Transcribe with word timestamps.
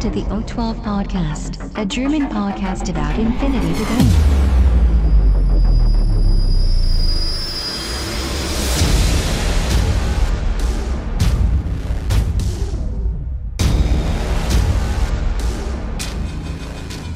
Welcome 0.00 0.12
to 0.12 0.20
the 0.20 0.54
O12 0.54 0.82
Podcast, 0.82 1.76
a 1.76 1.84
German 1.84 2.26
podcast 2.28 2.88
about 2.88 3.18
infinity 3.18 3.72
debate. 3.74 4.06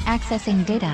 Accessing 0.07 0.67
data. 0.67 0.93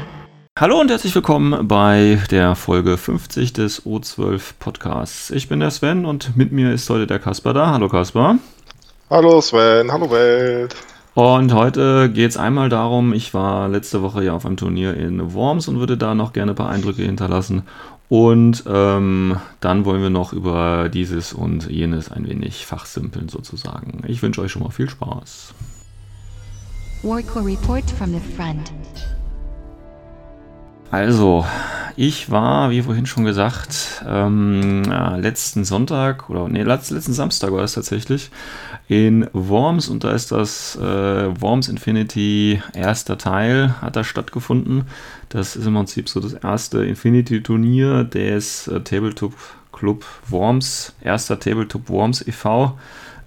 Hallo 0.58 0.80
und 0.80 0.90
herzlich 0.90 1.14
willkommen 1.14 1.66
bei 1.66 2.20
der 2.30 2.54
Folge 2.54 2.98
50 2.98 3.52
des 3.52 3.84
O12 3.84 4.52
Podcasts. 4.60 5.30
Ich 5.30 5.48
bin 5.48 5.58
der 5.58 5.70
Sven 5.72 6.04
und 6.04 6.36
mit 6.36 6.52
mir 6.52 6.72
ist 6.72 6.88
heute 6.88 7.08
der 7.08 7.18
Kasper 7.18 7.52
da. 7.52 7.72
Hallo 7.72 7.88
Kasper. 7.88 8.38
Hallo 9.08 9.40
Sven, 9.40 9.90
hallo 9.90 10.08
Welt. 10.08 10.76
Und 11.14 11.52
heute 11.52 12.08
geht 12.10 12.30
es 12.30 12.36
einmal 12.36 12.68
darum, 12.68 13.12
ich 13.12 13.34
war 13.34 13.68
letzte 13.68 14.00
Woche 14.02 14.24
ja 14.24 14.32
auf 14.32 14.46
einem 14.46 14.56
Turnier 14.56 14.94
in 14.94 15.34
Worms 15.34 15.66
und 15.66 15.78
würde 15.78 15.96
da 15.96 16.14
noch 16.14 16.32
gerne 16.32 16.52
ein 16.52 16.56
paar 16.56 16.70
Eindrücke 16.70 17.02
hinterlassen. 17.02 17.62
Und 18.08 18.64
ähm, 18.66 19.36
dann 19.60 19.84
wollen 19.84 20.02
wir 20.02 20.10
noch 20.10 20.32
über 20.32 20.88
dieses 20.88 21.32
und 21.32 21.70
jenes 21.70 22.10
ein 22.10 22.28
wenig 22.28 22.66
fachsimpeln 22.66 23.28
sozusagen. 23.28 24.02
Ich 24.06 24.22
wünsche 24.22 24.40
euch 24.40 24.52
schon 24.52 24.62
mal 24.62 24.70
viel 24.70 24.88
Spaß. 24.88 25.54
Warco 27.02 27.40
report 27.40 27.88
from 27.90 28.12
the 28.12 28.20
front. 28.36 28.72
Also, 30.90 31.46
ich 31.96 32.30
war, 32.30 32.70
wie 32.70 32.82
vorhin 32.82 33.06
schon 33.06 33.24
gesagt, 33.24 34.02
ähm, 34.08 34.82
letzten 35.18 35.64
Sonntag 35.64 36.28
oder 36.30 36.48
nee, 36.48 36.62
letzten 36.62 37.12
Samstag 37.12 37.52
war 37.52 37.62
es 37.62 37.74
tatsächlich 37.74 38.30
in 38.88 39.28
Worms 39.32 39.88
und 39.88 40.02
da 40.02 40.10
ist 40.10 40.32
das 40.32 40.76
äh, 40.76 41.40
Worms 41.40 41.68
Infinity 41.68 42.60
erster 42.74 43.18
Teil 43.18 43.74
hat 43.80 43.94
da 43.94 44.02
stattgefunden. 44.02 44.84
Das 45.28 45.54
ist 45.54 45.66
im 45.66 45.74
Prinzip 45.74 46.08
so 46.08 46.18
das 46.18 46.32
erste 46.32 46.84
Infinity-Turnier 46.84 48.02
des 48.02 48.66
äh, 48.66 48.80
Tabletop 48.80 49.34
Club 49.72 50.04
Worms, 50.28 50.94
erster 51.02 51.38
Tabletop 51.38 51.88
Worms 51.88 52.26
e.V 52.26 52.76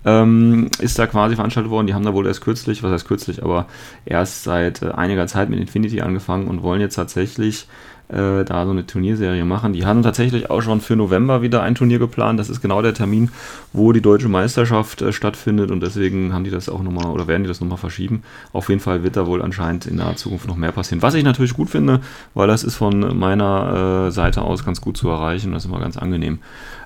ähm, 0.06 0.70
ist 0.80 1.00
da 1.00 1.08
quasi 1.08 1.36
veranstaltet 1.36 1.72
worden. 1.72 1.88
Die 1.88 1.94
haben 1.94 2.06
da 2.06 2.14
wohl 2.14 2.28
erst 2.28 2.42
kürzlich, 2.42 2.84
was 2.84 2.92
heißt 2.92 3.08
kürzlich, 3.08 3.44
aber 3.44 3.68
erst 4.06 4.44
seit 4.44 4.82
äh, 4.82 4.92
einiger 4.92 5.28
Zeit 5.28 5.50
mit 5.50 5.60
Infinity 5.60 6.02
angefangen 6.02 6.48
und 6.48 6.64
wollen 6.64 6.82
jetzt 6.82 6.96
tatsächlich 6.96 7.68
äh, 8.10 8.44
da 8.44 8.66
so 8.66 8.72
eine 8.72 8.86
Turnierserie 8.86 9.46
machen. 9.46 9.74
Die 9.74 9.86
haben 9.86 10.04
tatsächlich 10.04 10.50
auch 10.50 10.62
schon 10.62 10.82
für 10.82 10.96
November 10.96 11.42
wieder 11.42 11.64
ein 11.64 11.76
Turnier 11.76 12.00
geplant. 12.00 12.40
Das 12.40 12.50
ist 12.50 12.62
genau 12.62 12.82
der 12.82 12.94
Termin, 12.94 13.32
wo 13.72 13.92
die 13.92 14.02
deutsche 14.02 14.30
Meisterschaft 14.30 15.02
äh, 15.02 15.14
stattfindet 15.14 15.72
und 15.72 15.82
deswegen 15.82 16.34
haben 16.34 16.44
die 16.44 16.52
das 16.52 16.70
auch 16.70 16.84
nochmal 16.84 17.08
oder 17.08 17.28
werden 17.28 17.44
die 17.44 17.48
das 17.48 17.62
nochmal 17.62 17.78
verschieben. 17.78 18.24
Auf 18.52 18.70
jeden 18.70 18.82
Fall 18.82 19.04
wird 19.04 19.16
da 19.16 19.26
wohl 19.26 19.42
anscheinend 19.42 19.86
in 19.86 19.96
naher 19.96 20.16
Zukunft 20.16 20.48
noch 20.48 20.58
mehr 20.58 20.72
passieren. 20.72 21.02
Was 21.02 21.14
ich 21.14 21.24
natürlich 21.24 21.54
gut 21.54 21.70
finde, 21.70 22.02
weil 22.34 22.48
das 22.48 22.64
ist 22.64 22.76
von 22.76 23.18
meiner 23.18 24.08
äh, 24.08 24.12
Seite 24.12 24.42
aus 24.42 24.66
ganz 24.66 24.82
gut 24.82 24.98
zu 24.98 25.10
erreichen. 25.10 25.54
Das 25.54 25.64
ist 25.64 25.70
immer 25.70 25.80
ganz 25.80 25.98
angenehm. 25.98 26.40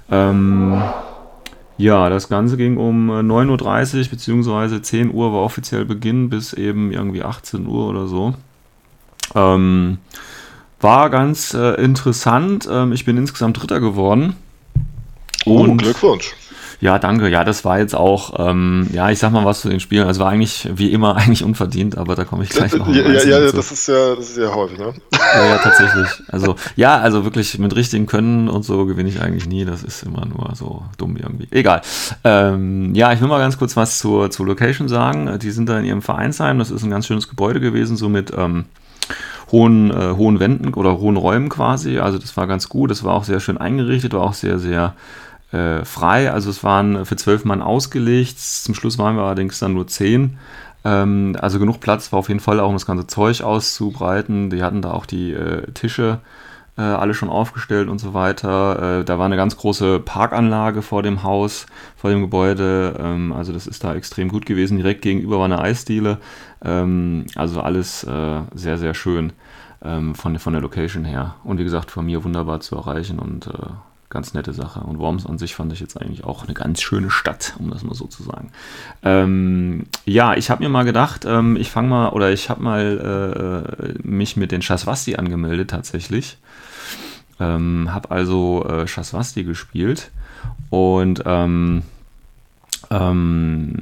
Ähm, 0.09 0.81
ja, 1.77 2.09
das 2.09 2.29
Ganze 2.29 2.57
ging 2.57 2.77
um 2.77 3.11
9.30 3.11 4.03
Uhr 4.03 4.09
bzw. 4.09 4.81
10 4.81 5.13
Uhr 5.13 5.31
war 5.31 5.41
offiziell 5.41 5.85
Beginn 5.85 6.29
bis 6.29 6.53
eben 6.53 6.91
irgendwie 6.91 7.23
18 7.23 7.67
Uhr 7.67 7.87
oder 7.87 8.07
so. 8.07 8.33
Ähm, 9.35 9.99
war 10.79 11.09
ganz 11.09 11.53
äh, 11.53 11.73
interessant. 11.81 12.67
Ähm, 12.71 12.91
ich 12.93 13.05
bin 13.05 13.17
insgesamt 13.17 13.61
Dritter 13.61 13.79
geworden. 13.79 14.35
Oh, 15.45 15.61
und 15.61 15.77
Glückwunsch. 15.77 16.35
Ja, 16.79 16.99
danke. 16.99 17.27
Ja, 17.29 17.43
das 17.43 17.65
war 17.65 17.79
jetzt 17.79 17.95
auch, 17.95 18.33
ähm, 18.37 18.87
ja, 18.93 19.09
ich 19.09 19.17
sag 19.17 19.31
mal 19.31 19.45
was 19.45 19.61
zu 19.61 19.69
den 19.69 19.79
Spielen. 19.79 20.07
Es 20.07 20.19
war 20.19 20.29
eigentlich, 20.29 20.69
wie 20.75 20.91
immer, 20.91 21.15
eigentlich 21.17 21.43
unverdient, 21.43 21.97
aber 21.97 22.15
da 22.15 22.23
komme 22.23 22.43
ich 22.43 22.49
gleich 22.49 22.73
noch. 22.73 22.87
Ja, 22.87 23.09
ja, 23.09 23.23
ja 23.23 23.51
das 23.51 23.71
ist 23.71 23.87
ja, 23.87 24.15
das 24.15 24.29
ist 24.29 24.37
ja 24.37 24.53
häufig, 24.53 24.77
ne? 24.77 24.93
Ja, 25.11 25.45
ja, 25.45 25.57
tatsächlich. 25.57 26.07
Also, 26.27 26.55
ja, 26.75 26.97
also 26.99 27.23
wirklich 27.23 27.57
mit 27.57 27.75
richtigen 27.75 28.05
Können 28.05 28.47
und 28.47 28.63
so 28.63 28.85
gewinne 28.85 29.09
ich 29.09 29.21
eigentlich 29.21 29.47
nie. 29.47 29.65
Das 29.65 29.83
ist 29.83 30.03
immer 30.03 30.25
nur 30.25 30.51
so 30.55 30.83
dumm 30.97 31.17
irgendwie. 31.17 31.47
Egal. 31.51 31.81
Ähm, 32.23 32.93
ja, 32.93 33.11
ich 33.11 33.21
will 33.21 33.27
mal 33.27 33.39
ganz 33.39 33.57
kurz 33.57 33.75
was 33.75 33.97
zur, 33.97 34.29
zur 34.29 34.45
Location 34.45 34.87
sagen. 34.87 35.39
Die 35.39 35.51
sind 35.51 35.67
da 35.69 35.79
in 35.79 35.85
ihrem 35.85 36.01
Vereinsheim. 36.03 36.59
Das 36.59 36.69
ist 36.69 36.83
ein 36.83 36.91
ganz 36.91 37.07
schönes 37.07 37.27
Gebäude 37.27 37.59
gewesen, 37.59 37.97
so 37.97 38.07
mit, 38.07 38.31
ähm, 38.37 38.65
hohen, 39.51 39.91
äh, 39.91 40.13
hohen 40.15 40.39
Wänden 40.39 40.73
oder 40.73 40.99
hohen 40.99 41.17
Räumen 41.17 41.49
quasi. 41.49 41.99
Also 41.99 42.17
das 42.17 42.35
war 42.37 42.47
ganz 42.47 42.69
gut. 42.69 42.91
Das 42.91 43.03
war 43.03 43.13
auch 43.13 43.23
sehr 43.23 43.39
schön 43.39 43.57
eingerichtet, 43.57 44.13
war 44.13 44.21
auch 44.21 44.33
sehr, 44.33 44.59
sehr 44.59 44.93
äh, 45.51 45.85
frei. 45.85 46.31
Also 46.31 46.49
es 46.49 46.63
waren 46.63 47.05
für 47.05 47.15
zwölf 47.15 47.45
Mann 47.45 47.61
ausgelegt. 47.61 48.39
Zum 48.39 48.75
Schluss 48.75 48.97
waren 48.97 49.15
wir 49.15 49.23
allerdings 49.23 49.59
dann 49.59 49.73
nur 49.73 49.87
zehn. 49.87 50.37
Ähm, 50.83 51.35
also 51.39 51.59
genug 51.59 51.79
Platz 51.79 52.11
war 52.11 52.19
auf 52.19 52.29
jeden 52.29 52.39
Fall 52.39 52.59
auch, 52.59 52.69
um 52.69 52.75
das 52.75 52.85
ganze 52.85 53.07
Zeug 53.07 53.41
auszubreiten. 53.41 54.49
Die 54.49 54.63
hatten 54.63 54.81
da 54.81 54.91
auch 54.91 55.05
die 55.05 55.33
äh, 55.33 55.71
Tische 55.73 56.19
äh, 56.77 56.81
alle 56.81 57.13
schon 57.13 57.29
aufgestellt 57.29 57.89
und 57.89 57.99
so 57.99 58.13
weiter. 58.13 58.99
Äh, 58.99 59.03
da 59.05 59.17
war 59.17 59.25
eine 59.25 59.35
ganz 59.35 59.57
große 59.57 59.99
Parkanlage 59.99 60.81
vor 60.81 61.03
dem 61.03 61.23
Haus, 61.23 61.65
vor 61.95 62.09
dem 62.09 62.21
Gebäude. 62.21 62.95
Ähm, 62.99 63.33
also 63.33 63.51
das 63.51 63.67
ist 63.67 63.83
da 63.83 63.95
extrem 63.95 64.29
gut 64.29 64.45
gewesen. 64.45 64.77
Direkt 64.77 65.01
gegenüber 65.01 65.39
war 65.39 65.45
eine 65.45 65.59
Eisdiele. 65.59 66.19
Ähm, 66.63 67.25
also 67.35 67.61
alles 67.61 68.03
äh, 68.03 68.41
sehr, 68.53 68.77
sehr 68.77 68.93
schön 68.93 69.33
ähm, 69.83 70.15
von, 70.15 70.37
von 70.39 70.53
der 70.53 70.61
Location 70.61 71.03
her. 71.03 71.35
Und 71.43 71.57
wie 71.57 71.63
gesagt, 71.63 71.91
von 71.91 72.05
mir 72.05 72.23
wunderbar 72.23 72.59
zu 72.59 72.75
erreichen 72.75 73.19
und 73.19 73.47
äh, 73.47 73.69
ganz 74.09 74.33
nette 74.33 74.53
Sache. 74.53 74.79
Und 74.81 74.99
Worms 74.99 75.25
an 75.25 75.37
sich 75.37 75.55
fand 75.55 75.73
ich 75.73 75.79
jetzt 75.79 75.99
eigentlich 75.99 76.23
auch 76.23 76.43
eine 76.43 76.53
ganz 76.53 76.81
schöne 76.81 77.09
Stadt, 77.09 77.55
um 77.59 77.69
das 77.69 77.83
mal 77.83 77.93
so 77.93 78.05
zu 78.05 78.23
sagen. 78.23 78.51
Ähm, 79.03 79.85
ja, 80.05 80.35
ich 80.35 80.49
habe 80.49 80.63
mir 80.63 80.69
mal 80.69 80.85
gedacht, 80.85 81.25
ähm, 81.25 81.57
ich 81.57 81.69
fange 81.69 81.89
mal, 81.89 82.09
oder 82.09 82.31
ich 82.31 82.49
habe 82.49 82.63
mal 82.63 83.95
äh, 84.03 84.07
mich 84.07 84.37
mit 84.37 84.51
den 84.51 84.61
Shaswasti 84.61 85.15
angemeldet 85.15 85.69
tatsächlich. 85.69 86.37
Ähm, 87.39 87.93
habe 87.93 88.09
also 88.11 88.65
äh, 88.67 88.87
Shaswasti 88.87 89.43
gespielt 89.43 90.09
und 90.71 91.21
ähm, 91.25 91.83
ähm, 92.89 93.75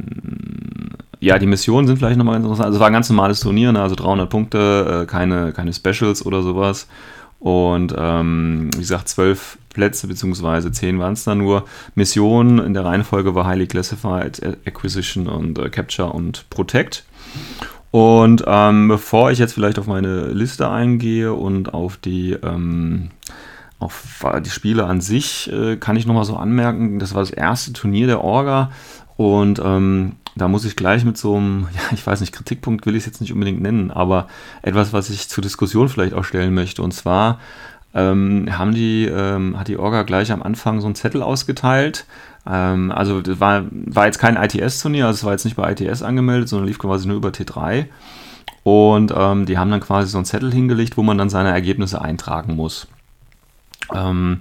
ja, 1.19 1.39
die 1.39 1.45
Missionen 1.45 1.87
sind 1.87 1.97
vielleicht 1.97 2.17
nochmal 2.17 2.35
interessant. 2.35 2.65
Also 2.65 2.77
es 2.77 2.79
war 2.79 2.87
ein 2.87 2.93
ganz 2.93 3.09
normales 3.09 3.39
Turnier, 3.39 3.71
ne? 3.71 3.81
also 3.81 3.95
300 3.95 4.29
Punkte, 4.29 5.03
äh, 5.03 5.05
keine, 5.05 5.53
keine 5.53 5.73
Specials 5.73 6.25
oder 6.25 6.41
sowas. 6.41 6.87
Und 7.39 7.93
ähm, 7.97 8.69
wie 8.73 8.79
gesagt, 8.79 9.07
zwölf 9.07 9.57
Plätze, 9.75 10.07
beziehungsweise 10.07 10.71
zehn 10.71 10.97
waren 10.97 11.13
es 11.13 11.23
dann 11.23 11.37
nur. 11.37 11.65
Missionen 11.93 12.59
in 12.59 12.73
der 12.73 12.85
Reihenfolge 12.85 13.35
war 13.35 13.45
Highly 13.45 13.67
Classified, 13.67 14.41
Acquisition 14.65 15.27
und 15.27 15.59
äh, 15.59 15.69
Capture 15.69 16.11
und 16.11 16.49
Protect. 16.49 17.05
Und 17.91 18.43
ähm, 18.47 18.87
bevor 18.87 19.31
ich 19.31 19.39
jetzt 19.39 19.53
vielleicht 19.53 19.77
auf 19.77 19.87
meine 19.87 20.27
Liste 20.27 20.69
eingehe 20.69 21.33
und 21.33 21.73
auf 21.73 21.97
die, 21.97 22.31
ähm, 22.31 23.09
auf 23.79 24.25
die 24.43 24.49
Spiele 24.49 24.85
an 24.85 24.99
sich, 25.01 25.51
äh, 25.51 25.77
kann 25.77 25.95
ich 25.95 26.05
nochmal 26.07 26.25
so 26.25 26.35
anmerken, 26.35 26.99
das 26.99 27.13
war 27.13 27.21
das 27.21 27.31
erste 27.31 27.73
Turnier 27.73 28.07
der 28.07 28.21
Orga 28.21 28.71
und 29.17 29.61
ähm, 29.63 30.13
da 30.35 30.49
muss 30.49 30.65
ich 30.65 30.75
gleich 30.75 31.05
mit 31.05 31.17
so 31.17 31.37
einem, 31.37 31.67
ja, 31.73 31.81
ich 31.93 32.05
weiß 32.05 32.19
nicht, 32.19 32.33
Kritikpunkt 32.33 32.85
will 32.85 32.95
ich 32.95 33.01
es 33.01 33.05
jetzt 33.05 33.21
nicht 33.21 33.33
unbedingt 33.33 33.61
nennen, 33.61 33.91
aber 33.91 34.27
etwas, 34.61 34.93
was 34.93 35.09
ich 35.09 35.29
zur 35.29 35.41
Diskussion 35.41 35.89
vielleicht 35.89 36.13
auch 36.13 36.25
stellen 36.25 36.53
möchte. 36.53 36.81
Und 36.81 36.93
zwar 36.93 37.39
ähm, 37.95 38.47
haben 38.51 38.73
die, 38.73 39.05
ähm, 39.05 39.57
hat 39.57 39.69
die 39.69 39.77
Orga 39.77 40.03
gleich 40.03 40.31
am 40.31 40.43
Anfang 40.43 40.81
so 40.81 40.87
einen 40.87 40.95
Zettel 40.95 41.23
ausgeteilt. 41.23 42.05
Ähm, 42.47 42.91
also 42.91 43.21
das 43.21 43.39
war, 43.39 43.63
war 43.71 44.05
jetzt 44.05 44.19
kein 44.19 44.35
ITS-Turnier, 44.35 45.07
also 45.07 45.17
es 45.17 45.23
war 45.23 45.31
jetzt 45.31 45.45
nicht 45.45 45.55
bei 45.55 45.71
ITS 45.71 46.03
angemeldet, 46.03 46.49
sondern 46.49 46.67
lief 46.67 46.77
quasi 46.77 47.07
nur 47.07 47.17
über 47.17 47.29
T3. 47.29 47.85
Und 48.63 49.13
ähm, 49.15 49.45
die 49.45 49.57
haben 49.57 49.71
dann 49.71 49.79
quasi 49.79 50.09
so 50.09 50.17
einen 50.17 50.25
Zettel 50.25 50.51
hingelegt, 50.51 50.97
wo 50.97 51.03
man 51.03 51.17
dann 51.17 51.29
seine 51.29 51.49
Ergebnisse 51.49 52.01
eintragen 52.01 52.55
muss. 52.55 52.87
Ähm, 53.93 54.39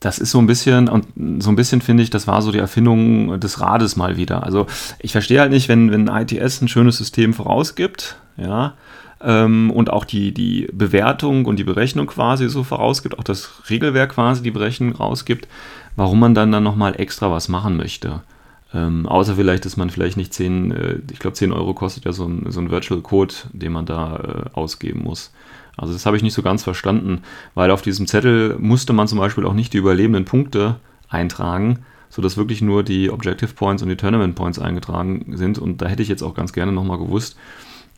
das 0.00 0.20
ist 0.20 0.30
so 0.30 0.38
ein 0.38 0.46
bisschen, 0.46 0.88
und 0.88 1.06
so 1.42 1.50
ein 1.50 1.56
bisschen 1.56 1.80
finde 1.80 2.04
ich, 2.04 2.10
das 2.10 2.28
war 2.28 2.42
so 2.42 2.52
die 2.52 2.58
Erfindung 2.58 3.40
des 3.40 3.60
Rades 3.60 3.96
mal 3.96 4.16
wieder. 4.16 4.44
Also 4.44 4.66
ich 5.00 5.10
verstehe 5.10 5.40
halt 5.40 5.50
nicht, 5.50 5.68
wenn, 5.68 5.90
wenn 5.90 6.06
ITS 6.06 6.60
ein 6.60 6.68
schönes 6.68 6.98
System 6.98 7.34
vorausgibt, 7.34 8.16
ja, 8.36 8.74
ähm, 9.20 9.70
und 9.70 9.90
auch 9.90 10.04
die, 10.04 10.32
die 10.32 10.68
Bewertung 10.72 11.46
und 11.46 11.58
die 11.58 11.64
Berechnung 11.64 12.06
quasi 12.06 12.48
so 12.48 12.62
vorausgibt, 12.64 13.18
auch 13.18 13.24
das 13.24 13.50
Regelwerk 13.68 14.14
quasi 14.14 14.42
die 14.42 14.50
Berechnung 14.50 14.92
rausgibt, 14.92 15.48
warum 15.96 16.20
man 16.20 16.34
dann 16.34 16.52
dann 16.52 16.62
nochmal 16.62 16.98
extra 17.00 17.30
was 17.30 17.48
machen 17.48 17.76
möchte. 17.76 18.22
Ähm, 18.74 19.06
außer 19.06 19.36
vielleicht, 19.36 19.64
dass 19.64 19.76
man 19.76 19.90
vielleicht 19.90 20.16
nicht 20.16 20.34
10, 20.34 20.70
äh, 20.70 20.98
ich 21.10 21.18
glaube 21.18 21.34
10 21.34 21.52
Euro 21.52 21.74
kostet 21.74 22.04
ja 22.04 22.12
so 22.12 22.26
ein, 22.26 22.46
so 22.50 22.60
ein 22.60 22.70
Virtual 22.70 23.00
Code, 23.00 23.34
den 23.52 23.72
man 23.72 23.86
da 23.86 24.16
äh, 24.16 24.50
ausgeben 24.52 25.02
muss. 25.04 25.32
Also 25.76 25.92
das 25.92 26.06
habe 26.06 26.16
ich 26.16 26.22
nicht 26.22 26.34
so 26.34 26.42
ganz 26.42 26.64
verstanden, 26.64 27.22
weil 27.54 27.70
auf 27.70 27.82
diesem 27.82 28.06
Zettel 28.06 28.56
musste 28.58 28.92
man 28.92 29.08
zum 29.08 29.18
Beispiel 29.18 29.46
auch 29.46 29.54
nicht 29.54 29.72
die 29.72 29.78
überlebenden 29.78 30.24
Punkte 30.24 30.76
eintragen, 31.08 31.84
sodass 32.10 32.36
wirklich 32.36 32.60
nur 32.60 32.82
die 32.82 33.10
Objective 33.10 33.54
Points 33.54 33.82
und 33.82 33.88
die 33.88 33.96
Tournament 33.96 34.34
Points 34.34 34.58
eingetragen 34.58 35.36
sind. 35.36 35.58
Und 35.58 35.80
da 35.80 35.86
hätte 35.86 36.02
ich 36.02 36.08
jetzt 36.08 36.22
auch 36.22 36.34
ganz 36.34 36.52
gerne 36.52 36.72
nochmal 36.72 36.98
gewusst, 36.98 37.36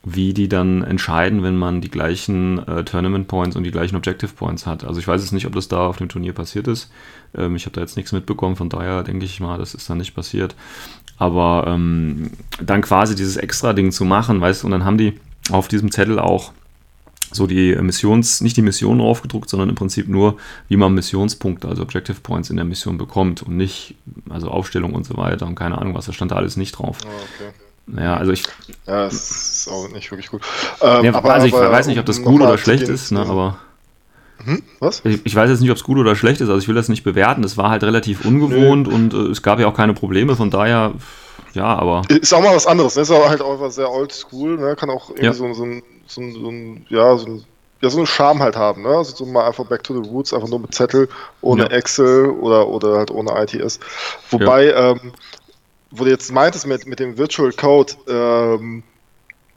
wie 0.02 0.32
die 0.32 0.48
dann 0.48 0.82
entscheiden, 0.82 1.42
wenn 1.42 1.56
man 1.56 1.80
die 1.82 1.90
gleichen 1.90 2.66
äh, 2.66 2.84
Tournament 2.84 3.28
Points 3.28 3.54
und 3.54 3.64
die 3.64 3.70
gleichen 3.70 3.96
Objective 3.96 4.32
Points 4.32 4.66
hat. 4.66 4.84
Also 4.84 4.98
ich 4.98 5.06
weiß 5.06 5.20
jetzt 5.20 5.32
nicht, 5.32 5.46
ob 5.46 5.54
das 5.54 5.68
da 5.68 5.86
auf 5.86 5.98
dem 5.98 6.08
Turnier 6.08 6.32
passiert 6.32 6.68
ist. 6.68 6.90
Ähm, 7.34 7.54
ich 7.54 7.66
habe 7.66 7.74
da 7.74 7.82
jetzt 7.82 7.96
nichts 7.96 8.12
mitbekommen, 8.12 8.56
von 8.56 8.70
daher 8.70 9.02
denke 9.02 9.26
ich 9.26 9.40
mal, 9.40 9.58
das 9.58 9.74
ist 9.74 9.90
dann 9.90 9.98
nicht 9.98 10.14
passiert. 10.14 10.56
Aber 11.18 11.64
ähm, 11.66 12.30
dann 12.62 12.80
quasi 12.80 13.14
dieses 13.14 13.36
Extra-Ding 13.36 13.92
zu 13.92 14.06
machen, 14.06 14.40
weißt 14.40 14.62
du, 14.62 14.66
und 14.66 14.70
dann 14.72 14.86
haben 14.86 14.96
die 14.96 15.20
auf 15.50 15.68
diesem 15.68 15.90
Zettel 15.90 16.18
auch 16.18 16.52
so 17.32 17.46
die 17.46 17.76
Missions, 17.76 18.40
nicht 18.40 18.56
die 18.56 18.62
Mission 18.62 18.98
draufgedruckt, 18.98 19.50
sondern 19.50 19.68
im 19.68 19.74
Prinzip 19.74 20.08
nur, 20.08 20.38
wie 20.68 20.76
man 20.76 20.94
Missionspunkte, 20.94 21.68
also 21.68 21.82
Objective 21.82 22.20
Points 22.22 22.50
in 22.50 22.56
der 22.56 22.64
Mission 22.64 22.98
bekommt 22.98 23.42
und 23.42 23.56
nicht, 23.56 23.94
also 24.30 24.48
Aufstellung 24.48 24.94
und 24.94 25.04
so 25.04 25.16
weiter 25.16 25.46
und 25.46 25.54
keine 25.54 25.78
Ahnung 25.78 25.94
was, 25.94 26.06
da 26.06 26.12
stand 26.12 26.32
da 26.32 26.36
alles 26.36 26.56
nicht 26.56 26.72
drauf. 26.72 26.98
Oh, 27.04 27.08
okay. 27.08 27.52
Ja, 27.96 28.16
also 28.16 28.32
ich. 28.32 28.44
Ja, 28.86 29.04
das 29.04 29.30
ist 29.30 29.68
auch 29.68 29.88
nicht 29.88 30.10
wirklich 30.10 30.30
gut. 30.30 30.42
Ähm, 30.80 31.04
ja, 31.04 31.14
aber, 31.14 31.34
also 31.34 31.46
ich 31.46 31.54
aber, 31.54 31.70
weiß 31.70 31.86
nicht, 31.86 31.98
ob 31.98 32.06
das 32.06 32.22
gut 32.22 32.40
oder 32.40 32.58
schlecht 32.58 32.88
ist, 32.88 33.10
ne, 33.12 33.20
aber. 33.20 33.58
Hm? 34.44 34.62
Was? 34.78 35.02
Ich, 35.04 35.20
ich, 35.24 35.34
weiß 35.36 35.50
jetzt 35.50 35.60
nicht, 35.60 35.70
ob 35.70 35.76
es 35.76 35.84
gut 35.84 35.98
oder 35.98 36.16
schlecht 36.16 36.40
ist, 36.40 36.48
also 36.48 36.58
ich 36.58 36.68
will 36.68 36.74
das 36.74 36.88
nicht 36.88 37.04
bewerten. 37.04 37.44
Es 37.44 37.58
war 37.58 37.70
halt 37.70 37.82
relativ 37.82 38.24
ungewohnt 38.24 38.88
Nö. 38.88 38.94
und 38.94 39.12
äh, 39.12 39.30
es 39.30 39.42
gab 39.42 39.60
ja 39.60 39.66
auch 39.66 39.74
keine 39.74 39.92
Probleme, 39.92 40.34
von 40.34 40.50
daher, 40.50 40.92
ja, 41.52 41.66
aber. 41.66 42.02
Ist 42.08 42.32
auch 42.32 42.42
mal 42.42 42.54
was 42.54 42.66
anderes, 42.66 42.96
ne? 42.96 43.02
Ist 43.02 43.10
aber 43.10 43.28
halt 43.28 43.42
auch 43.42 43.70
sehr 43.70 43.90
oldschool, 43.90 44.56
ne? 44.56 44.76
Kann 44.76 44.88
auch 44.88 45.10
irgendwie 45.10 45.26
ja. 45.26 45.32
so, 45.34 45.52
so, 45.52 45.64
ein, 45.64 45.82
so, 46.06 46.20
ein, 46.22 46.32
so 46.32 46.48
ein, 46.48 46.86
ja, 46.88 47.16
so 47.18 47.26
ein 47.26 47.44
ja, 47.80 47.88
so 47.88 47.98
einen 47.98 48.06
Charme 48.06 48.42
halt 48.42 48.56
haben, 48.56 48.82
ne? 48.82 48.88
Also 48.88 49.16
so 49.16 49.26
mal 49.26 49.46
einfach 49.46 49.64
back 49.64 49.82
to 49.82 49.94
the 49.94 50.08
roots, 50.08 50.34
einfach 50.34 50.48
nur 50.48 50.60
mit 50.60 50.74
Zettel, 50.74 51.08
ohne 51.40 51.62
ja. 51.62 51.68
Excel 51.70 52.26
oder, 52.28 52.68
oder 52.68 52.98
halt 52.98 53.10
ohne 53.10 53.32
ITS. 53.42 53.80
Wobei, 54.30 54.66
ja. 54.66 54.90
ähm, 54.90 55.12
wo 55.90 56.04
du 56.04 56.10
jetzt 56.10 56.32
meintest 56.32 56.66
mit, 56.66 56.86
mit 56.86 57.00
dem 57.00 57.18
Virtual 57.18 57.52
Code, 57.52 57.94
ähm, 58.08 58.82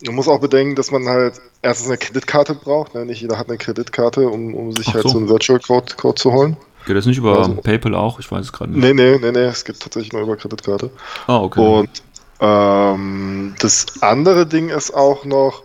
man 0.06 0.16
muss 0.16 0.28
auch 0.28 0.40
bedenken, 0.40 0.76
dass 0.76 0.92
man 0.92 1.08
halt 1.08 1.40
erstens 1.62 1.88
eine 1.88 1.98
Kreditkarte 1.98 2.56
braucht. 2.56 2.94
Ne? 2.96 3.06
Nicht 3.06 3.22
jeder 3.22 3.38
hat 3.38 3.50
eine 3.50 3.58
Kreditkarte, 3.58 4.28
um, 4.28 4.54
um 4.54 4.76
sich 4.76 4.90
Ach 4.90 4.96
halt 4.96 5.04
so. 5.04 5.10
so 5.10 5.18
einen 5.18 5.30
Virtual 5.30 5.60
Code, 5.60 5.94
Code 5.96 6.16
zu 6.16 6.34
holen. 6.34 6.58
Geht 6.86 6.98
das 6.98 7.06
nicht 7.06 7.18
über 7.18 7.38
also, 7.38 7.56
PayPal 7.56 7.96
auch? 7.96 8.20
Ich 8.20 8.30
weiß 8.30 8.46
es 8.46 8.52
gerade 8.52 8.72
nicht. 8.72 8.82
Nee, 8.82 8.94
nee, 8.94 9.18
nee, 9.18 9.32
nee, 9.32 9.46
es 9.46 9.64
geht 9.64 9.80
tatsächlich 9.80 10.12
nur 10.12 10.24
über 10.24 10.36
Kreditkarte. 10.36 10.90
Ah, 11.28 11.38
okay. 11.38 11.62
Und 11.62 12.04
ähm, 12.42 13.56
das 13.60 14.02
andere 14.02 14.46
Ding 14.46 14.70
ist 14.70 14.94
auch 14.94 15.24
noch, 15.24 15.64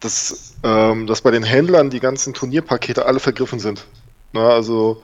dass, 0.00 0.54
ähm, 0.62 1.06
dass 1.06 1.22
bei 1.22 1.30
den 1.30 1.42
Händlern 1.42 1.88
die 1.88 2.00
ganzen 2.00 2.34
Turnierpakete 2.34 3.06
alle 3.06 3.20
vergriffen 3.20 3.60
sind. 3.60 3.86
Na, 4.32 4.50
also 4.50 5.02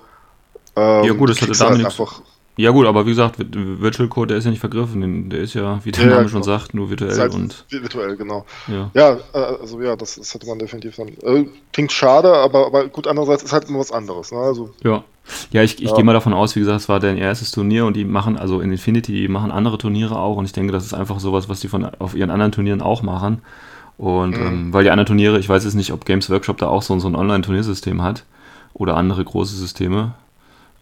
ähm, 0.77 1.05
ja 1.05 1.13
gut, 1.15 1.31
das 1.31 1.41
hatte 1.41 1.53
damit 1.53 1.77
halt 1.77 1.87
einfach 1.87 2.21
ja 2.57 2.71
gut, 2.71 2.87
aber 2.87 3.05
wie 3.07 3.11
gesagt, 3.11 3.37
Virtual 3.39 4.09
Code, 4.09 4.29
der 4.29 4.39
ist 4.39 4.45
ja 4.45 4.51
nicht 4.51 4.61
vergriffen, 4.61 5.29
der 5.31 5.41
ist 5.41 5.55
ja, 5.55 5.81
wie 5.85 5.93
der 5.93 6.05
ja, 6.05 6.09
Name 6.11 6.21
genau. 6.21 6.31
schon 6.31 6.43
sagt, 6.43 6.75
nur 6.75 6.89
virtuell 6.91 7.19
halt 7.19 7.35
und 7.35 7.65
virtuell, 7.69 8.17
genau. 8.17 8.45
Ja. 8.69 8.91
ja, 8.95 9.19
äh, 9.33 9.57
also 9.61 9.81
ja, 9.81 9.97
das, 9.97 10.17
das 10.17 10.33
hätte 10.35 10.47
man 10.47 10.59
definitiv 10.59 10.97
dann. 10.97 11.09
Äh, 11.09 11.49
klingt 11.73 11.93
schade, 11.93 12.33
aber, 12.33 12.67
aber 12.67 12.89
gut, 12.89 13.07
andererseits 13.07 13.43
ist 13.43 13.53
halt 13.53 13.69
immer 13.69 13.81
was 13.81 13.91
anderes. 13.91 14.31
Ne? 14.33 14.39
Also, 14.39 14.71
ja. 14.83 15.03
Ja, 15.53 15.63
ich, 15.63 15.83
ich 15.83 15.89
ja. 15.89 15.97
gehe 15.97 16.05
mal 16.05 16.13
davon 16.13 16.35
aus, 16.35 16.55
wie 16.55 16.61
gesagt, 16.61 16.81
es 16.81 16.89
war 16.89 17.01
dein 17.01 17.17
erstes 17.17 17.51
Turnier 17.51 17.87
und 17.87 17.97
die 17.97 18.05
machen, 18.05 18.37
also 18.37 18.61
in 18.61 18.71
Infinity, 18.71 19.13
die 19.13 19.29
machen 19.29 19.51
andere 19.51 19.79
Turniere 19.79 20.19
auch 20.19 20.37
und 20.37 20.45
ich 20.45 20.53
denke, 20.53 20.71
das 20.73 20.85
ist 20.85 20.93
einfach 20.93 21.19
sowas, 21.19 21.49
was 21.49 21.61
die 21.61 21.69
von 21.69 21.87
auf 21.99 22.15
ihren 22.15 22.31
anderen 22.31 22.53
Turnieren 22.53 22.83
auch 22.83 23.03
machen. 23.03 23.41
Und 23.97 24.37
mhm. 24.37 24.47
ähm, 24.47 24.73
weil 24.73 24.85
die 24.85 24.91
anderen 24.91 25.07
Turniere, 25.07 25.39
ich 25.39 25.49
weiß 25.49 25.65
jetzt 25.65 25.75
nicht, 25.75 25.93
ob 25.93 26.05
Games 26.05 26.29
Workshop 26.29 26.59
da 26.59 26.69
auch 26.69 26.83
so, 26.83 26.99
so 26.99 27.09
ein 27.09 27.15
Online-Turniersystem 27.15 28.03
hat 28.03 28.25
oder 28.75 28.97
andere 28.97 29.25
große 29.25 29.57
Systeme. 29.57 30.15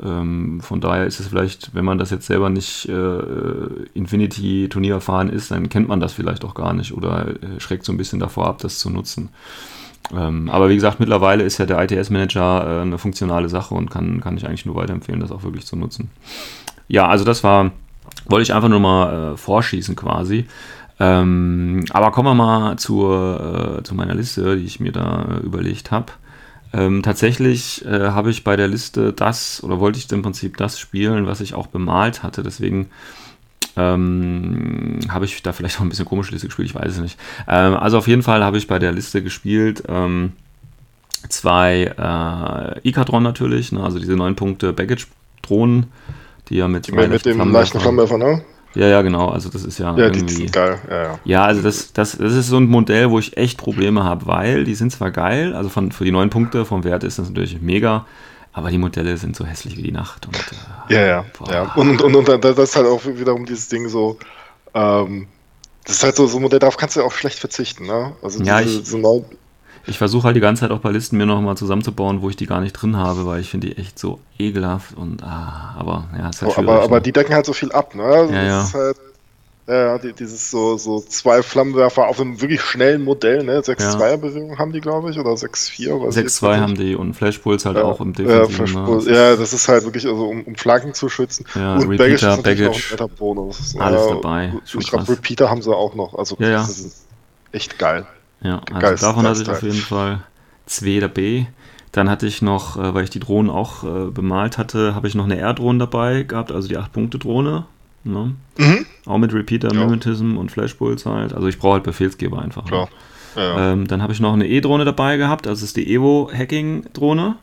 Ähm, 0.05 0.61
von 0.61 0.81
daher 0.81 1.07
ist 1.07 1.21
es 1.21 1.29
vielleicht, 1.29 1.75
wenn 1.75 1.85
man 1.85 1.99
das 1.99 2.11
jetzt 2.11 2.27
selber 2.27 2.51
nicht 2.51 2.89
äh, 2.89 3.19
Infinity-Turnier 3.95 4.95
erfahren 4.95 5.29
ist, 5.29 5.51
dann 5.51 5.69
kennt 5.69 5.89
man 5.89 6.01
das 6.01 6.13
vielleicht 6.13 6.45
auch 6.45 6.55
gar 6.55 6.73
nicht 6.73 6.93
oder 6.93 7.29
äh, 7.29 7.61
schreckt 7.61 7.85
so 7.85 7.93
ein 7.93 7.97
bisschen 7.97 8.21
davor 8.21 8.47
ab, 8.49 8.59
das 8.59 8.79
zu 8.79 8.91
nutzen. 8.91 9.29
Ähm, 10.13 10.51
aber 10.51 10.69
wie 10.69 10.75
gesagt, 10.75 11.01
mittlerweile 11.01 11.45
ist 11.45 11.59
ja 11.59 11.67
der 11.67 11.81
ITS-Manager 11.83 12.81
äh, 12.81 12.83
eine 12.83 12.99
funktionale 12.99 13.49
Sache 13.49 13.75
und 13.75 13.91
kann, 13.91 14.21
kann 14.21 14.37
ich 14.37 14.47
eigentlich 14.47 14.67
nur 14.67 14.75
weiterempfehlen, 14.75 15.21
das 15.21 15.31
auch 15.31 15.45
wirklich 15.45 15.67
zu 15.67 15.77
nutzen. 15.77 16.11
Ja, 16.89 17.07
also 17.07 17.25
das 17.25 17.45
war, 17.45 17.71
wollte 18.27 18.43
ich 18.43 18.53
einfach 18.53 18.69
nur 18.69 18.81
mal 18.81 19.33
äh, 19.33 19.37
vorschießen 19.37 19.95
quasi. 19.95 20.47
Ähm, 20.99 21.85
aber 21.91 22.11
kommen 22.11 22.29
wir 22.29 22.35
mal 22.35 22.77
zur, 22.77 23.79
äh, 23.79 23.83
zu 23.83 23.95
meiner 23.95 24.15
Liste, 24.15 24.57
die 24.57 24.65
ich 24.65 24.81
mir 24.81 24.93
da 24.93 25.39
überlegt 25.43 25.91
habe. 25.91 26.13
Ähm, 26.73 27.03
tatsächlich 27.03 27.85
äh, 27.85 28.09
habe 28.11 28.31
ich 28.31 28.45
bei 28.45 28.57
der 28.57 28.69
Liste 28.69 29.13
das, 29.13 29.63
oder 29.63 29.79
wollte 29.79 29.99
ich 29.99 30.11
im 30.11 30.23
Prinzip 30.23 30.57
das 30.57 30.79
spielen, 30.79 31.27
was 31.27 31.41
ich 31.41 31.55
auch 31.55 31.67
bemalt 31.67 32.23
hatte. 32.23 32.43
Deswegen 32.43 32.89
ähm, 33.77 35.01
habe 35.09 35.25
ich 35.25 35.43
da 35.43 35.53
vielleicht 35.53 35.79
auch 35.79 35.83
ein 35.83 35.89
bisschen 35.89 36.07
komische 36.07 36.33
Liste 36.33 36.47
gespielt, 36.47 36.69
ich 36.69 36.75
weiß 36.75 36.93
es 36.93 37.01
nicht. 37.01 37.19
Ähm, 37.49 37.75
also 37.75 37.99
auf 37.99 38.09
jeden 38.09 38.23
Fall 38.23 38.43
habe 38.45 38.59
ich 38.59 38.67
bei 38.67 38.79
der 38.79 38.93
Liste 38.93 39.23
gespielt 39.23 39.83
ähm, 39.89 40.33
zwei 41.29 41.93
äh, 41.97 42.89
Ikadron 42.89 43.23
natürlich, 43.23 43.73
ne, 43.73 43.83
also 43.83 43.99
diese 43.99 44.17
neun 44.17 44.37
Punkte 44.37 44.73
Baggage-Drohnen, 44.73 45.87
die 46.49 46.57
ja 46.57 46.69
mit, 46.69 46.89
die 46.89 46.93
mit 46.93 47.25
dem 47.25 47.53
leichten 47.53 47.81
Flammenwerfer, 47.81 48.19
ne? 48.19 48.43
Ja, 48.75 48.87
ja, 48.87 49.03
genau. 49.03 49.29
Also 49.29 49.49
das 49.49 49.65
ist 49.65 49.79
ja, 49.79 49.97
ja 49.97 50.05
irgendwie. 50.05 50.27
Die 50.27 50.33
sind 50.35 50.53
geil. 50.53 50.79
Ja, 50.89 51.03
ja. 51.03 51.19
ja 51.25 51.45
also 51.45 51.63
das, 51.63 51.93
das, 51.93 52.17
das 52.17 52.33
ist 52.35 52.49
so 52.49 52.57
ein 52.57 52.67
Modell, 52.67 53.11
wo 53.11 53.19
ich 53.19 53.37
echt 53.37 53.59
Probleme 53.59 54.05
habe, 54.05 54.27
weil 54.27 54.65
die 54.65 54.75
sind 54.75 54.93
zwar 54.93 55.11
geil, 55.11 55.55
also 55.55 55.69
von, 55.69 55.93
für 55.93 56.05
die 56.05 56.13
neun 56.13 56.31
Punkte 56.31 56.65
vom 56.65 56.85
Wert 56.85 57.05
ist 57.05 57.19
das 57.19 57.29
natürlich 57.29 57.61
mega, 57.61 58.07
aber 58.53 58.71
die 58.71 58.79
Modelle 58.79 59.17
sind 59.17 59.37
so 59.37 59.45
hässlich 59.45 59.77
wie 59.77 59.83
die 59.83 59.93
Nacht. 59.93 60.27
Und, 60.27 60.37
äh, 60.91 60.95
ja, 60.95 61.07
ja. 61.07 61.25
ja. 61.51 61.73
Und, 61.75 62.03
und, 62.03 62.17
und, 62.17 62.29
und 62.29 62.45
das 62.45 62.59
ist 62.59 62.77
halt 62.77 62.87
auch 62.87 63.05
wiederum 63.05 63.47
dieses 63.47 63.69
Ding 63.69 63.89
so, 63.89 64.19
ähm, 64.75 65.27
das 65.85 65.97
ist 65.97 66.05
halt 66.05 66.17
so, 66.17 66.27
so 66.27 66.39
ein 66.39 66.43
Modell, 66.43 66.61
darauf 66.61 66.77
kannst 66.77 66.97
du 66.97 67.03
auch 67.03 67.13
schlecht 67.13 67.39
verzichten, 67.39 67.87
ne? 67.87 68.13
Also 68.23 68.39
diese, 68.39 68.51
ja, 68.51 68.61
ich, 68.61 68.85
so 68.85 68.99
neun, 68.99 69.25
ich 69.87 69.99
versuche 69.99 70.25
halt 70.25 70.37
die 70.37 70.41
ganze 70.41 70.61
Zeit 70.61 70.71
auch 70.71 70.81
bei 70.81 70.91
Listen 70.91 71.17
mir 71.17 71.27
nochmal 71.27 71.57
zusammenzubauen, 71.57 72.23
wo 72.23 72.31
ich 72.31 72.37
die 72.37 72.47
gar 72.47 72.61
nicht 72.61 72.73
drin 72.73 72.97
habe, 72.97 73.27
weil 73.27 73.41
ich 73.41 73.51
finde 73.51 73.69
die 73.69 73.79
echt 73.79 73.99
so 73.99 74.21
ekelhaft 74.39 74.97
und 74.97 75.23
ah, 75.23 75.75
aber 75.79 76.05
ja, 76.17 76.29
ist 76.29 76.43
halt 76.43 76.53
oh, 76.57 76.61
aber, 76.61 76.83
aber 76.83 76.97
ne? 76.97 77.03
die 77.03 77.13
decken 77.13 77.35
halt 77.35 77.47
so 77.47 77.53
viel 77.53 77.73
ab, 77.73 77.95
ne? 77.95 78.05
Also 78.05 78.33
ja, 78.33 78.43
ja. 78.45 78.69
Halt, 78.73 78.97
ja, 79.69 79.97
die, 79.97 80.13
dieses 80.13 80.51
so, 80.51 80.77
so 80.77 81.01
zwei 81.01 81.41
Flammenwerfer 81.43 82.09
auf 82.09 82.21
einem 82.21 82.41
wirklich 82.41 82.61
schnellen 82.61 83.05
Modell, 83.05 83.45
ne? 83.45 83.61
6-2er-Bewegung 83.61 84.51
ja. 84.51 84.59
haben 84.59 84.73
die, 84.73 84.81
glaube 84.81 85.11
ich, 85.11 85.19
oder 85.19 85.31
6-4. 85.31 86.11
6-2 86.11 86.57
haben 86.57 86.75
die 86.75 86.97
und 86.97 87.15
Flashpuls 87.15 87.65
halt 87.65 87.77
ja, 87.77 87.85
auch 87.85 88.01
im 88.01 88.13
Defensiven. 88.13 88.75
Ja, 88.75 88.89
ne? 88.89 89.13
ja, 89.13 89.37
das 89.37 89.53
ist 89.53 89.69
halt 89.69 89.85
wirklich, 89.85 90.05
also 90.05 90.29
um, 90.29 90.43
um 90.43 90.57
Flanken 90.57 90.95
zu 90.95 91.09
schützen. 91.09 91.47
Ja, 91.55 91.77
und 91.77 91.89
Repeater, 91.89 92.39
Baggage, 92.39 92.97
Baggage 92.97 93.15
Bonus. 93.17 93.77
Alles 93.79 94.09
dabei. 94.09 94.53
Ich 94.65 94.91
glaube, 94.91 95.09
Repeater 95.09 95.49
haben 95.49 95.63
sie 95.63 95.75
auch 95.75 95.95
noch. 95.95 96.15
Also 96.15 96.37
ja. 96.41 96.59
das 96.59 96.81
ist 96.81 97.07
echt 97.53 97.79
geil. 97.79 98.05
Ja, 98.43 98.61
also 98.73 99.07
davon 99.07 99.27
hatte 99.27 99.43
ich 99.43 99.49
auf 99.49 99.63
jeden 99.63 99.79
Fall 99.79 100.21
2 100.67 100.99
oder 100.99 101.09
B. 101.09 101.45
Dann 101.93 102.09
hatte 102.09 102.27
ich 102.27 102.41
noch, 102.41 102.77
äh, 102.77 102.95
weil 102.95 103.05
ich 103.05 103.11
die 103.11 103.21
Drohnen 103.21 103.51
auch 103.51 103.85
äh, 103.85 104.11
bemalt 104.11 104.57
hatte, 104.57 104.95
habe 104.95 105.09
ich 105.09 105.15
noch 105.15 105.25
eine 105.25 105.37
Air-Drohne 105.37 105.79
dabei 105.79 106.23
gehabt, 106.23 106.51
also 106.51 106.67
die 106.67 106.79
8-Punkte-Drohne. 106.79 107.67
Ne? 108.05 108.35
Mhm. 108.57 108.87
Auch 109.07 109.19
mit 109.19 109.33
Repeater, 109.33 109.73
ja. 109.73 109.85
Mimetism 109.85 110.37
und 110.37 110.51
Flashpulse 110.51 111.11
halt. 111.11 111.35
Also 111.35 111.49
ich 111.49 111.59
brauche 111.59 111.75
halt 111.75 111.85
Befehlsgeber 111.85 112.41
einfach. 112.41 112.69
Ne? 112.71 112.89
Ja. 113.37 113.73
Ähm, 113.73 113.87
dann 113.87 114.03
habe 114.03 114.13
ich 114.13 114.21
noch 114.21 114.33
eine 114.33 114.49
E-Drohne 114.49 114.85
dabei 114.85 115.19
gehabt, 115.19 115.47
das 115.47 115.63
ist 115.63 115.77
die 115.77 115.93
Evo 115.95 116.31
Hacking-Drohne. 116.33 117.37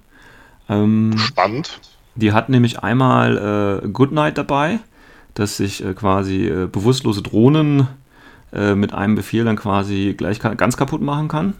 Ähm, 0.68 1.18
Spannend. 1.18 1.80
Die 2.16 2.34
hat 2.34 2.50
nämlich 2.50 2.80
einmal 2.80 3.82
äh, 3.84 3.88
Goodnight 3.88 4.38
dabei, 4.38 4.80
dass 5.36 5.60
ich 5.60 5.84
äh, 5.84 5.94
quasi 5.94 6.48
äh, 6.48 6.68
bewusstlose 6.68 7.22
Drohnen 7.22 7.88
äh, 8.54 8.76
mit 8.76 8.94
einem 8.94 9.16
Befehl 9.16 9.46
dann 9.46 9.56
quasi 9.56 10.16
gleich 10.18 10.40
ganz 10.40 10.78
kaputt 10.78 11.02
machen 11.02 11.28
kann 11.28 11.54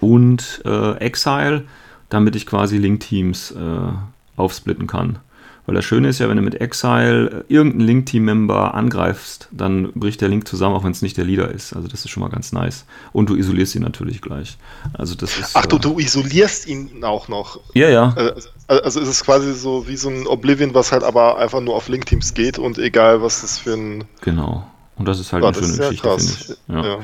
und 0.00 0.62
äh, 0.64 0.96
Exile, 0.98 1.64
damit 2.08 2.36
ich 2.36 2.46
quasi 2.46 2.76
Link-Teams 2.76 3.52
äh, 3.52 3.92
aufsplitten 4.36 4.86
kann. 4.86 5.18
Weil 5.64 5.76
das 5.76 5.84
Schöne 5.84 6.08
ist 6.08 6.18
ja, 6.18 6.28
wenn 6.28 6.36
du 6.36 6.42
mit 6.42 6.60
Exile 6.60 7.44
irgendeinen 7.48 7.86
Link-Team-Member 7.86 8.74
angreifst, 8.74 9.48
dann 9.52 9.92
bricht 9.92 10.20
der 10.20 10.28
Link 10.28 10.48
zusammen, 10.48 10.74
auch 10.74 10.82
wenn 10.82 10.90
es 10.90 11.02
nicht 11.02 11.16
der 11.16 11.24
Leader 11.24 11.52
ist. 11.52 11.72
Also 11.72 11.86
das 11.86 12.04
ist 12.04 12.10
schon 12.10 12.20
mal 12.20 12.30
ganz 12.30 12.52
nice. 12.52 12.84
Und 13.12 13.30
du 13.30 13.36
isolierst 13.36 13.76
ihn 13.76 13.82
natürlich 13.82 14.20
gleich. 14.20 14.58
Also 14.92 15.14
das 15.14 15.38
ist, 15.38 15.52
Ach 15.54 15.66
du, 15.66 15.76
äh, 15.76 15.80
du 15.80 15.98
isolierst 16.00 16.66
ihn 16.66 17.04
auch 17.04 17.28
noch. 17.28 17.60
Ja, 17.74 17.88
ja. 17.88 18.12
Äh, 18.16 18.34
also 18.66 19.00
ist 19.00 19.08
es 19.08 19.24
quasi 19.24 19.54
so 19.54 19.86
wie 19.86 19.96
so 19.96 20.08
ein 20.08 20.26
Oblivion, 20.26 20.74
was 20.74 20.90
halt 20.90 21.04
aber 21.04 21.38
einfach 21.38 21.60
nur 21.60 21.76
auf 21.76 21.88
Link-Teams 21.88 22.34
geht 22.34 22.58
und 22.58 22.78
egal, 22.78 23.22
was 23.22 23.42
das 23.42 23.58
für 23.58 23.74
ein... 23.74 24.04
Genau. 24.22 24.66
Und 24.96 25.08
das 25.08 25.18
ist 25.18 25.32
halt 25.32 25.42
ja, 25.42 25.48
eine 25.48 25.58
schöne 25.58 25.76
Geschichte, 25.78 26.08
finde 26.18 26.32
ich. 26.32 26.56
Ja. 26.68 26.84
ja. 26.84 26.98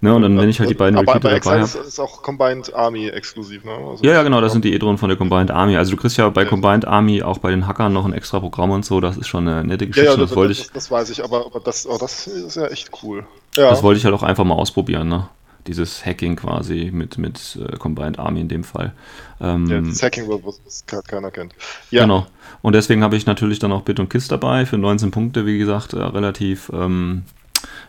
Ne, 0.00 0.14
und 0.14 0.22
dann, 0.22 0.38
wenn 0.38 0.48
ich 0.48 0.58
halt 0.60 0.70
die 0.70 0.74
beiden 0.74 0.98
aber, 0.98 1.14
Repeater 1.14 1.38
dabei 1.40 1.60
habe. 1.60 1.60
Das 1.60 1.74
ist 1.74 1.98
auch 1.98 2.22
Combined 2.22 2.74
Army 2.74 3.08
exklusiv, 3.08 3.64
ne? 3.64 3.72
Also 3.72 4.04
ja, 4.04 4.12
ja, 4.12 4.22
genau, 4.22 4.40
das 4.40 4.52
sind 4.52 4.64
die 4.64 4.72
E-Drohnen 4.72 4.98
von 4.98 5.08
der 5.08 5.16
Combined 5.16 5.50
Army. 5.50 5.76
Also 5.76 5.92
du 5.92 5.96
kriegst 5.96 6.16
ja 6.16 6.28
bei. 6.30 6.44
Combined 6.44 6.86
Army 6.86 7.22
auch 7.22 7.38
bei 7.38 7.50
den 7.50 7.66
Hackern 7.66 7.92
noch 7.92 8.04
ein 8.04 8.12
extra 8.12 8.40
Programm 8.40 8.70
und 8.70 8.84
so, 8.84 9.00
das 9.00 9.16
ist 9.16 9.28
schon 9.28 9.46
eine 9.48 9.64
nette 9.64 9.86
Geschichte. 9.86 10.10
Ja, 10.10 10.16
das, 10.16 10.30
das, 10.30 10.36
wollte 10.36 10.52
ich, 10.52 10.70
das, 10.72 10.90
weiß 10.90 11.10
ich, 11.10 11.22
aber, 11.22 11.46
aber 11.46 11.60
das, 11.60 11.86
oh, 11.86 11.96
das 11.98 12.26
ist 12.26 12.56
ja 12.56 12.66
echt 12.66 12.90
cool. 13.02 13.26
Das 13.54 13.82
wollte 13.82 13.98
ich 13.98 14.04
halt 14.04 14.14
auch 14.14 14.22
einfach 14.22 14.44
mal 14.44 14.54
ausprobieren, 14.54 15.08
ne? 15.08 15.28
Dieses 15.66 16.04
Hacking 16.04 16.36
quasi 16.36 16.90
mit, 16.92 17.16
mit 17.16 17.58
äh, 17.60 17.76
Combined 17.76 18.18
Army 18.18 18.40
in 18.40 18.48
dem 18.48 18.64
Fall. 18.64 18.92
Ähm, 19.40 19.66
ja, 19.66 19.80
das 19.80 20.02
Hacking, 20.02 20.28
was 20.28 20.84
keiner 20.86 21.30
kennt. 21.30 21.54
Ja. 21.90 22.02
Genau. 22.02 22.26
Und 22.62 22.74
deswegen 22.74 23.02
habe 23.02 23.16
ich 23.16 23.26
natürlich 23.26 23.58
dann 23.58 23.72
auch 23.72 23.82
Bit 23.82 24.00
und 24.00 24.10
Kiss 24.10 24.28
dabei 24.28 24.66
für 24.66 24.78
19 24.78 25.10
Punkte, 25.10 25.46
wie 25.46 25.58
gesagt, 25.58 25.92
äh, 25.92 25.98
relativ 25.98 26.70
ähm, 26.74 27.24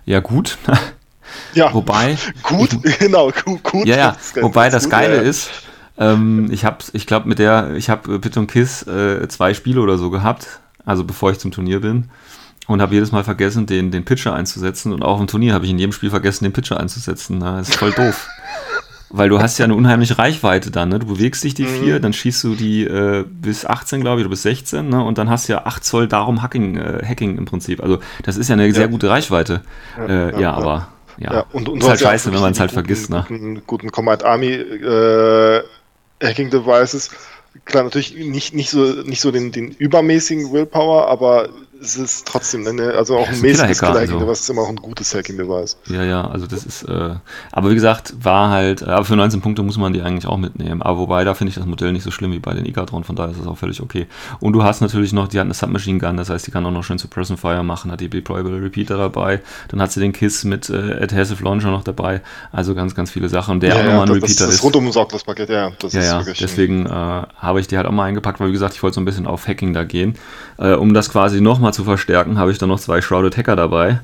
ja 0.05 0.19
gut. 0.19 0.57
Ja, 1.53 1.73
wobei. 1.73 2.17
Gut, 2.43 2.77
ich, 2.83 2.99
genau, 2.99 3.31
gut. 3.31 3.63
gut 3.63 3.87
ja, 3.87 3.97
ja. 3.97 4.17
Wobei 4.41 4.69
das 4.69 4.83
gut, 4.83 4.91
Geile 4.91 5.17
ja. 5.17 5.21
ist, 5.21 5.49
ähm, 5.97 6.49
ich 6.51 6.65
habe, 6.65 6.77
ich 6.93 7.07
glaube, 7.07 7.27
mit 7.27 7.39
der, 7.39 7.75
ich 7.75 7.89
habe 7.89 8.19
Bit 8.19 8.37
und 8.37 8.47
Kiss 8.47 8.83
äh, 8.83 9.27
zwei 9.27 9.53
Spiele 9.53 9.81
oder 9.81 9.97
so 9.97 10.09
gehabt, 10.09 10.59
also 10.85 11.03
bevor 11.03 11.31
ich 11.31 11.39
zum 11.39 11.51
Turnier 11.51 11.81
bin. 11.81 12.09
Und 12.67 12.81
habe 12.81 12.93
jedes 12.93 13.11
Mal 13.11 13.23
vergessen, 13.23 13.65
den, 13.65 13.91
den 13.91 14.05
Pitcher 14.05 14.33
einzusetzen. 14.33 14.93
Und 14.93 15.03
auch 15.03 15.19
im 15.19 15.27
Turnier 15.27 15.53
habe 15.53 15.65
ich 15.65 15.71
in 15.71 15.79
jedem 15.79 15.91
Spiel 15.91 16.09
vergessen, 16.09 16.45
den 16.45 16.53
Pitcher 16.53 16.79
einzusetzen. 16.79 17.39
Das 17.39 17.69
ist 17.69 17.75
voll 17.75 17.91
doof. 17.91 18.27
Weil 19.09 19.29
du 19.29 19.39
hast 19.39 19.57
ja 19.59 19.65
eine 19.65 19.75
unheimliche 19.75 20.17
Reichweite 20.17 20.71
dann, 20.71 20.89
ne? 20.89 20.99
Du 20.99 21.05
bewegst 21.05 21.43
dich 21.43 21.53
die 21.53 21.63
mhm. 21.63 21.83
vier, 21.83 21.99
dann 21.99 22.11
schießt 22.11 22.43
du 22.43 22.55
die 22.55 22.83
äh, 22.83 23.23
bis 23.29 23.65
18, 23.65 24.01
glaube 24.01 24.19
ich, 24.19 24.25
oder 24.25 24.31
bis 24.31 24.41
16, 24.41 24.89
ne? 24.89 25.03
Und 25.03 25.17
dann 25.17 25.29
hast 25.29 25.47
du 25.47 25.53
ja 25.53 25.65
8 25.65 25.85
Zoll 25.85 26.07
darum 26.07 26.41
Hacking, 26.41 26.75
äh, 26.77 27.05
Hacking 27.05 27.37
im 27.37 27.45
Prinzip. 27.45 27.81
Also 27.81 27.99
das 28.23 28.35
ist 28.35 28.49
ja 28.49 28.53
eine 28.53 28.67
ja. 28.67 28.73
sehr 28.73 28.87
gute 28.87 29.09
Reichweite. 29.09 29.61
Ja, 29.97 30.05
äh, 30.05 30.41
ja, 30.41 30.53
aber 30.53 30.87
ja, 31.17 31.33
ja. 31.33 31.45
und, 31.53 31.69
und 31.69 31.81
ist 31.81 31.87
halt 31.87 32.01
scheiße, 32.01 32.33
wenn 32.33 32.41
man 32.41 32.51
es 32.51 32.59
halt 32.59 32.71
guten, 32.71 32.85
vergisst, 32.85 33.09
ne? 33.09 33.25
Guten, 33.27 33.61
guten 33.65 33.91
Command 33.91 34.23
Army 34.25 34.51
äh, 34.51 35.61
Hacking 36.21 36.49
Devices. 36.49 37.11
Klar, 37.63 37.83
natürlich 37.83 38.15
nicht, 38.15 38.53
nicht 38.53 38.69
so, 38.69 38.83
nicht 39.03 39.21
so 39.21 39.31
den, 39.31 39.51
den 39.51 39.71
übermäßigen 39.71 40.51
Willpower, 40.51 41.07
aber 41.07 41.49
es 41.81 41.97
ist 41.97 42.27
trotzdem, 42.27 42.63
ne, 42.63 42.93
also 42.97 43.17
auch 43.17 43.27
ein 43.27 43.41
mäßiges 43.41 43.79
Killer-Hacking, 43.79 44.19
also. 44.19 44.31
ist 44.31 44.49
immer 44.49 44.61
auch 44.61 44.69
ein 44.69 44.75
gutes 44.77 45.13
Hacking-Beweis. 45.13 45.77
Ja, 45.87 46.03
ja, 46.03 46.27
also 46.27 46.47
das 46.47 46.65
ist, 46.65 46.83
äh, 46.83 47.15
aber 47.51 47.69
wie 47.69 47.75
gesagt, 47.75 48.13
war 48.21 48.49
halt, 48.49 48.81
äh, 48.81 48.85
aber 48.85 49.05
für 49.05 49.15
19 49.15 49.41
Punkte 49.41 49.63
muss 49.63 49.77
man 49.77 49.93
die 49.93 50.01
eigentlich 50.01 50.25
auch 50.25 50.37
mitnehmen. 50.37 50.81
Aber 50.81 50.99
wobei, 50.99 51.23
da 51.23 51.33
finde 51.33 51.49
ich 51.49 51.55
das 51.55 51.65
Modell 51.65 51.91
nicht 51.91 52.03
so 52.03 52.11
schlimm 52.11 52.31
wie 52.31 52.39
bei 52.39 52.53
den 52.53 52.65
Ikatron, 52.65 53.03
von 53.03 53.15
daher 53.15 53.31
ist 53.31 53.39
das 53.39 53.47
auch 53.47 53.57
völlig 53.57 53.81
okay. 53.81 54.07
Und 54.39 54.53
du 54.53 54.63
hast 54.63 54.81
natürlich 54.81 55.13
noch, 55.13 55.27
die 55.27 55.39
hat 55.39 55.45
eine 55.45 55.53
Submachine 55.53 55.99
Gun, 55.99 56.17
das 56.17 56.29
heißt, 56.29 56.47
die 56.47 56.51
kann 56.51 56.65
auch 56.65 56.71
noch 56.71 56.83
schön 56.83 56.97
Suppression 56.97 57.37
Fire 57.37 57.63
machen, 57.63 57.91
hat 57.91 58.01
die 58.01 58.09
Deployable 58.09 58.61
Repeater 58.61 58.97
dabei, 58.97 59.41
dann 59.69 59.81
hat 59.81 59.91
sie 59.91 59.99
den 59.99 60.13
Kiss 60.13 60.43
mit 60.43 60.69
äh, 60.69 60.99
Adhesive 61.01 61.43
Launcher 61.43 61.71
noch 61.71 61.83
dabei, 61.83 62.21
also 62.51 62.73
ganz, 62.73 62.95
ganz 62.95 63.11
viele 63.11 63.29
Sachen. 63.29 63.59
Der 63.59 63.69
ja, 63.69 63.75
auch 63.75 63.79
ja, 63.79 63.85
nochmal 63.85 64.07
ein 64.07 64.13
Repeater 64.13 64.27
das, 64.27 64.37
das 64.37 64.55
ist. 64.55 64.63
rundum 64.63 64.91
sorglos 64.91 65.23
Paket, 65.23 65.49
ja. 65.49 65.71
Das 65.79 65.93
ja, 65.93 65.99
ist 65.99 66.07
ja, 66.07 66.19
wirklich 66.19 66.39
deswegen 66.39 66.85
äh, 66.85 66.89
habe 66.89 67.59
ich 67.59 67.67
die 67.67 67.77
halt 67.77 67.87
auch 67.87 67.91
mal 67.91 68.05
eingepackt, 68.05 68.39
weil 68.39 68.49
wie 68.49 68.53
gesagt, 68.53 68.75
ich 68.75 68.83
wollte 68.83 68.95
so 68.95 69.01
ein 69.01 69.05
bisschen 69.05 69.27
auf 69.27 69.47
Hacking 69.47 69.73
da 69.73 69.83
gehen. 69.83 70.15
Äh, 70.57 70.73
um 70.73 70.93
das 70.93 71.09
quasi 71.09 71.41
nochmal 71.41 71.64
zu 71.71 71.83
verstärken, 71.83 72.37
habe 72.37 72.51
ich 72.51 72.57
dann 72.57 72.69
noch 72.69 72.79
zwei 72.79 73.01
Shrouded 73.01 73.37
Hacker 73.37 73.55
dabei. 73.55 74.01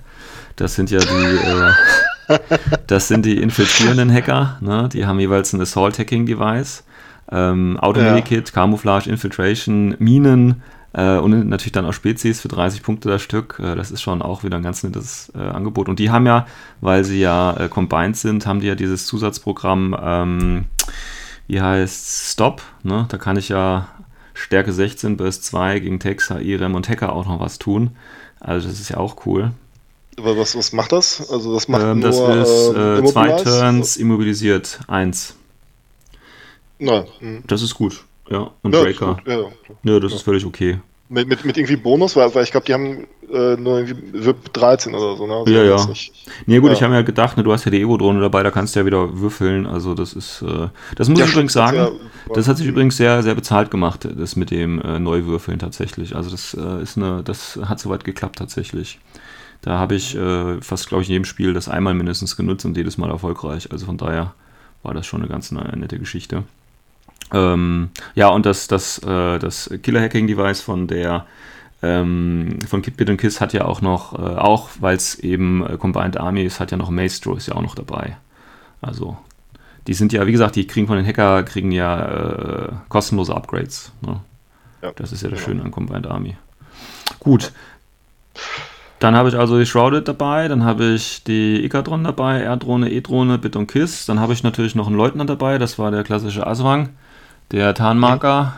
Das 0.55 0.75
sind 0.75 0.91
ja 0.91 0.99
die, 0.99 2.33
äh, 2.33 2.37
das 2.87 3.07
sind 3.07 3.25
die 3.25 3.41
infiltrierenden 3.41 4.11
Hacker. 4.11 4.57
Ne? 4.61 4.89
Die 4.91 5.05
haben 5.05 5.19
jeweils 5.19 5.53
ein 5.53 5.61
Assault 5.61 5.97
Hacking 5.97 6.25
Device, 6.25 6.83
ähm, 7.31 7.77
Automedikit, 7.79 8.49
ja. 8.49 8.53
Camouflage, 8.53 9.09
Infiltration, 9.09 9.95
Minen 9.99 10.61
äh, 10.93 11.17
und 11.17 11.47
natürlich 11.47 11.71
dann 11.71 11.85
auch 11.85 11.93
Spezies 11.93 12.41
für 12.41 12.49
30 12.49 12.83
Punkte 12.83 13.09
das 13.09 13.21
Stück. 13.21 13.59
Äh, 13.63 13.75
das 13.75 13.91
ist 13.91 14.01
schon 14.01 14.21
auch 14.21 14.43
wieder 14.43 14.57
ein 14.57 14.63
ganz 14.63 14.83
nettes 14.83 15.31
äh, 15.35 15.39
Angebot. 15.39 15.87
Und 15.87 15.99
die 15.99 16.09
haben 16.09 16.25
ja, 16.25 16.45
weil 16.81 17.03
sie 17.03 17.19
ja 17.19 17.55
äh, 17.57 17.69
combined 17.69 18.17
sind, 18.17 18.45
haben 18.45 18.59
die 18.59 18.67
ja 18.67 18.75
dieses 18.75 19.05
Zusatzprogramm, 19.05 19.95
ähm, 20.01 20.65
wie 21.47 21.61
heißt 21.61 22.31
Stop. 22.31 22.61
Ne? 22.83 23.05
Da 23.09 23.17
kann 23.17 23.37
ich 23.37 23.49
ja 23.49 23.87
Stärke 24.33 24.71
16, 24.73 25.17
Burst 25.17 25.43
2 25.45 25.79
gegen 25.79 25.99
Tex, 25.99 26.29
IREM 26.29 26.75
und 26.75 26.89
Hacker 26.89 27.13
auch 27.13 27.25
noch 27.25 27.39
was 27.39 27.59
tun. 27.59 27.91
Also 28.39 28.67
das 28.67 28.79
ist 28.79 28.89
ja 28.89 28.97
auch 28.97 29.25
cool. 29.25 29.51
Aber 30.17 30.37
was, 30.37 30.55
was 30.55 30.73
macht 30.73 30.91
das? 30.91 31.29
Also 31.29 31.53
das 31.53 31.67
macht 31.67 31.83
ähm, 31.83 31.99
nur, 31.99 32.09
Das 32.09 32.49
ist 32.49 32.75
äh, 32.75 33.05
zwei 33.05 33.31
Turns 33.31 33.97
immobilisiert, 33.97 34.79
eins. 34.87 35.35
Na, 36.79 37.05
hm. 37.19 37.43
Das 37.47 37.61
ist 37.61 37.75
gut, 37.75 38.03
ja. 38.29 38.51
Und 38.61 38.73
ja, 38.73 38.81
Breaker. 38.81 39.17
Ja, 39.25 39.45
ja, 39.83 39.99
das 39.99 40.13
ist 40.13 40.23
völlig 40.23 40.45
okay. 40.45 40.79
Mit, 41.13 41.27
mit, 41.27 41.43
mit 41.43 41.57
irgendwie 41.57 41.75
Bonus, 41.75 42.15
weil, 42.15 42.33
weil 42.33 42.45
ich 42.45 42.51
glaube, 42.51 42.65
die 42.65 42.73
haben 42.73 43.05
äh, 43.29 43.57
nur 43.57 43.79
irgendwie 43.79 44.25
VIP 44.25 44.53
13 44.53 44.95
oder 44.95 45.17
so, 45.17 45.27
ne? 45.27 45.33
Also 45.33 45.51
ja, 45.51 45.63
ja. 45.63 45.87
Nee, 46.45 46.59
gut, 46.59 46.69
ja. 46.69 46.73
ich 46.73 46.83
habe 46.83 46.93
mir 46.93 47.03
gedacht, 47.03 47.35
ne, 47.35 47.43
du 47.43 47.51
hast 47.51 47.65
ja 47.65 47.71
die 47.71 47.81
Evo-Drohne 47.81 48.21
dabei, 48.21 48.43
da 48.43 48.51
kannst 48.51 48.75
du 48.75 48.79
ja 48.79 48.85
wieder 48.85 49.19
würfeln. 49.19 49.65
Also 49.65 49.93
das 49.93 50.13
ist, 50.13 50.41
äh, 50.41 50.69
das 50.95 51.09
muss 51.09 51.19
ja, 51.19 51.25
ich 51.25 51.31
übrigens 51.31 51.51
sagen, 51.51 51.75
ja, 51.75 51.91
das 52.33 52.47
hat 52.47 52.57
sich 52.57 52.67
übrigens 52.67 52.95
sehr, 52.95 53.23
sehr 53.23 53.35
bezahlt 53.35 53.71
gemacht, 53.71 54.07
das 54.09 54.37
mit 54.37 54.51
dem 54.51 54.81
äh, 54.81 54.99
Neuwürfeln 54.99 55.59
tatsächlich. 55.59 56.15
Also 56.15 56.29
das 56.29 56.53
äh, 56.53 56.81
ist 56.81 56.97
eine, 56.97 57.23
das 57.23 57.59
hat 57.65 57.81
soweit 57.81 58.05
geklappt 58.05 58.37
tatsächlich. 58.37 58.99
Da 59.61 59.77
habe 59.77 59.95
ich 59.95 60.15
äh, 60.15 60.61
fast, 60.61 60.87
glaube 60.87 61.03
ich, 61.03 61.09
in 61.09 61.13
jedem 61.13 61.25
Spiel 61.25 61.53
das 61.53 61.67
einmal 61.67 61.93
mindestens 61.93 62.37
genutzt 62.37 62.63
und 62.63 62.77
jedes 62.77 62.97
Mal 62.97 63.09
erfolgreich. 63.09 63.69
Also 63.71 63.85
von 63.85 63.97
daher 63.97 64.33
war 64.81 64.93
das 64.93 65.05
schon 65.05 65.21
eine 65.21 65.29
ganz 65.29 65.51
nette 65.51 65.99
Geschichte. 65.99 66.43
Ähm, 67.33 67.89
ja, 68.15 68.29
und 68.29 68.45
das, 68.45 68.67
das, 68.67 68.99
äh, 68.99 69.39
das 69.39 69.69
Killer-Hacking-Device 69.81 70.61
von 70.61 70.87
der 70.87 71.25
ähm, 71.83 72.59
von 72.67 72.81
Kitbit 72.81 73.09
und 73.09 73.17
Kiss 73.17 73.41
hat 73.41 73.53
ja 73.53 73.65
auch 73.65 73.81
noch, 73.81 74.13
äh, 74.13 74.21
auch 74.21 74.69
weil 74.79 74.95
es 74.95 75.15
eben 75.15 75.65
äh, 75.65 75.77
Combined 75.77 76.17
Army 76.17 76.43
ist, 76.43 76.59
hat 76.59 76.71
ja 76.71 76.77
noch 76.77 76.89
Maestro 76.89 77.35
ist 77.35 77.47
ja 77.47 77.55
auch 77.55 77.61
noch 77.63 77.75
dabei. 77.75 78.17
Also, 78.81 79.17
die 79.87 79.93
sind 79.93 80.13
ja, 80.13 80.27
wie 80.27 80.31
gesagt, 80.31 80.55
die 80.55 80.67
kriegen 80.67 80.87
von 80.87 80.97
den 80.97 81.05
Hacker, 81.05 81.43
kriegen 81.43 81.71
ja 81.71 82.05
äh, 82.05 82.71
kostenlose 82.89 83.35
Upgrades. 83.35 83.91
Ne? 84.01 84.19
Ja, 84.83 84.91
das 84.95 85.11
ist 85.11 85.23
ja 85.23 85.29
das 85.29 85.39
genau. 85.39 85.49
Schöne 85.49 85.63
an 85.63 85.71
Combined 85.71 86.07
Army. 86.07 86.37
Gut. 87.19 87.51
Dann 88.99 89.15
habe 89.15 89.29
ich 89.29 89.35
also 89.35 89.57
die 89.57 89.65
Shrouded 89.65 90.07
dabei, 90.07 90.47
dann 90.47 90.63
habe 90.63 90.85
ich 90.93 91.23
die 91.23 91.65
Ikadron 91.65 92.03
dabei, 92.03 92.41
R-Drohne, 92.41 92.91
E-Drohne, 92.91 93.39
Bit 93.39 93.55
und 93.55 93.65
Kiss. 93.65 94.05
Dann 94.05 94.19
habe 94.19 94.33
ich 94.33 94.43
natürlich 94.43 94.75
noch 94.75 94.85
einen 94.85 94.95
Leutnant 94.95 95.27
dabei, 95.27 95.57
das 95.57 95.79
war 95.79 95.89
der 95.89 96.03
klassische 96.03 96.45
Aswang. 96.45 96.89
Der 97.51 97.73
Tarnmarker 97.73 98.53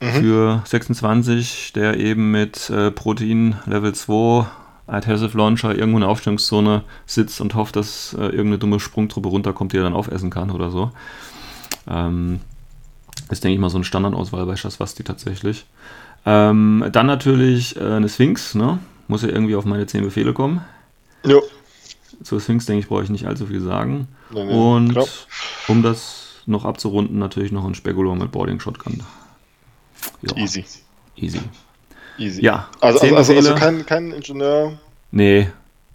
mhm. 0.00 0.12
für 0.12 0.62
26, 0.64 1.72
der 1.74 1.98
eben 1.98 2.30
mit 2.30 2.70
äh, 2.70 2.90
Protein 2.90 3.56
Level 3.66 3.94
2 3.94 4.46
Adhesive 4.86 5.36
Launcher 5.36 5.74
irgendwo 5.74 5.98
in 5.98 6.02
der 6.02 6.10
Aufstellungszone 6.10 6.82
sitzt 7.06 7.40
und 7.40 7.54
hofft, 7.54 7.76
dass 7.76 8.14
äh, 8.14 8.22
irgendeine 8.22 8.58
dumme 8.58 8.80
Sprungtruppe 8.80 9.28
runterkommt, 9.28 9.72
die 9.72 9.76
er 9.76 9.84
dann 9.84 9.94
aufessen 9.94 10.30
kann 10.30 10.50
oder 10.50 10.70
so. 10.70 10.90
Ähm, 11.88 12.40
ist, 13.30 13.44
denke 13.44 13.54
ich 13.54 13.60
mal, 13.60 13.70
so 13.70 13.78
eine 13.78 13.84
Standardauswahl 13.84 14.46
bei 14.46 14.56
Shaswasti 14.56 15.04
tatsächlich. 15.04 15.66
Ähm, 16.26 16.84
dann 16.90 17.06
natürlich 17.06 17.76
äh, 17.76 17.84
eine 17.84 18.08
Sphinx, 18.08 18.54
ne? 18.54 18.78
Muss 19.08 19.22
ja 19.22 19.28
irgendwie 19.28 19.56
auf 19.56 19.64
meine 19.64 19.86
10 19.86 20.02
Befehle 20.02 20.32
kommen. 20.32 20.64
Ja. 21.24 21.38
Zur 22.22 22.40
Sphinx, 22.40 22.66
denke 22.66 22.80
ich, 22.80 22.88
brauche 22.88 23.02
ich 23.02 23.10
nicht 23.10 23.26
allzu 23.26 23.46
viel 23.46 23.60
sagen. 23.60 24.08
Nein, 24.30 24.46
nein, 24.46 24.56
und 24.56 24.92
klar. 24.92 25.06
um 25.68 25.82
das 25.82 26.19
noch 26.46 26.64
abzurunden, 26.64 27.18
natürlich 27.18 27.52
noch 27.52 27.64
ein 27.64 27.74
Spekulum 27.74 28.18
mit 28.18 28.32
Boarding 28.32 28.60
Shotgun. 28.60 29.02
Ja. 30.22 30.36
Easy. 30.36 30.64
Easy. 31.16 31.40
Easy. 32.18 32.42
Ja. 32.42 32.68
Also, 32.80 33.00
also, 33.00 33.16
also, 33.16 33.34
also, 33.34 33.54
kein, 33.54 33.86
kein 33.86 34.12
Ingenieur. 34.12 34.78
Nee, 35.10 35.48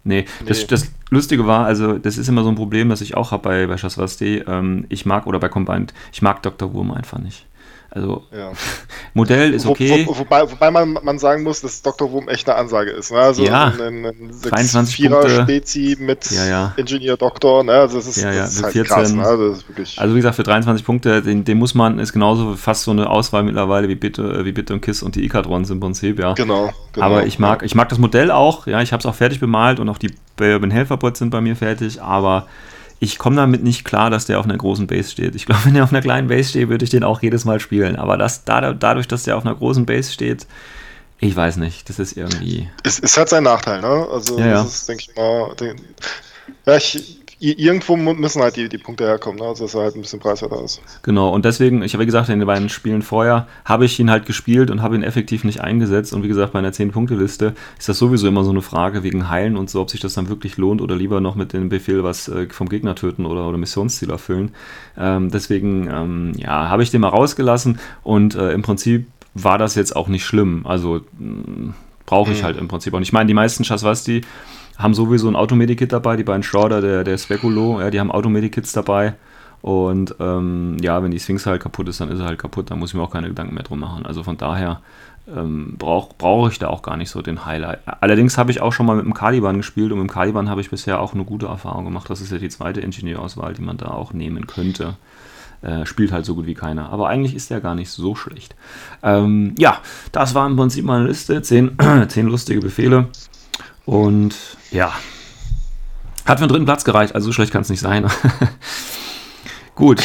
Nee, 0.06 0.24
nee. 0.40 0.46
Das, 0.46 0.66
das, 0.68 0.92
Lustige 1.10 1.46
war, 1.46 1.66
also 1.66 1.98
das 1.98 2.16
ist 2.16 2.28
immer 2.28 2.42
so 2.42 2.48
ein 2.48 2.54
Problem, 2.54 2.88
das 2.88 3.00
ich 3.00 3.16
auch 3.16 3.30
habe 3.32 3.42
bei, 3.42 3.66
bei 3.66 3.76
Shaswasti. 3.76 4.42
Ähm, 4.46 4.86
ich 4.88 5.04
mag, 5.04 5.26
oder 5.26 5.38
bei 5.38 5.48
Combined, 5.48 5.94
ich 6.12 6.22
mag 6.22 6.42
Dr. 6.42 6.72
Wurm 6.72 6.90
einfach 6.92 7.18
nicht. 7.18 7.46
Also, 7.90 8.24
ja. 8.36 8.52
Modell 9.14 9.54
ist 9.54 9.64
okay. 9.64 10.04
Wo, 10.06 10.12
wo, 10.12 10.18
wobei, 10.18 10.42
wobei 10.50 10.70
man, 10.70 10.98
man 11.02 11.18
sagen 11.18 11.42
muss, 11.42 11.62
dass 11.62 11.80
Dr. 11.80 12.10
Wurm 12.10 12.28
echt 12.28 12.48
eine 12.48 12.58
Ansage 12.58 12.90
ist. 12.90 13.10
Ne? 13.10 13.18
Also 13.18 13.44
ja, 13.44 13.72
ein, 13.80 14.04
ein 14.04 14.34
23 14.42 14.94
Spezi 14.94 15.96
mit 15.98 16.30
ja, 16.30 16.44
ja. 16.44 16.74
Ingenieur 16.76 17.16
Doktor. 17.16 17.64
Ne? 17.64 17.72
Also 17.72 17.96
das 17.96 18.08
ist, 18.08 18.22
ja, 18.22 18.32
ja. 18.32 18.42
das 18.42 18.56
ist 18.56 18.62
halt 18.62 18.72
14. 18.72 18.94
krass. 18.94 19.12
Ne? 19.12 19.22
Also, 19.24 19.56
also, 19.96 20.14
wie 20.14 20.18
gesagt, 20.18 20.36
für 20.36 20.42
23 20.42 20.84
Punkte, 20.84 21.22
den, 21.22 21.44
den, 21.44 21.58
muss 21.58 21.74
man, 21.74 21.98
ist 21.98 22.12
genauso 22.12 22.54
fast 22.56 22.82
so 22.82 22.90
eine 22.90 23.08
Auswahl 23.08 23.42
mittlerweile 23.42 23.88
wie 23.88 23.94
Bitte, 23.94 24.44
wie 24.44 24.52
Bitte 24.52 24.74
und 24.74 24.82
Kiss 24.82 25.02
und 25.02 25.14
die 25.16 25.24
Ikadrons 25.24 25.70
im 25.70 25.80
Prinzip, 25.80 26.18
ja. 26.18 26.34
Genau. 26.34 26.72
genau 26.92 27.06
aber 27.06 27.26
ich 27.26 27.38
mag, 27.38 27.62
ich 27.62 27.74
mag 27.74 27.88
das 27.88 27.98
Modell 27.98 28.30
auch, 28.30 28.66
ja, 28.66 28.82
ich 28.82 28.92
habe 28.92 29.00
es 29.00 29.06
auch 29.06 29.14
fertig 29.14 29.40
bemalt 29.40 29.80
und 29.80 29.88
auch 29.88 29.98
die 29.98 30.10
Helferbots 30.38 31.18
sind 31.18 31.30
bei 31.30 31.40
mir 31.40 31.56
fertig, 31.56 32.02
aber 32.02 32.46
ich 32.98 33.18
komme 33.18 33.36
damit 33.36 33.62
nicht 33.62 33.84
klar, 33.84 34.10
dass 34.10 34.26
der 34.26 34.38
auf 34.38 34.44
einer 34.44 34.56
großen 34.56 34.86
Base 34.86 35.10
steht. 35.10 35.34
Ich 35.34 35.46
glaube, 35.46 35.62
wenn 35.64 35.76
er 35.76 35.84
auf 35.84 35.92
einer 35.92 36.02
kleinen 36.02 36.28
Base 36.28 36.50
steht, 36.50 36.68
würde 36.68 36.84
ich 36.84 36.90
den 36.90 37.04
auch 37.04 37.22
jedes 37.22 37.44
Mal 37.44 37.60
spielen. 37.60 37.96
Aber 37.96 38.16
das, 38.16 38.44
dadurch, 38.44 39.08
dass 39.08 39.24
der 39.24 39.36
auf 39.36 39.44
einer 39.44 39.54
großen 39.54 39.86
Base 39.86 40.12
steht, 40.12 40.46
ich 41.18 41.34
weiß 41.34 41.56
nicht, 41.56 41.88
das 41.88 41.98
ist 41.98 42.16
irgendwie. 42.16 42.68
Es, 42.82 42.98
es 42.98 43.16
hat 43.16 43.30
seinen 43.30 43.44
Nachteil, 43.44 43.80
ne? 43.80 44.06
Also, 44.10 44.38
ja, 44.38 44.46
ja. 44.46 44.52
das 44.62 44.74
ist, 44.74 44.88
denke 44.88 45.04
ich 45.08 45.16
mal. 45.16 45.54
Den, 45.56 45.80
ja, 46.66 46.76
ich, 46.76 47.20
irgendwo 47.38 47.96
müssen 47.96 48.40
halt 48.40 48.56
die, 48.56 48.68
die 48.68 48.78
Punkte 48.78 49.04
herkommen, 49.04 49.38
ne? 49.38 49.46
also 49.46 49.64
dass 49.64 49.74
er 49.74 49.82
halt 49.82 49.94
ein 49.94 50.00
bisschen 50.00 50.20
preiswerter 50.20 50.62
ist. 50.62 50.80
Genau, 51.02 51.30
und 51.30 51.44
deswegen, 51.44 51.82
ich 51.82 51.92
habe 51.92 52.06
gesagt, 52.06 52.28
in 52.30 52.38
den 52.38 52.46
beiden 52.46 52.68
Spielen 52.68 53.02
vorher 53.02 53.46
habe 53.64 53.84
ich 53.84 54.00
ihn 54.00 54.10
halt 54.10 54.24
gespielt 54.24 54.70
und 54.70 54.82
habe 54.82 54.94
ihn 54.94 55.02
effektiv 55.02 55.44
nicht 55.44 55.60
eingesetzt. 55.60 56.14
Und 56.14 56.22
wie 56.22 56.28
gesagt, 56.28 56.52
bei 56.54 56.58
einer 56.58 56.70
10-Punkte-Liste 56.70 57.54
ist 57.78 57.88
das 57.88 57.98
sowieso 57.98 58.26
immer 58.26 58.42
so 58.42 58.50
eine 58.50 58.62
Frage 58.62 59.02
wegen 59.02 59.28
Heilen 59.28 59.56
und 59.56 59.68
so, 59.68 59.82
ob 59.82 59.90
sich 59.90 60.00
das 60.00 60.14
dann 60.14 60.28
wirklich 60.28 60.56
lohnt 60.56 60.80
oder 60.80 60.96
lieber 60.96 61.20
noch 61.20 61.34
mit 61.34 61.52
dem 61.52 61.68
Befehl 61.68 62.02
was 62.02 62.28
äh, 62.28 62.48
vom 62.48 62.68
Gegner 62.68 62.94
töten 62.94 63.26
oder, 63.26 63.46
oder 63.46 63.58
Missionsziel 63.58 64.10
erfüllen. 64.10 64.52
Ähm, 64.96 65.30
deswegen, 65.30 65.88
ähm, 65.90 66.32
ja, 66.36 66.70
habe 66.70 66.82
ich 66.82 66.90
den 66.90 67.02
mal 67.02 67.08
rausgelassen 67.08 67.78
und 68.02 68.34
äh, 68.34 68.52
im 68.52 68.62
Prinzip 68.62 69.08
war 69.34 69.58
das 69.58 69.74
jetzt 69.74 69.94
auch 69.94 70.08
nicht 70.08 70.24
schlimm. 70.24 70.66
Also 70.66 71.02
brauche 72.06 72.32
ich 72.32 72.40
mhm. 72.40 72.44
halt 72.44 72.56
im 72.56 72.68
Prinzip 72.68 72.94
auch 72.94 72.98
nicht. 72.98 73.08
Ich 73.08 73.12
meine, 73.12 73.26
die 73.26 73.34
meisten 73.34 73.64
Chaswasti 73.64 74.22
haben 74.78 74.94
sowieso 74.94 75.28
ein 75.28 75.36
Automedikit 75.36 75.92
dabei, 75.92 76.16
die 76.16 76.24
beiden 76.24 76.42
Shrouder, 76.42 76.80
der, 76.80 77.04
der 77.04 77.18
Speculo, 77.18 77.80
ja, 77.80 77.90
die 77.90 78.00
haben 78.00 78.10
Automedikits 78.10 78.72
dabei. 78.72 79.14
Und 79.62 80.14
ähm, 80.20 80.76
ja, 80.80 81.02
wenn 81.02 81.10
die 81.10 81.18
Sphinx 81.18 81.46
halt 81.46 81.62
kaputt 81.62 81.88
ist, 81.88 82.00
dann 82.00 82.10
ist 82.10 82.20
er 82.20 82.26
halt 82.26 82.38
kaputt, 82.38 82.70
dann 82.70 82.78
muss 82.78 82.90
ich 82.90 82.94
mir 82.94 83.02
auch 83.02 83.10
keine 83.10 83.28
Gedanken 83.28 83.54
mehr 83.54 83.64
drum 83.64 83.80
machen. 83.80 84.06
Also 84.06 84.22
von 84.22 84.36
daher 84.36 84.80
ähm, 85.34 85.74
brauche 85.76 86.14
brauch 86.16 86.50
ich 86.50 86.58
da 86.58 86.68
auch 86.68 86.82
gar 86.82 86.96
nicht 86.96 87.10
so 87.10 87.20
den 87.22 87.46
Highlight. 87.46 87.80
Allerdings 88.00 88.38
habe 88.38 88.50
ich 88.50 88.60
auch 88.60 88.72
schon 88.72 88.86
mal 88.86 88.96
mit 88.96 89.04
dem 89.04 89.14
Caliban 89.14 89.56
gespielt 89.56 89.90
und 89.92 89.98
mit 89.98 90.08
dem 90.08 90.12
Caliban 90.12 90.48
habe 90.48 90.60
ich 90.60 90.70
bisher 90.70 91.00
auch 91.00 91.14
eine 91.14 91.24
gute 91.24 91.46
Erfahrung 91.46 91.84
gemacht. 91.84 92.08
Das 92.10 92.20
ist 92.20 92.30
ja 92.30 92.38
die 92.38 92.48
zweite 92.48 92.80
Ingenieurauswahl, 92.80 93.54
die 93.54 93.62
man 93.62 93.76
da 93.76 93.86
auch 93.86 94.12
nehmen 94.12 94.46
könnte. 94.46 94.94
Äh, 95.62 95.86
spielt 95.86 96.12
halt 96.12 96.26
so 96.26 96.34
gut 96.34 96.46
wie 96.46 96.54
keiner. 96.54 96.90
Aber 96.90 97.08
eigentlich 97.08 97.34
ist 97.34 97.50
der 97.50 97.60
gar 97.60 97.74
nicht 97.74 97.90
so 97.90 98.14
schlecht. 98.14 98.54
Ähm, 99.02 99.54
ja, 99.58 99.78
das 100.12 100.34
war 100.34 100.46
im 100.46 100.54
Prinzip 100.54 100.84
meine 100.84 101.06
Liste. 101.06 101.42
Zehn, 101.42 101.76
zehn 102.08 102.26
lustige 102.26 102.60
Befehle. 102.60 103.08
Und 103.86 104.34
ja, 104.70 104.92
hat 106.26 106.40
für 106.40 106.46
den 106.46 106.50
dritten 106.50 106.64
Platz 106.64 106.84
gereicht. 106.84 107.14
Also 107.14 107.26
so 107.26 107.32
schlecht 107.32 107.52
kann 107.52 107.62
es 107.62 107.70
nicht 107.70 107.80
sein. 107.80 108.10
gut. 109.74 110.02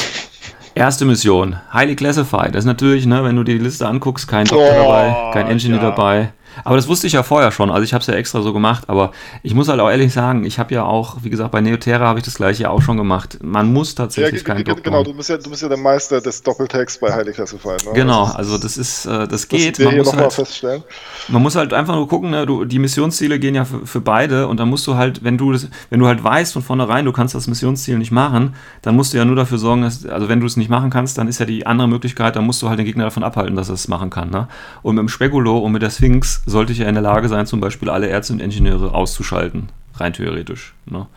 Erste 0.73 1.03
Mission, 1.03 1.57
Highly 1.73 1.95
Classified. 1.95 2.55
Das 2.55 2.59
ist 2.59 2.65
natürlich, 2.65 3.05
ne, 3.05 3.23
wenn 3.25 3.35
du 3.35 3.43
dir 3.43 3.57
die 3.57 3.63
Liste 3.63 3.87
anguckst, 3.87 4.27
kein 4.27 4.45
Doktor 4.45 4.71
oh, 4.71 4.83
dabei, 4.83 5.31
kein 5.33 5.47
Engineer 5.47 5.81
ja. 5.81 5.89
dabei, 5.89 6.31
aber 6.63 6.75
das 6.75 6.87
wusste 6.87 7.07
ich 7.07 7.13
ja 7.13 7.23
vorher 7.23 7.51
schon, 7.51 7.69
also 7.69 7.83
ich 7.83 7.93
habe 7.93 8.01
es 8.01 8.07
ja 8.07 8.13
extra 8.13 8.41
so 8.41 8.53
gemacht, 8.53 8.85
aber 8.87 9.11
ich 9.43 9.53
muss 9.53 9.67
halt 9.67 9.79
auch 9.79 9.89
ehrlich 9.89 10.13
sagen, 10.13 10.43
ich 10.43 10.59
habe 10.59 10.73
ja 10.73 10.83
auch, 10.83 11.17
wie 11.21 11.29
gesagt, 11.29 11.51
bei 11.51 11.61
Neoterra 11.61 12.05
habe 12.05 12.19
ich 12.19 12.25
das 12.25 12.35
gleiche 12.35 12.69
auch 12.69 12.81
schon 12.81 12.97
gemacht. 12.97 13.39
Man 13.41 13.71
muss 13.71 13.95
tatsächlich 13.95 14.41
ja, 14.41 14.47
keinen 14.47 14.63
Doktor. 14.63 14.83
Genau, 14.83 15.03
du 15.03 15.13
bist, 15.13 15.29
ja, 15.29 15.37
du 15.37 15.49
bist 15.49 15.61
ja 15.61 15.69
der 15.69 15.77
Meister 15.77 16.21
des 16.21 16.41
Doppeltext 16.43 16.99
bei 17.01 17.11
Highly 17.13 17.31
Classified. 17.31 17.85
Ne? 17.85 17.91
Genau, 17.93 18.25
also 18.25 18.57
das 18.57 18.77
ist, 18.77 19.05
äh, 19.05 19.27
das 19.27 19.47
geht. 19.47 19.79
Das 19.79 19.85
man, 19.85 19.97
muss 19.97 20.13
halt, 20.13 20.33
feststellen. 20.33 20.83
man 21.29 21.41
muss 21.41 21.55
halt 21.55 21.73
einfach 21.73 21.95
nur 21.95 22.07
gucken, 22.07 22.31
ne, 22.31 22.45
du, 22.45 22.65
die 22.65 22.79
Missionsziele 22.79 23.39
gehen 23.39 23.55
ja 23.55 23.65
für, 23.65 23.85
für, 23.85 24.01
beide 24.01 24.47
und 24.47 24.59
dann 24.59 24.69
musst 24.69 24.85
du 24.87 24.95
halt, 24.95 25.23
wenn 25.23 25.37
du 25.37 25.51
das, 25.51 25.67
wenn 25.89 25.99
du 25.99 26.07
halt 26.07 26.23
weißt 26.23 26.53
von 26.53 26.61
vornherein, 26.61 27.05
du 27.05 27.11
kannst 27.11 27.35
das 27.35 27.47
Missionsziel 27.47 27.97
nicht 27.97 28.11
machen, 28.11 28.55
dann 28.81 28.95
musst 28.95 29.13
du 29.13 29.17
ja 29.17 29.25
nur 29.25 29.35
dafür 29.35 29.57
sorgen, 29.57 29.83
dass, 29.83 30.05
also 30.05 30.27
wenn 30.29 30.39
du 30.39 30.45
es 30.45 30.57
nicht 30.57 30.69
machen 30.69 30.89
kannst, 30.89 31.17
dann 31.17 31.27
ist 31.27 31.39
ja 31.39 31.45
die 31.45 31.65
andere 31.65 31.87
Möglichkeit, 31.87 32.35
dann 32.35 32.45
musst 32.45 32.61
du 32.61 32.69
halt 32.69 32.79
den 32.79 32.85
Gegner 32.85 33.05
davon 33.05 33.23
abhalten, 33.23 33.55
dass 33.55 33.69
er 33.69 33.75
es 33.75 33.87
machen 33.87 34.09
kann. 34.09 34.29
Ne? 34.29 34.47
Und 34.81 34.95
mit 34.95 35.01
dem 35.01 35.09
Speculo 35.09 35.59
und 35.59 35.71
mit 35.71 35.81
der 35.81 35.89
Sphinx 35.89 36.40
sollte 36.45 36.71
ich 36.71 36.79
ja 36.79 36.87
in 36.87 36.95
der 36.95 37.03
Lage 37.03 37.29
sein, 37.29 37.45
zum 37.45 37.59
Beispiel 37.59 37.89
alle 37.89 38.07
Ärzte 38.07 38.33
und 38.33 38.41
Ingenieure 38.41 38.93
auszuschalten, 38.93 39.69
rein 39.95 40.13
theoretisch. 40.13 40.73
Ne? 40.85 41.07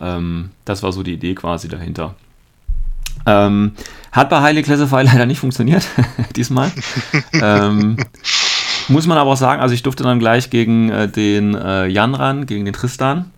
Ähm, 0.00 0.50
das 0.64 0.82
war 0.82 0.92
so 0.92 1.02
die 1.02 1.14
Idee 1.14 1.34
quasi 1.34 1.68
dahinter. 1.68 2.14
Ähm, 3.26 3.72
hat 4.12 4.30
bei 4.30 4.40
Highly 4.40 4.62
Classify 4.64 5.02
leider 5.02 5.26
nicht 5.26 5.40
funktioniert, 5.40 5.86
diesmal. 6.36 6.70
ähm, 7.32 7.96
muss 8.88 9.06
man 9.06 9.18
aber 9.18 9.30
auch 9.30 9.36
sagen, 9.36 9.60
also 9.60 9.74
ich 9.74 9.82
durfte 9.82 10.02
dann 10.02 10.18
gleich 10.18 10.50
gegen 10.50 10.90
äh, 10.90 11.08
den 11.08 11.54
äh, 11.54 11.86
Jan 11.86 12.14
ran, 12.14 12.46
gegen 12.46 12.64
den 12.64 12.74
Tristan 12.74 13.30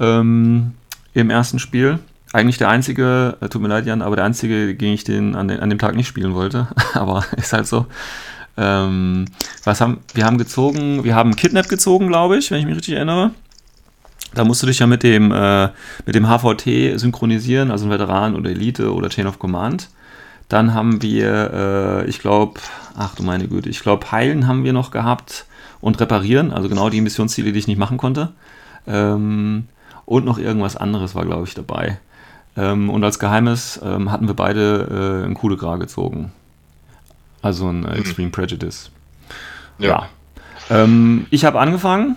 ähm, 0.00 0.72
im 1.14 1.30
ersten 1.30 1.58
Spiel. 1.58 1.98
Eigentlich 2.32 2.56
der 2.56 2.70
einzige, 2.70 3.36
äh, 3.40 3.48
tut 3.48 3.60
mir 3.60 3.68
leid, 3.68 3.86
Jan, 3.86 4.00
aber 4.00 4.16
der 4.16 4.24
einzige, 4.24 4.74
gegen 4.74 4.94
ich 4.94 5.04
den 5.04 5.36
an, 5.36 5.48
den 5.48 5.60
an 5.60 5.68
dem 5.68 5.78
Tag 5.78 5.94
nicht 5.94 6.08
spielen 6.08 6.34
wollte. 6.34 6.68
aber 6.94 7.24
ist 7.36 7.52
halt 7.52 7.66
so. 7.66 7.86
Ähm, 8.56 9.26
was 9.64 9.80
haben, 9.80 9.98
wir 10.14 10.24
haben 10.24 10.38
gezogen, 10.38 11.04
wir 11.04 11.14
haben 11.14 11.36
Kidnap 11.36 11.68
gezogen, 11.68 12.08
glaube 12.08 12.36
ich, 12.36 12.50
wenn 12.50 12.58
ich 12.58 12.66
mich 12.66 12.76
richtig 12.76 12.94
erinnere. 12.94 13.30
Da 14.34 14.44
musst 14.44 14.62
du 14.62 14.66
dich 14.66 14.78
ja 14.78 14.86
mit 14.86 15.02
dem, 15.02 15.30
äh, 15.30 15.68
mit 16.06 16.14
dem 16.14 16.26
HVT 16.26 16.98
synchronisieren, 16.98 17.70
also 17.70 17.86
ein 17.86 17.90
Veteran 17.90 18.34
oder 18.34 18.50
Elite 18.50 18.92
oder 18.92 19.08
Chain 19.08 19.26
of 19.26 19.38
Command. 19.38 19.90
Dann 20.48 20.74
haben 20.74 21.02
wir, 21.02 22.04
äh, 22.04 22.08
ich 22.08 22.18
glaube, 22.18 22.60
ach 22.96 23.14
du 23.14 23.22
meine 23.22 23.48
Güte, 23.48 23.68
ich 23.68 23.80
glaube, 23.80 24.10
Heilen 24.10 24.46
haben 24.46 24.64
wir 24.64 24.72
noch 24.72 24.90
gehabt 24.90 25.46
und 25.80 26.00
Reparieren, 26.00 26.52
also 26.52 26.68
genau 26.68 26.90
die 26.90 27.00
Missionsziele, 27.00 27.52
die 27.52 27.58
ich 27.58 27.68
nicht 27.68 27.78
machen 27.78 27.98
konnte. 27.98 28.32
Ähm, 28.86 29.68
und 30.04 30.24
noch 30.24 30.38
irgendwas 30.38 30.76
anderes 30.76 31.14
war, 31.14 31.24
glaube 31.24 31.46
ich, 31.46 31.54
dabei. 31.54 31.98
Ähm, 32.56 32.90
und 32.90 33.04
als 33.04 33.18
Geheimes 33.18 33.80
ähm, 33.82 34.10
hatten 34.10 34.26
wir 34.26 34.34
beide 34.34 35.20
äh, 35.22 35.24
einen 35.24 35.34
Coup 35.34 35.48
gezogen. 35.78 36.32
Also 37.42 37.68
ein 37.68 37.84
äh, 37.84 37.98
Extreme 37.98 38.28
mhm. 38.28 38.32
Prejudice. 38.32 38.90
Ja. 39.78 39.88
ja. 39.88 40.08
Ähm, 40.70 41.26
ich 41.30 41.44
habe 41.44 41.60
angefangen. 41.60 42.16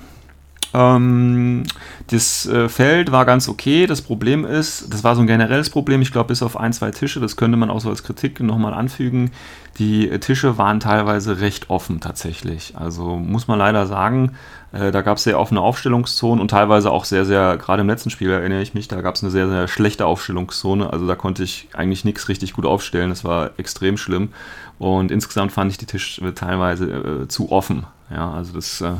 Ähm, 0.73 1.63
das 2.07 2.45
äh, 2.45 2.69
Feld 2.69 3.11
war 3.11 3.25
ganz 3.25 3.47
okay. 3.47 3.87
Das 3.87 4.01
Problem 4.01 4.45
ist, 4.45 4.93
das 4.93 5.03
war 5.03 5.15
so 5.15 5.21
ein 5.21 5.27
generelles 5.27 5.69
Problem, 5.69 6.01
ich 6.01 6.11
glaube, 6.11 6.27
bis 6.27 6.43
auf 6.43 6.57
ein, 6.57 6.73
zwei 6.73 6.91
Tische, 6.91 7.19
das 7.19 7.37
könnte 7.37 7.57
man 7.57 7.69
auch 7.69 7.79
so 7.79 7.89
als 7.89 8.03
Kritik 8.03 8.39
nochmal 8.41 8.73
anfügen. 8.73 9.31
Die 9.79 10.09
äh, 10.09 10.19
Tische 10.19 10.57
waren 10.57 10.79
teilweise 10.79 11.39
recht 11.39 11.69
offen 11.69 12.01
tatsächlich. 12.01 12.73
Also 12.75 13.15
muss 13.15 13.47
man 13.47 13.57
leider 13.57 13.87
sagen, 13.87 14.33
äh, 14.71 14.91
da 14.91 15.01
gab 15.01 15.17
es 15.17 15.23
sehr 15.23 15.39
offene 15.39 15.61
Aufstellungszonen 15.61 16.41
und 16.41 16.49
teilweise 16.49 16.91
auch 16.91 17.05
sehr, 17.05 17.25
sehr, 17.25 17.57
gerade 17.57 17.81
im 17.81 17.87
letzten 17.87 18.09
Spiel 18.09 18.29
erinnere 18.29 18.61
ich 18.61 18.73
mich, 18.73 18.87
da 18.87 19.01
gab 19.01 19.15
es 19.15 19.23
eine 19.23 19.31
sehr, 19.31 19.47
sehr 19.47 19.67
schlechte 19.67 20.05
Aufstellungszone. 20.05 20.91
Also 20.91 21.07
da 21.07 21.15
konnte 21.15 21.43
ich 21.43 21.69
eigentlich 21.73 22.03
nichts 22.03 22.27
richtig 22.27 22.53
gut 22.53 22.65
aufstellen. 22.65 23.09
Das 23.09 23.23
war 23.23 23.51
extrem 23.57 23.97
schlimm. 23.97 24.29
Und 24.77 25.11
insgesamt 25.11 25.51
fand 25.51 25.71
ich 25.71 25.77
die 25.77 25.85
Tische 25.85 26.33
teilweise 26.33 26.85
äh, 27.23 27.27
zu 27.27 27.51
offen. 27.51 27.85
Ja, 28.11 28.31
also 28.31 28.53
das 28.53 28.81
äh, 28.81 28.93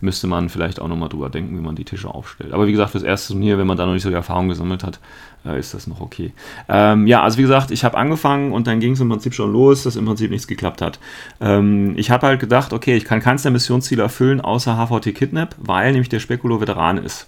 müsste 0.00 0.28
man 0.28 0.48
vielleicht 0.48 0.80
auch 0.80 0.86
nochmal 0.86 1.08
drüber 1.08 1.30
denken, 1.30 1.56
wie 1.58 1.62
man 1.62 1.74
die 1.74 1.84
Tische 1.84 2.08
aufstellt. 2.08 2.52
Aber 2.52 2.66
wie 2.66 2.72
gesagt, 2.72 2.92
fürs 2.92 3.02
erste 3.02 3.32
Turnier, 3.32 3.58
wenn 3.58 3.66
man 3.66 3.76
da 3.76 3.86
noch 3.86 3.92
nicht 3.92 4.04
so 4.04 4.08
die 4.08 4.14
Erfahrung 4.14 4.48
gesammelt 4.48 4.84
hat, 4.84 5.00
äh, 5.44 5.58
ist 5.58 5.74
das 5.74 5.88
noch 5.88 6.00
okay. 6.00 6.32
Ähm, 6.68 7.08
ja, 7.08 7.22
also 7.22 7.38
wie 7.38 7.42
gesagt, 7.42 7.72
ich 7.72 7.84
habe 7.84 7.96
angefangen 7.96 8.52
und 8.52 8.68
dann 8.68 8.78
ging 8.78 8.92
es 8.92 9.00
im 9.00 9.08
Prinzip 9.08 9.34
schon 9.34 9.52
los, 9.52 9.82
dass 9.82 9.96
im 9.96 10.04
Prinzip 10.04 10.30
nichts 10.30 10.46
geklappt 10.46 10.80
hat. 10.80 11.00
Ähm, 11.40 11.94
ich 11.96 12.12
habe 12.12 12.26
halt 12.28 12.38
gedacht, 12.38 12.72
okay, 12.72 12.96
ich 12.96 13.04
kann 13.04 13.20
keins 13.20 13.42
der 13.42 13.50
Missionsziele 13.50 14.02
erfüllen, 14.02 14.40
außer 14.40 14.76
HVT 14.76 15.12
Kidnap, 15.12 15.56
weil 15.58 15.90
nämlich 15.90 16.08
der 16.08 16.20
Spekulo 16.20 16.60
Veteran 16.60 16.98
ist. 16.98 17.26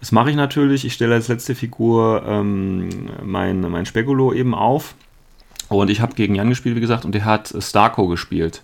Das 0.00 0.12
mache 0.12 0.30
ich 0.30 0.36
natürlich. 0.36 0.84
Ich 0.84 0.94
stelle 0.94 1.14
als 1.14 1.28
letzte 1.28 1.54
Figur 1.54 2.22
ähm, 2.26 2.88
mein, 3.22 3.60
mein 3.60 3.86
Spekulo 3.86 4.32
eben 4.32 4.54
auf. 4.54 4.94
Und 5.68 5.90
ich 5.90 6.00
habe 6.00 6.14
gegen 6.14 6.34
Jan 6.34 6.48
gespielt, 6.48 6.76
wie 6.76 6.80
gesagt, 6.80 7.04
und 7.04 7.14
der 7.14 7.24
hat 7.24 7.54
Starco 7.58 8.06
gespielt. 8.06 8.62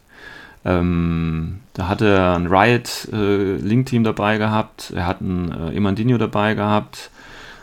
Ähm, 0.65 1.61
da 1.73 1.89
hat 1.89 2.03
er 2.03 2.35
ein 2.37 2.47
Riot 2.47 3.09
äh, 3.13 4.03
dabei 4.03 4.39
gehabt, 4.39 4.93
er 4.95 5.07
hat 5.07 5.21
ein 5.21 5.51
äh, 5.51 5.77
Emandinho 5.77 6.19
dabei 6.19 6.55
gehabt, 6.55 7.11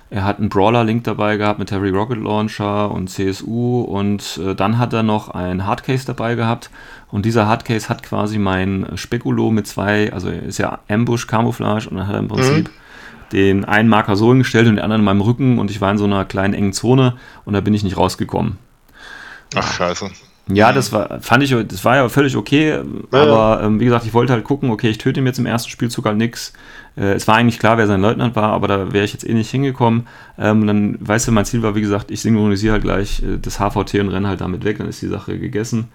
er 0.10 0.26
hat 0.26 0.40
einen 0.40 0.50
Brawler 0.50 0.84
Link 0.84 1.06
dabei 1.06 1.38
gehabt 1.38 1.60
mit 1.60 1.72
Harry 1.72 1.92
Rocket 1.92 2.18
Launcher 2.18 2.92
und 2.92 3.10
CSU 3.10 3.82
und 3.82 4.42
äh, 4.44 4.54
dann 4.54 4.80
hat 4.80 4.92
er 4.92 5.04
noch 5.04 5.30
ein 5.30 5.66
Hardcase 5.66 6.08
dabei 6.08 6.36
gehabt 6.36 6.72
und 7.10 7.26
dieser 7.26 7.48
Hardcase 7.48 7.88
hat 7.88 8.04
quasi 8.04 8.38
mein 8.38 8.88
Spekulo 8.96 9.50
mit 9.50 9.68
zwei, 9.68 10.12
also 10.12 10.30
ist 10.30 10.58
ja 10.58 10.80
Ambush 10.90 11.28
Camouflage 11.28 11.90
und 11.90 11.98
dann 11.98 12.08
hat 12.08 12.16
er 12.16 12.20
im 12.20 12.26
mhm. 12.26 12.30
Prinzip 12.30 12.70
mhm. 12.70 13.30
den 13.32 13.66
einen 13.66 13.88
Marker 13.88 14.18
so 14.18 14.30
hingestellt 14.30 14.68
und 14.68 14.76
den 14.76 14.84
anderen 14.84 15.02
in 15.02 15.06
meinem 15.06 15.22
Rücken 15.22 15.58
und 15.58 15.72
ich 15.72 15.80
war 15.80 15.92
in 15.92 15.98
so 15.98 16.06
einer 16.06 16.26
kleinen 16.26 16.54
engen 16.54 16.74
Zone 16.74 17.14
und 17.46 17.54
da 17.54 17.62
bin 17.62 17.74
ich 17.74 17.84
nicht 17.84 17.96
rausgekommen. 17.96 18.58
Ach 19.56 19.74
scheiße. 19.74 20.10
Ja, 20.52 20.74
das 20.74 20.92
war, 20.92 21.22
fand 21.22 21.44
ich, 21.44 21.56
das 21.68 21.86
war 21.86 21.96
ja 21.96 22.10
völlig 22.10 22.36
okay, 22.36 22.80
aber 23.12 23.62
ähm, 23.64 23.80
wie 23.80 23.86
gesagt, 23.86 24.06
ich 24.06 24.16
wollte 24.16 24.34
halt 24.34 24.44
gucken, 24.44 24.72
okay, 24.72 24.90
ich 24.90 24.98
töte 24.98 25.20
ihm 25.20 25.28
jetzt 25.28 25.38
im 25.38 25.46
ersten 25.46 25.70
Spielzug 25.70 26.06
halt 26.06 26.18
nichts. 26.18 26.54
Äh, 26.98 27.14
es 27.14 27.28
war 27.28 27.36
eigentlich 27.36 27.60
klar, 27.60 27.78
wer 27.78 27.86
sein 27.86 28.02
Leutnant 28.02 28.36
war, 28.36 28.52
aber 28.52 28.68
da 28.68 28.92
wäre 28.92 29.06
ich 29.06 29.14
jetzt 29.14 29.28
eh 29.28 29.34
nicht 29.34 29.52
hingekommen. 29.52 30.08
Ähm, 30.40 30.66
dann, 30.66 30.98
weißt 31.00 31.28
du, 31.28 31.32
mein 31.32 31.46
Ziel 31.46 31.62
war, 31.62 31.76
wie 31.76 31.82
gesagt, 31.82 32.10
ich 32.10 32.22
synchronisiere 32.22 32.74
halt 32.74 32.84
gleich 32.84 33.22
äh, 33.22 33.38
das 33.40 33.60
HVT 33.60 33.96
und 34.00 34.10
renne 34.10 34.28
halt 34.28 34.42
damit 34.42 34.64
weg, 34.64 34.80
dann 34.80 34.90
ist 34.90 35.02
die 35.04 35.08
Sache 35.08 35.38
gegessen. 35.38 35.90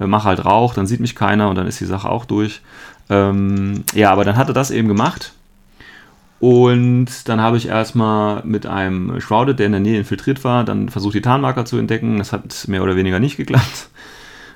Äh, 0.00 0.06
mache 0.06 0.28
halt 0.28 0.42
Rauch, 0.42 0.72
dann 0.72 0.86
sieht 0.86 1.00
mich 1.00 1.14
keiner 1.14 1.50
und 1.50 1.56
dann 1.56 1.66
ist 1.66 1.80
die 1.80 1.84
Sache 1.84 2.08
auch 2.08 2.24
durch. 2.24 2.62
Ähm, 3.10 3.84
ja, 3.94 4.10
aber 4.10 4.24
dann 4.24 4.36
hat 4.36 4.48
er 4.48 4.54
das 4.54 4.70
eben 4.70 4.88
gemacht. 4.88 5.32
Und 6.40 7.28
dann 7.28 7.40
habe 7.40 7.56
ich 7.56 7.66
erstmal 7.66 8.42
mit 8.44 8.66
einem 8.66 9.20
Shrouded, 9.20 9.58
der 9.58 9.66
in 9.66 9.72
der 9.72 9.80
Nähe 9.80 9.98
infiltriert 9.98 10.44
war, 10.44 10.64
dann 10.64 10.88
versucht, 10.88 11.14
die 11.14 11.20
Tarnmarker 11.20 11.64
zu 11.64 11.78
entdecken. 11.78 12.18
Das 12.18 12.32
hat 12.32 12.68
mehr 12.68 12.82
oder 12.82 12.96
weniger 12.96 13.18
nicht 13.18 13.36
geklappt. 13.36 13.88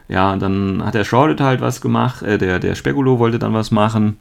Ja, 0.08 0.36
dann 0.36 0.84
hat 0.84 0.94
der 0.94 1.04
Shrouded 1.04 1.40
halt 1.40 1.60
was 1.60 1.80
gemacht, 1.80 2.22
äh, 2.22 2.36
der, 2.36 2.58
der 2.58 2.74
Spekulo 2.74 3.18
wollte 3.18 3.38
dann 3.38 3.54
was 3.54 3.70
machen, 3.70 4.18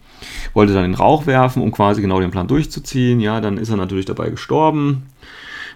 wollte 0.53 0.73
dann 0.73 0.83
den 0.83 0.95
Rauch 0.95 1.25
werfen, 1.25 1.61
um 1.61 1.71
quasi 1.71 2.01
genau 2.01 2.21
den 2.21 2.31
Plan 2.31 2.47
durchzuziehen. 2.47 3.19
Ja, 3.19 3.41
dann 3.41 3.57
ist 3.57 3.69
er 3.69 3.77
natürlich 3.77 4.05
dabei 4.05 4.29
gestorben. 4.29 5.03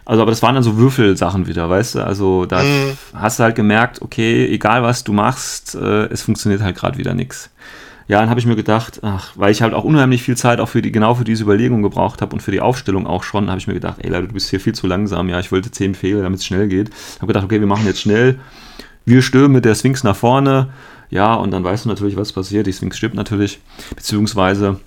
Also, 0.06 0.22
aber 0.22 0.32
das 0.32 0.44
waren 0.44 0.54
dann 0.54 0.64
so 0.64 0.78
Würfelsachen 0.78 1.48
wieder, 1.48 1.70
weißt 1.70 1.96
du? 1.96 2.06
Also, 2.06 2.46
da 2.46 2.62
mhm. 2.62 2.98
hast 3.14 3.40
du 3.40 3.44
halt 3.44 3.56
gemerkt, 3.56 4.02
okay, 4.02 4.48
egal 4.48 4.84
was 4.84 5.04
du 5.04 5.12
machst, 5.14 5.76
äh, 5.76 6.06
es 6.06 6.22
funktioniert 6.22 6.62
halt 6.62 6.78
gerade 6.78 6.98
wieder 6.98 7.16
nichts. 7.16 7.50
Ja, 8.08 8.20
dann 8.20 8.30
habe 8.30 8.40
ich 8.40 8.46
mir 8.46 8.56
gedacht, 8.56 9.00
ach, 9.02 9.32
weil 9.36 9.52
ich 9.52 9.64
halt 9.64 9.74
auch 9.74 9.84
unheimlich 9.84 10.22
viel 10.22 10.38
Zeit 10.38 10.60
auch 10.60 10.70
für 10.70 10.84
die, 10.84 10.92
genau 10.92 11.16
für 11.16 11.24
diese 11.24 11.44
Überlegung 11.44 11.82
gebraucht 11.82 12.22
habe 12.22 12.34
und 12.34 12.42
für 12.42 12.52
die 12.52 12.62
Aufstellung 12.62 13.08
auch 13.08 13.24
schon, 13.24 13.50
habe 13.50 13.58
ich 13.58 13.68
mir 13.68 13.74
gedacht, 13.74 13.98
ey 14.00 14.12
Leute, 14.12 14.28
du 14.28 14.34
bist 14.34 14.50
hier 14.50 14.60
viel 14.60 14.76
zu 14.76 14.86
langsam. 14.86 15.28
Ja, 15.28 15.40
ich 15.40 15.52
wollte 15.52 15.72
zehn 15.72 15.94
Befehle, 15.94 16.22
damit 16.22 16.40
es 16.40 16.46
schnell 16.46 16.68
geht. 16.68 16.92
Habe 17.18 17.28
gedacht, 17.28 17.46
okay, 17.46 17.60
wir 17.60 17.68
machen 17.68 17.86
jetzt 17.86 18.02
schnell. 18.02 18.40
Wir 19.06 19.22
stürmen 19.24 19.54
mit 19.54 19.66
der 19.66 19.74
Sphinx 19.74 20.04
nach 20.04 20.16
vorne. 20.16 20.70
Ja, 21.10 21.34
und 21.34 21.52
dann 21.52 21.64
weißt 21.64 21.86
du 21.86 21.90
natürlich, 21.90 22.16
was 22.16 22.32
passiert. 22.32 22.68
Die 22.68 22.74
Sphinx 22.74 22.98
stirbt 22.98 23.16
natürlich, 23.16 23.60
beziehungsweise 23.96 24.80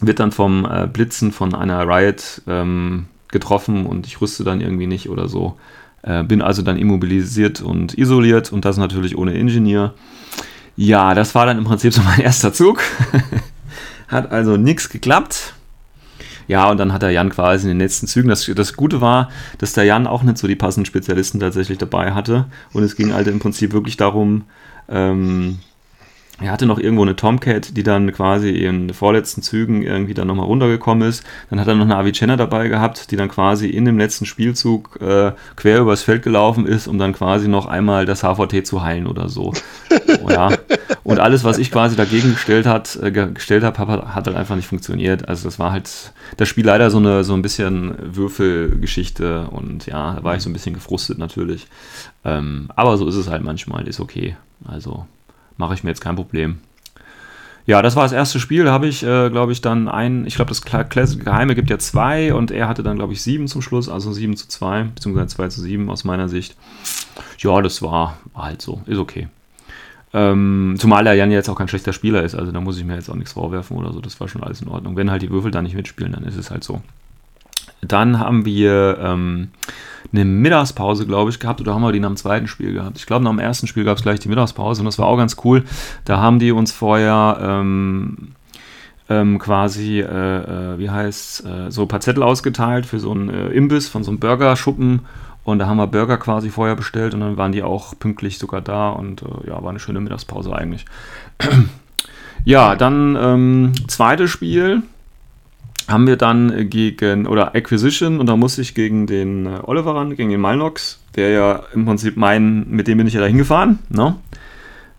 wird 0.00 0.20
dann 0.20 0.32
vom 0.32 0.64
äh, 0.64 0.86
Blitzen 0.86 1.32
von 1.32 1.54
einer 1.54 1.86
Riot 1.86 2.42
ähm, 2.46 3.06
getroffen 3.28 3.86
und 3.86 4.06
ich 4.06 4.20
rüste 4.20 4.44
dann 4.44 4.60
irgendwie 4.60 4.86
nicht 4.86 5.08
oder 5.08 5.28
so. 5.28 5.56
Äh, 6.02 6.24
bin 6.24 6.42
also 6.42 6.62
dann 6.62 6.76
immobilisiert 6.76 7.60
und 7.60 7.96
isoliert 7.96 8.52
und 8.52 8.64
das 8.64 8.76
natürlich 8.76 9.16
ohne 9.16 9.34
Ingenieur. 9.34 9.94
Ja, 10.80 11.12
das 11.12 11.34
war 11.34 11.44
dann 11.44 11.58
im 11.58 11.64
Prinzip 11.64 11.92
so 11.92 12.02
mein 12.02 12.20
erster 12.20 12.52
Zug. 12.52 12.80
hat 14.08 14.30
also 14.30 14.56
nichts 14.56 14.88
geklappt. 14.88 15.54
Ja, 16.46 16.70
und 16.70 16.78
dann 16.78 16.92
hat 16.92 17.02
der 17.02 17.10
Jan 17.10 17.30
quasi 17.30 17.64
in 17.64 17.70
den 17.76 17.80
letzten 17.80 18.06
Zügen. 18.06 18.28
Das, 18.28 18.48
das 18.54 18.74
Gute 18.74 19.00
war, 19.00 19.28
dass 19.58 19.72
der 19.72 19.82
Jan 19.82 20.06
auch 20.06 20.22
nicht 20.22 20.38
so 20.38 20.46
die 20.46 20.54
passenden 20.54 20.86
Spezialisten 20.86 21.40
tatsächlich 21.40 21.78
dabei 21.78 22.12
hatte. 22.12 22.46
Und 22.72 22.84
es 22.84 22.94
ging 22.94 23.12
halt 23.12 23.26
im 23.26 23.40
Prinzip 23.40 23.72
wirklich 23.72 23.96
darum, 23.96 24.44
ähm, 24.88 25.58
er 26.40 26.52
hatte 26.52 26.66
noch 26.66 26.78
irgendwo 26.78 27.02
eine 27.02 27.16
Tomcat, 27.16 27.76
die 27.76 27.82
dann 27.82 28.12
quasi 28.12 28.50
in 28.50 28.86
den 28.86 28.94
vorletzten 28.94 29.42
Zügen 29.42 29.82
irgendwie 29.82 30.14
dann 30.14 30.28
nochmal 30.28 30.46
runtergekommen 30.46 31.08
ist. 31.08 31.24
Dann 31.50 31.58
hat 31.58 31.66
er 31.66 31.74
noch 31.74 31.84
eine 31.84 31.96
Avicenna 31.96 32.36
dabei 32.36 32.68
gehabt, 32.68 33.10
die 33.10 33.16
dann 33.16 33.28
quasi 33.28 33.68
in 33.68 33.84
dem 33.84 33.98
letzten 33.98 34.24
Spielzug 34.24 35.00
äh, 35.00 35.32
quer 35.56 35.80
übers 35.80 36.02
Feld 36.02 36.22
gelaufen 36.22 36.66
ist, 36.66 36.86
um 36.86 36.96
dann 36.96 37.12
quasi 37.12 37.48
noch 37.48 37.66
einmal 37.66 38.06
das 38.06 38.22
HVT 38.22 38.64
zu 38.64 38.82
heilen 38.82 39.08
oder 39.08 39.28
so. 39.28 39.52
ja. 40.28 40.50
Und 41.02 41.18
alles, 41.18 41.42
was 41.42 41.58
ich 41.58 41.72
quasi 41.72 41.96
dagegen 41.96 42.34
gestellt, 42.34 42.66
hat, 42.66 42.96
äh, 43.02 43.10
gestellt 43.10 43.64
habe, 43.64 43.78
hat, 43.78 44.14
hat 44.14 44.26
halt 44.26 44.36
einfach 44.36 44.54
nicht 44.54 44.68
funktioniert. 44.68 45.28
Also 45.28 45.44
das 45.44 45.58
war 45.58 45.72
halt 45.72 46.12
das 46.36 46.48
Spiel 46.48 46.66
leider 46.66 46.90
so 46.90 46.98
eine 46.98 47.24
so 47.24 47.34
ein 47.34 47.42
bisschen 47.42 47.96
Würfelgeschichte 48.14 49.48
und 49.50 49.86
ja, 49.86 50.14
da 50.14 50.22
war 50.22 50.36
ich 50.36 50.42
so 50.42 50.50
ein 50.50 50.52
bisschen 50.52 50.74
gefrustet 50.74 51.18
natürlich. 51.18 51.66
Ähm, 52.24 52.70
aber 52.76 52.96
so 52.96 53.08
ist 53.08 53.16
es 53.16 53.28
halt 53.28 53.42
manchmal, 53.42 53.88
ist 53.88 53.98
okay. 53.98 54.36
Also 54.64 55.06
mache 55.58 55.74
ich 55.74 55.84
mir 55.84 55.90
jetzt 55.90 56.00
kein 56.00 56.16
Problem. 56.16 56.58
Ja, 57.66 57.82
das 57.82 57.96
war 57.96 58.04
das 58.04 58.12
erste 58.12 58.40
Spiel. 58.40 58.64
Da 58.64 58.72
habe 58.72 58.86
ich, 58.86 59.02
äh, 59.02 59.28
glaube 59.28 59.52
ich, 59.52 59.60
dann 59.60 59.88
ein, 59.88 60.26
ich 60.26 60.36
glaube, 60.36 60.48
das 60.48 60.62
Classic 60.62 61.22
Geheime 61.22 61.54
gibt 61.54 61.68
ja 61.68 61.78
zwei 61.78 62.32
und 62.32 62.50
er 62.50 62.66
hatte 62.66 62.82
dann, 62.82 62.96
glaube 62.96 63.12
ich, 63.12 63.20
sieben 63.20 63.46
zum 63.46 63.60
Schluss, 63.60 63.90
also 63.90 64.10
sieben 64.14 64.38
zu 64.38 64.48
zwei, 64.48 64.84
beziehungsweise 64.84 65.26
zwei 65.26 65.48
zu 65.48 65.60
sieben 65.60 65.90
aus 65.90 66.02
meiner 66.04 66.30
Sicht. 66.30 66.56
Ja, 67.38 67.60
das 67.60 67.82
war, 67.82 68.16
war 68.32 68.44
halt 68.44 68.62
so, 68.62 68.80
ist 68.86 68.96
okay. 68.96 69.28
Ähm, 70.14 70.76
zumal 70.78 71.04
der 71.04 71.12
Jan 71.12 71.30
jetzt 71.30 71.50
auch 71.50 71.58
kein 71.58 71.68
schlechter 71.68 71.92
Spieler 71.92 72.22
ist, 72.22 72.34
also 72.34 72.50
da 72.50 72.60
muss 72.62 72.78
ich 72.78 72.84
mir 72.84 72.94
jetzt 72.94 73.10
auch 73.10 73.14
nichts 73.14 73.32
vorwerfen 73.32 73.76
oder 73.76 73.92
so, 73.92 74.00
das 74.00 74.18
war 74.18 74.28
schon 74.28 74.42
alles 74.42 74.62
in 74.62 74.68
Ordnung. 74.68 74.96
Wenn 74.96 75.10
halt 75.10 75.20
die 75.20 75.30
Würfel 75.30 75.50
da 75.50 75.60
nicht 75.60 75.76
mitspielen, 75.76 76.12
dann 76.12 76.24
ist 76.24 76.38
es 76.38 76.50
halt 76.50 76.64
so. 76.64 76.80
Dann 77.80 78.18
haben 78.18 78.44
wir 78.44 78.98
ähm, 79.00 79.48
eine 80.12 80.24
Mittagspause, 80.24 81.06
glaube 81.06 81.30
ich, 81.30 81.38
gehabt. 81.38 81.60
Oder 81.60 81.74
haben 81.74 81.82
wir 81.82 81.92
die 81.92 82.00
nach 82.00 82.08
dem 82.08 82.16
zweiten 82.16 82.46
Spiel 82.46 82.72
gehabt? 82.72 82.98
Ich 82.98 83.06
glaube, 83.06 83.24
nach 83.24 83.30
dem 83.30 83.38
ersten 83.38 83.66
Spiel 83.66 83.84
gab 83.84 83.98
es 83.98 84.02
gleich 84.02 84.20
die 84.20 84.28
Mittagspause 84.28 84.80
und 84.80 84.86
das 84.86 84.98
war 84.98 85.06
auch 85.06 85.16
ganz 85.16 85.36
cool. 85.44 85.64
Da 86.04 86.18
haben 86.18 86.38
die 86.38 86.52
uns 86.52 86.72
vorher 86.72 87.38
ähm, 87.40 88.32
ähm, 89.08 89.38
quasi, 89.38 90.00
äh, 90.00 90.04
äh, 90.04 90.78
wie 90.78 90.90
heißt 90.90 91.44
äh, 91.46 91.70
so 91.70 91.82
ein 91.82 91.88
paar 91.88 92.00
Zettel 92.00 92.22
ausgeteilt 92.22 92.86
für 92.86 93.00
so 93.00 93.10
einen 93.10 93.30
äh, 93.30 93.48
Imbiss 93.48 93.88
von 93.88 94.04
so 94.04 94.10
einem 94.10 94.20
Burgerschuppen. 94.20 95.00
Und 95.44 95.60
da 95.60 95.66
haben 95.66 95.78
wir 95.78 95.86
Burger 95.86 96.18
quasi 96.18 96.50
vorher 96.50 96.76
bestellt 96.76 97.14
und 97.14 97.20
dann 97.20 97.38
waren 97.38 97.52
die 97.52 97.62
auch 97.62 97.98
pünktlich 97.98 98.38
sogar 98.38 98.60
da 98.60 98.90
und 98.90 99.22
äh, 99.22 99.48
ja, 99.48 99.62
war 99.62 99.70
eine 99.70 99.78
schöne 99.78 100.00
Mittagspause 100.00 100.54
eigentlich. 100.54 100.84
ja, 102.44 102.76
dann 102.76 103.16
ähm, 103.18 103.72
zweites 103.86 104.30
Spiel 104.30 104.82
haben 105.88 106.06
wir 106.06 106.16
dann 106.16 106.68
gegen, 106.68 107.26
oder 107.26 107.54
Acquisition, 107.54 108.20
und 108.20 108.26
da 108.26 108.36
musste 108.36 108.60
ich 108.60 108.74
gegen 108.74 109.06
den 109.06 109.46
äh, 109.46 109.60
Oliver 109.62 109.94
ran, 109.94 110.14
gegen 110.14 110.30
den 110.30 110.40
Malnox, 110.40 111.00
der 111.16 111.30
ja 111.30 111.62
im 111.74 111.86
Prinzip 111.86 112.16
mein, 112.16 112.68
mit 112.68 112.86
dem 112.86 112.98
bin 112.98 113.06
ich 113.06 113.14
ja 113.14 113.20
da 113.20 113.26
hingefahren. 113.26 113.78
Ne? 113.88 114.14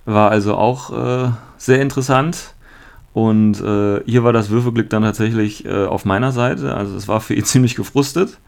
War 0.06 0.32
also 0.32 0.56
auch 0.56 0.91
äh, 0.91 1.32
sehr 1.58 1.82
interessant. 1.82 2.56
Und 3.13 3.62
äh, 3.62 4.02
hier 4.06 4.23
war 4.23 4.34
das 4.34 4.49
Würfelglück 4.49 4.89
dann 4.89 5.04
tatsächlich 5.04 5.65
äh, 5.65 5.86
auf 5.86 6.06
meiner 6.06 6.32
Seite. 6.32 6.75
Also 6.75 6.95
es 6.95 7.08
war 7.08 7.21
für 7.21 7.36
ihn 7.36 7.43
ziemlich 7.45 7.75
gefrustet. 7.75 8.39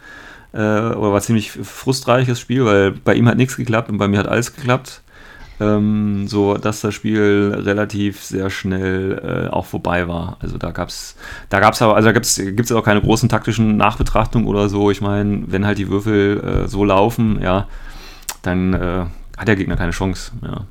Äh, 0.53 0.57
oder 0.57 1.13
war 1.13 1.21
ziemlich 1.21 1.51
frustreiches 1.51 2.39
Spiel, 2.39 2.65
weil 2.65 2.91
bei 2.91 3.13
ihm 3.13 3.27
hat 3.27 3.37
nichts 3.37 3.55
geklappt 3.55 3.89
und 3.89 3.97
bei 3.97 4.07
mir 4.07 4.19
hat 4.19 4.27
alles 4.27 4.55
geklappt 4.55 5.00
ähm, 5.61 6.27
so 6.27 6.55
dass 6.55 6.81
das 6.81 6.93
Spiel 6.93 7.55
relativ 7.55 8.23
sehr 8.23 8.49
schnell 8.49 9.47
äh, 9.47 9.53
auch 9.53 9.65
vorbei 9.65 10.07
war. 10.07 10.37
Also 10.41 10.57
da 10.57 10.71
gab 10.71 10.89
es, 10.89 11.15
da 11.49 11.59
gab 11.59 11.75
es 11.75 11.81
aber, 11.81 11.95
also 11.95 12.07
da 12.07 12.13
gibt 12.13 12.25
es 12.25 12.71
auch 12.71 12.83
keine 12.83 13.01
großen 13.01 13.29
taktischen 13.29 13.77
Nachbetrachtungen 13.77 14.47
oder 14.47 14.69
so. 14.69 14.89
Ich 14.89 15.01
meine, 15.01 15.43
wenn 15.47 15.65
halt 15.65 15.77
die 15.77 15.89
Würfel 15.89 16.63
äh, 16.65 16.67
so 16.67 16.83
laufen, 16.83 17.39
ja, 17.41 17.67
dann 18.41 18.73
äh, 18.73 19.05
hat 19.37 19.47
der 19.47 19.55
Gegner 19.55 19.77
keine 19.77 19.91
Chance. 19.91 20.31
Ja. 20.41 20.65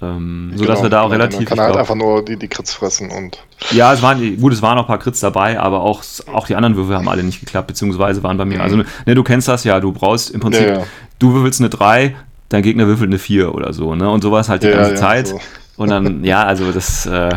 Ähm, 0.00 0.52
so 0.54 0.62
genau, 0.62 0.74
dass 0.74 0.82
wir 0.82 0.90
da 0.90 1.02
auch 1.02 1.10
genau, 1.10 1.22
relativ. 1.22 1.38
Man 1.38 1.46
kann 1.46 1.60
halt 1.60 1.72
glaub, 1.72 1.80
einfach 1.80 1.94
nur 1.94 2.24
die, 2.24 2.36
die 2.36 2.48
Crits 2.48 2.72
fressen 2.72 3.10
und. 3.10 3.38
Ja, 3.70 3.92
es 3.92 4.02
waren, 4.02 4.40
gut, 4.40 4.52
es 4.52 4.62
waren 4.62 4.76
noch 4.76 4.84
ein 4.84 4.88
paar 4.88 4.98
Crits 4.98 5.20
dabei, 5.20 5.60
aber 5.60 5.82
auch, 5.82 6.02
auch 6.32 6.46
die 6.46 6.56
anderen 6.56 6.76
Würfel 6.76 6.96
haben 6.96 7.08
alle 7.08 7.22
nicht 7.22 7.40
geklappt, 7.40 7.68
beziehungsweise 7.68 8.22
waren 8.22 8.36
bei 8.36 8.44
mir. 8.44 8.58
Mhm. 8.58 8.62
Also, 8.62 8.76
ne, 8.76 9.14
du 9.14 9.22
kennst 9.22 9.48
das 9.48 9.64
ja, 9.64 9.80
du 9.80 9.92
brauchst 9.92 10.30
im 10.30 10.40
Prinzip, 10.40 10.66
ja, 10.66 10.78
ja. 10.78 10.84
du 11.18 11.34
würfelst 11.34 11.60
eine 11.60 11.70
3, 11.70 12.14
dein 12.48 12.62
Gegner 12.62 12.86
würfelt 12.86 13.10
eine 13.10 13.18
4 13.18 13.54
oder 13.54 13.72
so, 13.72 13.94
ne? 13.94 14.08
Und 14.10 14.22
sowas 14.22 14.48
halt 14.48 14.62
die 14.62 14.68
ja, 14.68 14.76
ganze 14.76 14.92
ja, 14.92 14.96
Zeit. 14.96 15.28
So. 15.28 15.40
Und 15.76 15.90
dann, 15.90 16.24
ja, 16.24 16.44
also 16.44 16.72
das, 16.72 17.06
äh, 17.06 17.30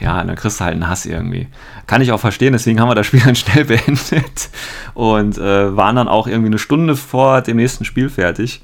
ja, 0.00 0.22
dann 0.22 0.36
kriegst 0.36 0.60
du 0.60 0.64
halt 0.64 0.74
einen 0.74 0.88
Hass 0.88 1.04
irgendwie. 1.04 1.48
Kann 1.86 2.00
ich 2.00 2.12
auch 2.12 2.20
verstehen, 2.20 2.52
deswegen 2.52 2.80
haben 2.80 2.88
wir 2.88 2.94
das 2.94 3.06
Spiel 3.06 3.20
dann 3.24 3.34
schnell 3.34 3.64
beendet 3.64 4.50
und 4.94 5.36
äh, 5.36 5.76
waren 5.76 5.96
dann 5.96 6.08
auch 6.08 6.26
irgendwie 6.28 6.48
eine 6.48 6.58
Stunde 6.58 6.94
vor 6.96 7.42
dem 7.42 7.56
nächsten 7.56 7.84
Spiel 7.84 8.08
fertig 8.08 8.62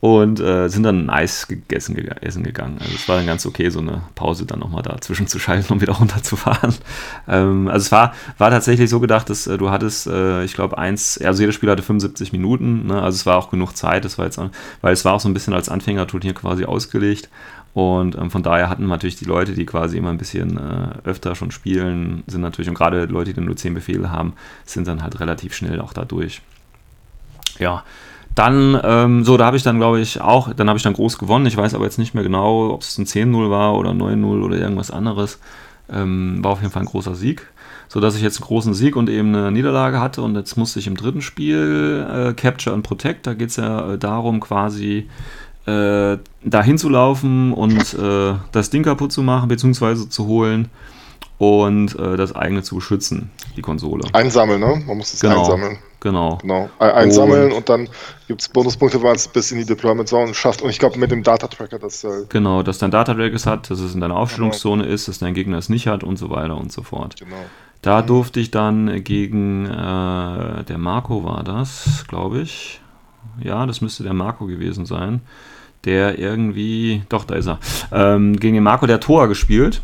und 0.00 0.38
äh, 0.38 0.68
sind 0.68 0.84
dann 0.84 1.10
Eis 1.10 1.48
gegessen, 1.48 1.96
essen 2.20 2.44
gegangen. 2.44 2.76
Also 2.80 2.94
es 2.94 3.08
war 3.08 3.16
dann 3.16 3.26
ganz 3.26 3.44
okay, 3.46 3.68
so 3.68 3.80
eine 3.80 4.02
Pause 4.14 4.46
dann 4.46 4.60
nochmal 4.60 4.82
dazwischen 4.82 5.26
zu 5.26 5.38
schalten, 5.38 5.72
um 5.72 5.80
wieder 5.80 5.94
runterzufahren. 5.94 6.74
Ähm, 7.30 7.68
also 7.68 7.84
es 7.84 7.92
war, 7.92 8.14
war 8.38 8.50
tatsächlich 8.50 8.88
so 8.88 9.00
gedacht, 9.00 9.28
dass 9.28 9.46
äh, 9.46 9.58
du 9.58 9.70
hattest, 9.70 10.06
äh, 10.06 10.44
ich 10.44 10.54
glaube, 10.54 10.78
eins, 10.78 11.18
also 11.18 11.42
jedes 11.42 11.54
Spiel 11.54 11.70
hatte 11.70 11.82
75 11.82 12.32
Minuten, 12.32 12.86
ne? 12.86 13.02
also 13.02 13.16
es 13.16 13.26
war 13.26 13.36
auch 13.36 13.50
genug 13.50 13.76
Zeit, 13.76 14.04
das 14.06 14.16
war 14.16 14.24
jetzt, 14.24 14.40
weil 14.80 14.92
es 14.92 15.04
war 15.04 15.12
auch 15.12 15.20
so 15.20 15.28
ein 15.28 15.34
bisschen 15.34 15.52
als 15.52 15.68
Anfängerturnier 15.68 16.32
quasi 16.32 16.64
ausgelegt. 16.64 17.28
Und 17.74 18.16
ähm, 18.16 18.30
von 18.30 18.42
daher 18.42 18.70
hatten 18.70 18.86
natürlich 18.86 19.16
die 19.16 19.26
Leute, 19.26 19.52
die 19.52 19.66
quasi 19.66 19.98
immer 19.98 20.10
ein 20.10 20.18
bisschen 20.18 20.56
äh, 20.56 21.06
öfter 21.08 21.34
schon 21.34 21.50
spielen, 21.50 22.22
sind 22.26 22.40
natürlich, 22.40 22.68
und 22.68 22.74
gerade 22.74 23.04
Leute, 23.04 23.34
die 23.34 23.40
nur 23.40 23.56
10 23.56 23.74
Befehle 23.74 24.10
haben, 24.10 24.32
sind 24.64 24.88
dann 24.88 25.02
halt 25.02 25.20
relativ 25.20 25.54
schnell 25.54 25.80
auch 25.80 25.92
da 25.92 26.04
durch. 26.04 26.40
Ja, 27.58 27.84
dann, 28.34 28.80
ähm, 28.84 29.24
so, 29.24 29.36
da 29.36 29.46
habe 29.46 29.56
ich 29.56 29.62
dann, 29.62 29.78
glaube 29.78 30.00
ich, 30.00 30.20
auch, 30.20 30.52
dann 30.54 30.68
habe 30.68 30.76
ich 30.76 30.82
dann 30.82 30.92
groß 30.92 31.18
gewonnen. 31.18 31.46
Ich 31.46 31.56
weiß 31.56 31.74
aber 31.74 31.84
jetzt 31.84 31.98
nicht 31.98 32.14
mehr 32.14 32.22
genau, 32.22 32.70
ob 32.70 32.82
es 32.82 32.98
ein 32.98 33.04
10-0 33.04 33.50
war 33.50 33.74
oder 33.76 33.90
9-0 33.90 34.42
oder 34.42 34.56
irgendwas 34.56 34.90
anderes. 34.90 35.40
Ähm, 35.90 36.38
war 36.42 36.52
auf 36.52 36.60
jeden 36.60 36.72
Fall 36.72 36.82
ein 36.82 36.88
großer 36.88 37.14
Sieg. 37.14 37.46
So 37.88 38.00
dass 38.00 38.16
ich 38.16 38.22
jetzt 38.22 38.38
einen 38.38 38.46
großen 38.46 38.74
Sieg 38.74 38.96
und 38.96 39.08
eben 39.08 39.34
eine 39.34 39.50
Niederlage 39.50 39.98
hatte. 40.00 40.22
Und 40.22 40.36
jetzt 40.36 40.56
musste 40.56 40.78
ich 40.78 40.86
im 40.86 40.96
dritten 40.96 41.22
Spiel 41.22 42.06
äh, 42.08 42.34
Capture 42.34 42.74
and 42.74 42.86
Protect. 42.86 43.26
Da 43.26 43.34
geht 43.34 43.48
es 43.48 43.56
ja 43.56 43.94
äh, 43.94 43.98
darum, 43.98 44.40
quasi 44.40 45.08
äh, 45.66 46.18
dahin 46.44 46.78
zu 46.78 46.88
laufen 46.88 47.52
und 47.52 47.94
äh, 47.94 48.34
das 48.52 48.70
Ding 48.70 48.82
kaputt 48.82 49.12
zu 49.12 49.22
machen, 49.22 49.48
beziehungsweise 49.48 50.08
zu 50.08 50.26
holen 50.26 50.68
und 51.38 51.98
äh, 51.98 52.16
das 52.16 52.34
eigene 52.34 52.62
zu 52.62 52.76
beschützen, 52.76 53.30
die 53.56 53.62
Konsole. 53.62 54.04
Einsammeln, 54.12 54.60
ne? 54.60 54.82
Man 54.86 54.96
muss 54.98 55.14
es 55.14 55.20
genau. 55.20 55.40
einsammeln. 55.40 55.78
Genau. 56.00 56.38
Genau. 56.42 56.70
Einsammeln 56.78 57.50
und, 57.50 57.58
und 57.58 57.68
dann 57.68 57.88
gibt 58.28 58.40
es 58.40 58.48
Bonuspunkte, 58.48 59.02
weil 59.02 59.16
es 59.16 59.26
bis 59.26 59.50
in 59.50 59.58
die 59.58 59.64
Deployment 59.64 60.08
Zone 60.08 60.32
schafft. 60.34 60.62
Und 60.62 60.70
ich 60.70 60.78
glaube, 60.78 60.98
mit 60.98 61.10
dem 61.10 61.22
Data 61.22 61.48
Tracker, 61.48 61.78
das. 61.78 62.04
Äh 62.04 62.26
genau, 62.28 62.62
dass 62.62 62.78
dein 62.78 62.90
Data 62.90 63.14
Tracker 63.14 63.34
es 63.34 63.46
hat, 63.46 63.70
dass 63.70 63.80
es 63.80 63.94
in 63.94 64.00
deiner 64.00 64.16
Aufstellungszone 64.16 64.82
genau. 64.82 64.94
ist, 64.94 65.08
dass 65.08 65.18
dein 65.18 65.34
Gegner 65.34 65.58
es 65.58 65.68
nicht 65.68 65.86
hat 65.86 66.04
und 66.04 66.16
so 66.16 66.30
weiter 66.30 66.56
und 66.56 66.72
so 66.72 66.82
fort. 66.82 67.16
Genau. 67.18 67.36
Da 67.82 68.02
mhm. 68.02 68.06
durfte 68.06 68.40
ich 68.40 68.50
dann 68.50 69.02
gegen 69.02 69.66
äh, 69.66 70.64
der 70.64 70.78
Marco 70.78 71.24
war 71.24 71.42
das, 71.42 72.04
glaube 72.08 72.40
ich. 72.40 72.80
Ja, 73.40 73.66
das 73.66 73.80
müsste 73.80 74.02
der 74.02 74.14
Marco 74.14 74.46
gewesen 74.46 74.86
sein. 74.86 75.20
Der 75.84 76.18
irgendwie, 76.18 77.02
doch, 77.08 77.24
da 77.24 77.36
ist 77.36 77.46
er. 77.46 77.58
Ähm, 77.92 78.36
gegen 78.38 78.54
den 78.54 78.64
Marco 78.64 78.86
der 78.86 79.00
Tor 79.00 79.28
gespielt. 79.28 79.80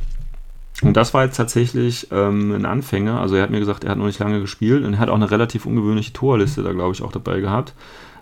Und 0.82 0.96
das 0.96 1.14
war 1.14 1.24
jetzt 1.24 1.36
tatsächlich 1.36 2.08
ähm, 2.10 2.52
ein 2.52 2.66
Anfänger. 2.66 3.20
Also 3.20 3.36
er 3.36 3.42
hat 3.42 3.50
mir 3.50 3.60
gesagt, 3.60 3.84
er 3.84 3.90
hat 3.90 3.98
noch 3.98 4.06
nicht 4.06 4.18
lange 4.18 4.40
gespielt 4.40 4.84
und 4.84 4.94
er 4.94 4.98
hat 4.98 5.08
auch 5.08 5.14
eine 5.14 5.30
relativ 5.30 5.66
ungewöhnliche 5.66 6.12
Torliste 6.12 6.62
da, 6.62 6.72
glaube 6.72 6.94
ich, 6.94 7.02
auch 7.02 7.12
dabei 7.12 7.40
gehabt. 7.40 7.74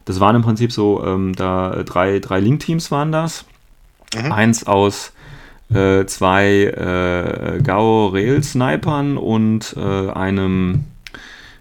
Das 0.05 0.21
waren 0.21 0.37
im 0.37 0.43
Prinzip 0.43 0.73
so, 0.73 1.03
ähm, 1.05 1.35
da 1.35 1.83
drei, 1.85 2.19
drei 2.19 2.41
Link-Teams 2.41 2.91
waren 2.91 3.13
das. 3.13 3.45
Mhm. 4.15 4.33
Eins 4.33 4.67
aus 4.67 5.13
äh, 5.73 6.05
zwei 6.07 6.65
äh, 6.65 7.63
Gao 7.63 8.09
Rail 8.09 8.43
Snipern 8.43 9.17
und 9.17 9.75
äh, 9.77 10.11
einem, 10.11 10.85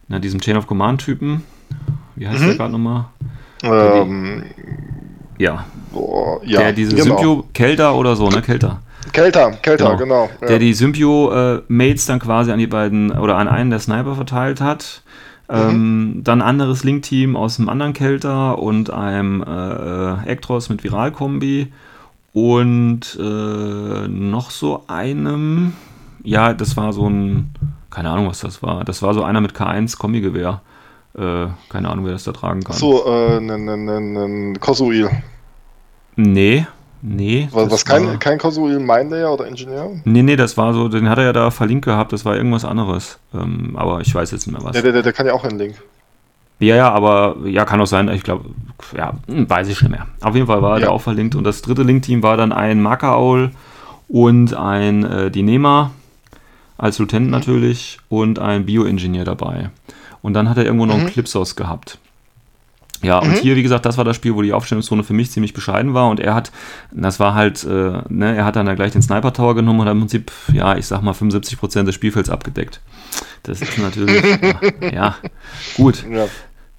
na, 0.08 0.19
diesem 0.19 0.41
Chain 0.41 0.58
of 0.58 0.67
Command-Typen. 0.67 1.43
Wie 2.15 2.27
heißt 2.27 2.41
mhm. 2.41 2.47
der 2.47 2.56
gerade 2.56 2.71
nochmal? 2.73 3.06
Ähm, 3.63 4.43
ja. 5.38 5.65
Boah, 5.91 6.41
ja. 6.43 6.60
Der 6.60 6.73
diese 6.73 6.95
genau. 6.95 7.17
Symbio 7.17 7.45
Kelter 7.54 7.95
oder 7.95 8.15
so, 8.15 8.30
ne? 8.30 8.41
Kelter. 8.41 8.82
Kelter, 9.14 9.52
Kelter, 9.62 9.98
genau. 9.98 10.28
genau. 10.28 10.48
Der 10.48 10.60
die 10.60 10.74
Symbio-Mates 10.74 12.06
dann 12.06 12.20
quasi 12.20 12.52
an 12.52 12.60
die 12.60 12.68
beiden 12.68 13.12
oder 13.12 13.38
an 13.38 13.48
einen 13.48 13.70
der 13.70 13.80
Sniper 13.80 14.16
verteilt 14.16 14.62
hat. 14.62 15.04
Mhm. 15.50 15.58
Ähm, 15.58 16.22
dann 16.24 16.42
ein 16.42 16.48
anderes 16.48 16.84
Link-Team 16.84 17.36
aus 17.36 17.60
einem 17.60 17.70
anderen 17.70 17.94
Kelter 17.94 18.60
und 18.60 18.92
einem 18.92 19.44
äh, 19.44 20.28
Ektros 20.28 20.70
mit 20.70 20.84
Viralkombi. 20.84 21.72
Und 22.34 23.18
äh, 23.20 24.08
noch 24.08 24.52
so 24.52 24.86
einem, 24.88 25.74
ja, 26.24 26.54
das 26.54 26.78
war 26.78 26.94
so 26.94 27.10
ein, 27.10 27.50
keine 27.90 28.10
Ahnung, 28.10 28.28
was 28.28 28.40
das 28.40 28.64
war. 28.64 28.86
Das 28.86 29.02
war 29.02 29.14
so 29.14 29.24
einer 29.24 29.42
mit 29.42 29.54
K1 29.54 29.98
Kombigewehr. 29.98 30.62
Äh, 31.18 31.48
keine 31.70 31.90
Ahnung, 31.90 32.06
wer 32.06 32.14
das 32.14 32.24
da 32.24 32.32
tragen 32.32 32.64
kann. 32.64 32.78
So, 32.78 33.06
äh, 33.06 33.38
ein 33.38 34.58
Kosuil. 34.62 35.10
Nee, 36.16 36.66
Nee. 37.02 37.50
Was, 37.52 37.72
was 37.72 37.86
kein, 37.86 38.06
war, 38.06 38.18
kein 38.18 38.38
Konsul 38.38 38.80
Minelayer 38.80 39.34
oder 39.34 39.48
Ingenieur? 39.48 39.92
Nee, 40.04 40.22
nee, 40.22 40.36
das 40.36 40.56
war 40.58 40.74
so, 40.74 40.88
den 40.88 41.10
hat 41.10 41.18
er 41.18 41.26
ja 41.26 41.34
da 41.34 41.52
verlinkt 41.52 41.86
gehabt, 41.86 42.14
das 42.14 42.26
war 42.26 42.36
irgendwas 42.36 42.64
anderes. 42.64 43.20
Ähm, 43.34 43.76
aber 43.76 44.02
ich 44.02 44.14
weiß 44.14 44.32
jetzt 44.32 44.46
nicht 44.46 44.56
mehr 44.56 44.66
was. 44.66 44.74
Der, 44.74 44.92
der, 44.92 45.02
der 45.02 45.14
kann 45.14 45.26
ja 45.26 45.34
auch 45.34 45.44
einen 45.44 45.58
Link. 45.58 45.76
Ja, 46.60 46.76
ja, 46.76 46.92
aber 46.92 47.38
ja, 47.46 47.66
kann 47.66 47.82
auch 47.82 47.88
sein, 47.88 48.08
ich 48.10 48.22
glaube, 48.22 48.46
ja, 48.96 49.14
hm, 49.28 49.50
weiß 49.50 49.68
ich 49.68 49.80
schon 49.80 49.90
mehr. 49.90 50.06
Auf 50.22 50.36
jeden 50.36 50.46
Fall 50.46 50.62
war 50.62 50.76
ja. 50.76 50.82
der 50.82 50.92
auch 50.92 51.02
verlinkt 51.02 51.34
und 51.34 51.44
das 51.44 51.64
dritte 51.64 51.82
Link-Team 51.82 52.22
war 52.22 52.38
dann 52.38 52.52
ein 52.52 52.82
Makaul 52.82 53.50
und 54.08 54.54
ein 54.54 55.04
äh, 55.04 55.32
Dinema 55.32 55.90
als 56.78 57.00
Lieutenant 57.00 57.28
mhm. 57.28 57.32
natürlich 57.32 58.00
und 58.10 58.38
ein 58.38 58.66
Bioingenieur 58.66 59.26
dabei. 59.26 59.72
Und 60.22 60.34
dann 60.34 60.50
hat 60.50 60.58
er 60.58 60.66
irgendwo 60.66 60.86
noch 60.86 60.96
mhm. 60.96 61.02
einen 61.02 61.10
Clipsos 61.10 61.56
gehabt. 61.56 61.98
Ja, 63.04 63.20
und 63.20 63.30
mhm. 63.30 63.36
hier, 63.36 63.56
wie 63.56 63.64
gesagt, 63.64 63.86
das 63.86 63.98
war 63.98 64.06
das 64.06 64.16
Spiel, 64.16 64.36
wo 64.36 64.42
die 64.42 64.54
Aufstellungszone 64.54 65.04
für 65.04 65.14
mich 65.14 65.32
ziemlich 65.32 65.54
bescheiden 65.54 65.94
war. 65.94 66.10
Und 66.10 66.20
er 66.20 66.36
hat, 66.36 66.52
das 66.92 67.20
war 67.20 67.34
halt, 67.34 67.64
äh, 67.64 68.02
ne, 68.10 68.36
er 68.36 68.46
hat 68.46 68.56
dann 68.56 68.74
gleich 68.76 68.92
den 68.92 69.02
Sniper 69.02 69.34
Tower 69.34 69.56
genommen 69.56 69.80
und 69.80 69.86
hat 69.88 69.94
im 69.94 70.00
Prinzip, 70.02 70.32
ja, 70.54 70.78
ich 70.78 70.86
sag 70.86 71.02
mal, 71.02 71.14
75% 71.14 71.84
des 71.84 71.96
Spielfelds 71.96 72.30
abgedeckt. 72.30 72.82
Das 73.44 73.62
ist 73.62 73.78
natürlich, 73.80 74.24
ja, 74.82 74.92
ja, 74.92 75.16
gut. 75.76 76.06
Ja. 76.10 76.28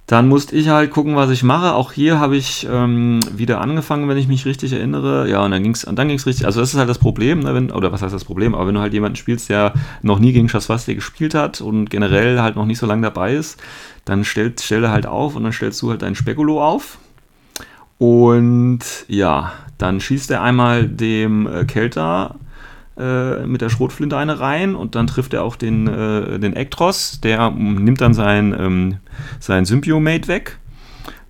Dann 0.07 0.29
musste 0.29 0.57
ich 0.57 0.69
halt 0.69 0.91
gucken, 0.91 1.17
was 1.17 1.31
ich 1.31 1.43
mache. 1.43 1.75
Auch 1.75 1.93
hier 1.93 2.19
habe 2.19 2.37
ich 2.37 2.67
ähm, 2.71 3.21
wieder 3.35 3.61
angefangen, 3.61 4.09
wenn 4.09 4.19
ich 4.19 4.29
mich 4.29 4.45
richtig 4.45 4.73
erinnere. 4.73 5.29
Ja, 5.31 5.45
und 5.45 5.53
dann 5.53 5.63
ging 5.63 5.73
es 5.73 5.89
dann 5.91 6.09
ging's 6.09 6.27
richtig. 6.27 6.45
Also, 6.45 6.61
das 6.61 6.75
ist 6.75 6.79
halt 6.79 6.89
das 6.89 6.99
Problem, 6.99 7.41
ne, 7.41 7.55
wenn, 7.55 7.71
oder 7.71 7.93
was 7.93 8.03
heißt 8.03 8.15
das 8.15 8.25
Problem? 8.25 8.55
Aber 8.55 8.67
wenn 8.67 8.75
du 8.75 8.81
halt 8.81 8.93
jemanden 8.93 9.17
spielst, 9.17 9.49
der 9.49 9.73
noch 10.03 10.19
nie 10.19 10.33
gegen 10.33 10.49
Schaswasti 10.49 10.95
gespielt 10.97 11.35
hat 11.35 11.61
und 11.61 11.89
generell 11.89 12.41
halt 12.41 12.57
noch 12.57 12.67
nicht 12.67 12.79
so 12.79 12.87
lange 12.87 13.03
dabei 13.03 13.35
ist, 13.35 13.59
dann 14.05 14.25
stellt, 14.25 14.61
stell 14.61 14.85
er 14.85 14.91
halt 14.91 15.07
auf 15.07 15.37
und 15.37 15.45
dann 15.45 15.53
stellst 15.53 15.81
du 15.83 15.91
halt 15.91 16.03
deinen 16.03 16.15
Spekulo 16.15 16.62
auf. 16.62 16.99
Und 17.99 18.81
ja, 19.07 19.53
dann 19.79 20.01
schießt 20.01 20.31
er 20.33 20.43
einmal 20.43 20.88
dem 20.88 21.47
äh, 21.47 21.65
Kelter 21.65 22.37
äh, 22.99 23.47
mit 23.47 23.61
der 23.61 23.69
Schrotflinte 23.69 24.17
eine 24.17 24.41
rein 24.41 24.75
und 24.75 24.95
dann 24.95 25.07
trifft 25.07 25.35
er 25.35 25.45
auch 25.45 25.57
den, 25.57 25.87
äh, 25.87 26.38
den 26.38 26.55
Ektros, 26.55 27.21
der 27.21 27.51
nimmt 27.51 28.01
dann 28.01 28.12
sein, 28.12 28.55
ähm, 28.59 28.97
sein 29.41 29.65
Symbiomate 29.65 30.29
weg. 30.29 30.59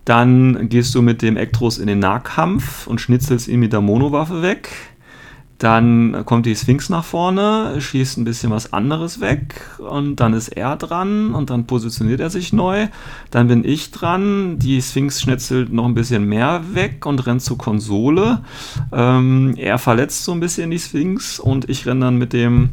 Dann 0.05 0.69
gehst 0.69 0.95
du 0.95 1.03
mit 1.03 1.23
dem 1.23 1.37
Ektros 1.37 1.79
in 1.79 1.87
den 1.87 2.01
Nahkampf 2.01 2.87
und 2.89 3.01
schnitzelst 3.01 3.47
ihn 3.47 3.61
mit 3.61 3.73
der 3.73 3.81
Monowaffe 3.81 4.43
weg. 4.43 4.71
Dann 5.63 6.25
kommt 6.25 6.45
die 6.47 6.57
Sphinx 6.57 6.89
nach 6.89 7.05
vorne, 7.05 7.81
schießt 7.81 8.19
ein 8.19 8.25
bisschen 8.25 8.51
was 8.51 8.73
anderes 8.73 9.21
weg 9.21 9.55
und 9.79 10.17
dann 10.17 10.35
ist 10.35 10.49
er 10.49 10.75
dran 10.75 11.37
und 11.37 11.51
dann 11.51 11.69
positioniert 11.69 12.19
er 12.19 12.31
sich 12.31 12.53
neu. 12.53 12.89
Dann 13.31 13.47
bin 13.47 13.65
ich 13.65 13.93
dran, 13.93 14.59
die 14.59 14.83
Sphinx 14.83 15.23
schnetzelt 15.23 15.73
noch 15.73 15.85
ein 15.85 15.95
bisschen 15.95 16.25
mehr 16.25 16.63
weg 16.73 17.07
und 17.07 17.25
rennt 17.29 17.43
zur 17.43 17.59
Konsole. 17.59 18.41
Ähm, 18.91 19.55
er 19.57 19.79
verletzt 19.79 20.25
so 20.25 20.33
ein 20.33 20.41
bisschen 20.41 20.73
die 20.73 20.81
Sphinx 20.81 21.39
und 21.39 21.71
ich 21.71 21.87
renne 21.87 22.07
dann 22.07 22.17
mit 22.17 22.33
dem 22.33 22.71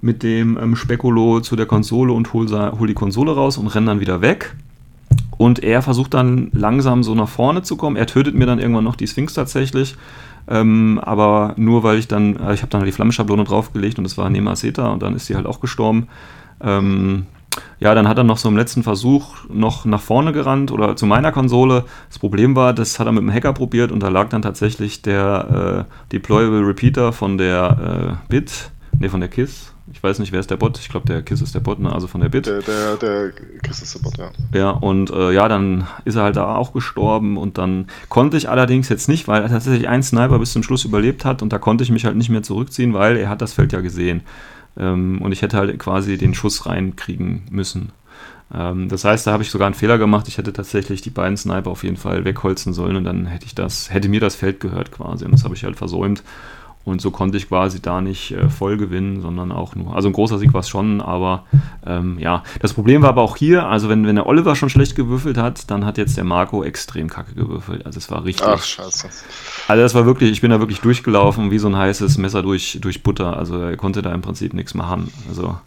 mit 0.00 0.24
dem 0.24 0.58
ähm, 0.60 0.74
Spekulo 0.74 1.38
zu 1.38 1.54
der 1.54 1.66
Konsole 1.66 2.12
und 2.12 2.32
hol, 2.32 2.48
hol 2.50 2.88
die 2.88 2.94
Konsole 2.94 3.36
raus 3.36 3.56
und 3.56 3.68
renne 3.68 3.86
dann 3.86 4.00
wieder 4.00 4.20
weg. 4.20 4.56
Und 5.38 5.62
er 5.62 5.80
versucht 5.80 6.14
dann 6.14 6.50
langsam 6.54 7.04
so 7.04 7.14
nach 7.14 7.28
vorne 7.28 7.62
zu 7.62 7.76
kommen. 7.76 7.96
Er 7.96 8.06
tötet 8.06 8.34
mir 8.34 8.46
dann 8.46 8.58
irgendwann 8.58 8.84
noch 8.84 8.96
die 8.96 9.06
Sphinx 9.06 9.32
tatsächlich. 9.34 9.94
Ähm, 10.50 11.00
aber 11.02 11.54
nur 11.56 11.84
weil 11.84 11.98
ich 11.98 12.08
dann, 12.08 12.36
äh, 12.36 12.52
ich 12.52 12.62
habe 12.62 12.70
dann 12.70 12.80
halt 12.80 12.88
die 12.88 12.92
Flammenschablone 12.92 13.44
draufgelegt 13.44 13.98
und 13.98 14.04
es 14.04 14.18
war 14.18 14.28
Nema 14.28 14.56
Seta 14.56 14.88
und 14.88 15.02
dann 15.02 15.14
ist 15.14 15.26
sie 15.26 15.36
halt 15.36 15.46
auch 15.46 15.60
gestorben. 15.60 16.08
Ähm, 16.60 17.26
ja, 17.78 17.94
dann 17.94 18.08
hat 18.08 18.18
er 18.18 18.24
noch 18.24 18.36
so 18.36 18.48
im 18.48 18.56
letzten 18.56 18.82
Versuch 18.82 19.36
noch 19.48 19.84
nach 19.84 20.00
vorne 20.00 20.32
gerannt 20.32 20.70
oder 20.70 20.96
zu 20.96 21.06
meiner 21.06 21.32
Konsole. 21.32 21.84
Das 22.08 22.18
Problem 22.18 22.54
war, 22.56 22.72
das 22.72 22.98
hat 22.98 23.06
er 23.06 23.12
mit 23.12 23.22
dem 23.22 23.32
Hacker 23.32 23.52
probiert 23.52 23.92
und 23.92 24.02
da 24.02 24.08
lag 24.08 24.28
dann 24.28 24.42
tatsächlich 24.42 25.02
der 25.02 25.86
äh, 25.88 26.12
Deployable 26.12 26.66
Repeater 26.66 27.12
von 27.12 27.38
der 27.38 28.18
äh, 28.28 28.28
Bit, 28.28 28.70
ne, 28.98 29.08
von 29.08 29.20
der 29.20 29.28
KISS, 29.28 29.72
ich 29.92 30.02
weiß 30.02 30.20
nicht, 30.20 30.30
wer 30.30 30.38
ist 30.38 30.50
der 30.50 30.56
Bot? 30.56 30.78
Ich 30.78 30.88
glaube, 30.88 31.06
der 31.06 31.22
Kiss 31.22 31.42
ist 31.42 31.54
der 31.54 31.60
Bot, 31.60 31.80
ne? 31.80 31.92
also 31.92 32.06
von 32.06 32.20
der 32.20 32.28
Bit. 32.28 32.46
Der, 32.46 32.62
der, 32.62 32.96
der 32.96 33.32
Kiss 33.62 33.82
ist 33.82 33.94
der 33.94 34.00
Bot, 34.00 34.18
ja. 34.18 34.30
Ja, 34.54 34.70
und 34.70 35.10
äh, 35.10 35.32
ja, 35.32 35.48
dann 35.48 35.86
ist 36.04 36.14
er 36.14 36.22
halt 36.22 36.36
da 36.36 36.54
auch 36.54 36.72
gestorben 36.72 37.36
und 37.36 37.58
dann 37.58 37.86
konnte 38.08 38.36
ich 38.36 38.48
allerdings 38.48 38.88
jetzt 38.88 39.08
nicht, 39.08 39.26
weil 39.26 39.48
tatsächlich 39.48 39.88
ein 39.88 40.02
Sniper 40.02 40.38
bis 40.38 40.52
zum 40.52 40.62
Schluss 40.62 40.84
überlebt 40.84 41.24
hat 41.24 41.42
und 41.42 41.52
da 41.52 41.58
konnte 41.58 41.82
ich 41.82 41.90
mich 41.90 42.04
halt 42.04 42.16
nicht 42.16 42.28
mehr 42.28 42.42
zurückziehen, 42.42 42.94
weil 42.94 43.16
er 43.16 43.28
hat 43.28 43.42
das 43.42 43.52
Feld 43.52 43.72
ja 43.72 43.80
gesehen. 43.80 44.22
Ähm, 44.78 45.20
und 45.20 45.32
ich 45.32 45.42
hätte 45.42 45.56
halt 45.56 45.76
quasi 45.80 46.16
den 46.16 46.34
Schuss 46.34 46.66
reinkriegen 46.66 47.42
müssen. 47.50 47.90
Ähm, 48.54 48.88
das 48.88 49.04
heißt, 49.04 49.26
da 49.26 49.32
habe 49.32 49.42
ich 49.42 49.50
sogar 49.50 49.66
einen 49.66 49.74
Fehler 49.74 49.98
gemacht. 49.98 50.28
Ich 50.28 50.38
hätte 50.38 50.52
tatsächlich 50.52 51.02
die 51.02 51.10
beiden 51.10 51.36
Sniper 51.36 51.70
auf 51.70 51.82
jeden 51.82 51.96
Fall 51.96 52.24
wegholzen 52.24 52.72
sollen 52.72 52.94
und 52.94 53.04
dann 53.04 53.26
hätte 53.26 53.46
ich 53.46 53.56
das, 53.56 53.92
hätte 53.92 54.08
mir 54.08 54.20
das 54.20 54.36
Feld 54.36 54.60
gehört 54.60 54.92
quasi. 54.92 55.24
Und 55.24 55.32
das 55.32 55.42
habe 55.42 55.54
ich 55.54 55.64
halt 55.64 55.76
versäumt. 55.76 56.22
Und 56.84 57.02
so 57.02 57.10
konnte 57.10 57.36
ich 57.36 57.48
quasi 57.48 57.82
da 57.82 58.00
nicht 58.00 58.32
äh, 58.32 58.48
voll 58.48 58.78
gewinnen, 58.78 59.20
sondern 59.20 59.52
auch 59.52 59.74
nur. 59.74 59.94
Also 59.94 60.08
ein 60.08 60.14
großer 60.14 60.38
Sieg 60.38 60.54
war 60.54 60.60
es 60.60 60.68
schon, 60.68 61.00
aber 61.00 61.44
ähm, 61.86 62.18
ja. 62.18 62.42
Das 62.60 62.72
Problem 62.72 63.02
war 63.02 63.10
aber 63.10 63.22
auch 63.22 63.36
hier, 63.36 63.66
also 63.66 63.88
wenn, 63.90 64.06
wenn 64.06 64.16
der 64.16 64.26
Oliver 64.26 64.56
schon 64.56 64.70
schlecht 64.70 64.96
gewürfelt 64.96 65.36
hat, 65.36 65.70
dann 65.70 65.84
hat 65.84 65.98
jetzt 65.98 66.16
der 66.16 66.24
Marco 66.24 66.64
extrem 66.64 67.08
kacke 67.08 67.34
gewürfelt. 67.34 67.84
Also 67.84 67.98
es 67.98 68.10
war 68.10 68.24
richtig. 68.24 68.46
Ach, 68.46 68.62
scheiße. 68.62 69.08
Also 69.68 69.82
das 69.82 69.94
war 69.94 70.06
wirklich, 70.06 70.30
ich 70.30 70.40
bin 70.40 70.50
da 70.50 70.58
wirklich 70.58 70.80
durchgelaufen 70.80 71.50
wie 71.50 71.58
so 71.58 71.68
ein 71.68 71.76
heißes 71.76 72.16
Messer 72.16 72.42
durch, 72.42 72.78
durch 72.80 73.02
Butter. 73.02 73.36
Also 73.36 73.60
er 73.60 73.76
konnte 73.76 74.00
da 74.00 74.12
im 74.14 74.22
Prinzip 74.22 74.54
nichts 74.54 74.74
machen. 74.74 75.12
Also 75.28 75.58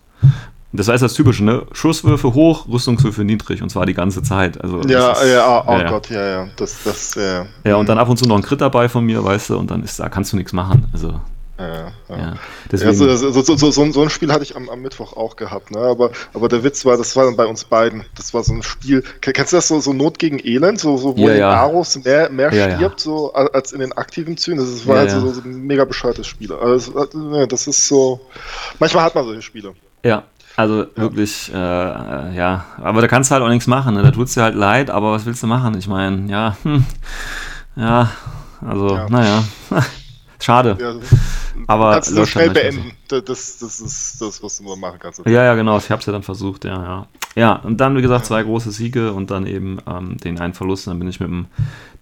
das 0.75 0.87
heißt 0.87 1.03
das 1.03 1.13
Typische, 1.13 1.43
ne? 1.43 1.63
Schusswürfe 1.71 2.33
hoch, 2.33 2.67
Rüstungswürfe 2.67 3.23
niedrig 3.23 3.61
und 3.61 3.69
zwar 3.69 3.85
die 3.85 3.93
ganze 3.93 4.23
Zeit. 4.23 4.59
Also, 4.61 4.81
ja, 4.81 5.11
ist, 5.11 5.29
ja, 5.29 5.63
oh, 5.67 5.71
ja, 5.71 5.89
Gott, 5.89 6.09
ja, 6.09 6.25
ja. 6.25 6.47
Das, 6.55 6.83
das, 6.83 7.13
ja. 7.15 7.45
Ja, 7.63 7.75
und 7.75 7.87
dann 7.87 7.99
ab 7.99 8.09
und 8.09 8.17
zu 8.17 8.25
noch 8.25 8.37
ein 8.37 8.41
Crit 8.41 8.59
dabei 8.59 8.89
von 8.89 9.05
mir, 9.05 9.23
weißt 9.23 9.51
du, 9.51 9.57
und 9.57 9.69
dann 9.69 9.83
ist 9.83 9.99
da 9.99 10.09
kannst 10.09 10.33
du 10.33 10.37
nichts 10.37 10.51
machen. 10.51 10.87
Also. 10.91 11.19
Ja, 11.59 11.91
ja. 12.09 12.37
ja. 12.71 12.93
So, 12.93 13.15
so, 13.15 13.55
so, 13.55 13.91
so, 13.91 14.01
ein 14.01 14.09
Spiel 14.09 14.33
hatte 14.33 14.41
ich 14.41 14.55
am, 14.55 14.67
am 14.69 14.81
Mittwoch 14.81 15.15
auch 15.15 15.35
gehabt, 15.35 15.69
ne? 15.69 15.79
aber, 15.79 16.09
aber 16.33 16.49
der 16.49 16.63
Witz 16.63 16.83
war, 16.85 16.97
das 16.97 17.15
war 17.15 17.25
dann 17.25 17.35
bei 17.35 17.45
uns 17.45 17.63
beiden. 17.63 18.03
Das 18.15 18.33
war 18.33 18.43
so 18.43 18.53
ein 18.53 18.63
Spiel. 18.63 19.03
Kennst 19.21 19.53
du 19.53 19.57
das 19.57 19.67
so, 19.67 19.79
so 19.79 19.93
Not 19.93 20.17
gegen 20.17 20.39
Elend, 20.43 20.79
so, 20.79 20.97
so 20.97 21.15
wo 21.15 21.27
ja, 21.27 21.35
ja. 21.35 21.49
Aros 21.51 22.03
mehr, 22.03 22.31
mehr 22.31 22.51
stirbt 22.51 22.99
so, 22.99 23.31
als 23.33 23.71
in 23.71 23.81
den 23.81 23.93
aktiven 23.93 24.37
Zügen? 24.37 24.57
Das 24.57 24.87
war 24.87 24.97
halt 24.97 25.11
so, 25.11 25.31
so 25.31 25.41
ein 25.41 25.67
mega 25.67 25.85
bescheuertes 25.85 26.25
Spiel. 26.25 26.51
Also, 26.51 27.05
das 27.45 27.67
ist 27.67 27.87
so. 27.87 28.19
Manchmal 28.79 29.03
hat 29.03 29.13
man 29.13 29.25
solche 29.25 29.43
Spiele. 29.43 29.75
Ja, 30.03 30.23
also 30.55 30.85
wirklich, 30.95 31.51
äh, 31.53 31.57
äh, 31.57 32.35
ja. 32.35 32.65
Aber 32.81 33.01
da 33.01 33.07
kannst 33.07 33.31
du 33.31 33.33
halt 33.33 33.43
auch 33.43 33.49
nichts 33.49 33.67
machen. 33.67 33.95
Ne? 33.95 34.03
Da 34.03 34.11
tut 34.11 34.27
es 34.27 34.33
dir 34.33 34.43
halt 34.43 34.55
leid, 34.55 34.89
aber 34.89 35.11
was 35.11 35.25
willst 35.25 35.41
du 35.43 35.47
machen? 35.47 35.77
Ich 35.77 35.87
meine, 35.87 36.29
ja, 36.29 36.55
hm, 36.63 36.85
ja, 37.75 38.11
also, 38.61 38.95
ja. 38.95 39.09
naja. 39.09 39.43
Schade. 40.39 40.77
Ja, 40.79 40.95
aber 41.67 41.93
kannst 41.93 42.17
du 42.17 42.25
schnell 42.25 42.49
beenden. 42.49 42.91
Das, 43.07 43.21
das 43.23 43.79
ist 43.79 44.21
das, 44.21 44.43
was 44.43 44.57
du 44.57 44.63
nur 44.63 44.75
machen 44.75 44.99
kannst. 44.99 45.25
Ja, 45.25 45.43
ja, 45.43 45.55
genau. 45.55 45.77
Ich 45.77 45.89
habe 45.89 46.01
es 46.01 46.05
ja 46.05 46.11
dann 46.11 46.23
versucht, 46.23 46.65
ja, 46.65 46.83
ja. 46.83 47.07
Ja, 47.35 47.53
und 47.53 47.77
dann, 47.77 47.95
wie 47.95 48.01
gesagt, 48.01 48.25
zwei 48.25 48.43
große 48.43 48.71
Siege 48.71 49.13
und 49.13 49.31
dann 49.31 49.47
eben 49.47 49.79
ähm, 49.87 50.17
den 50.17 50.39
einen 50.39 50.53
Verlust. 50.53 50.87
Dann 50.87 50.99
bin 50.99 51.07
ich 51.07 51.19
mit 51.19 51.29
dem 51.29 51.45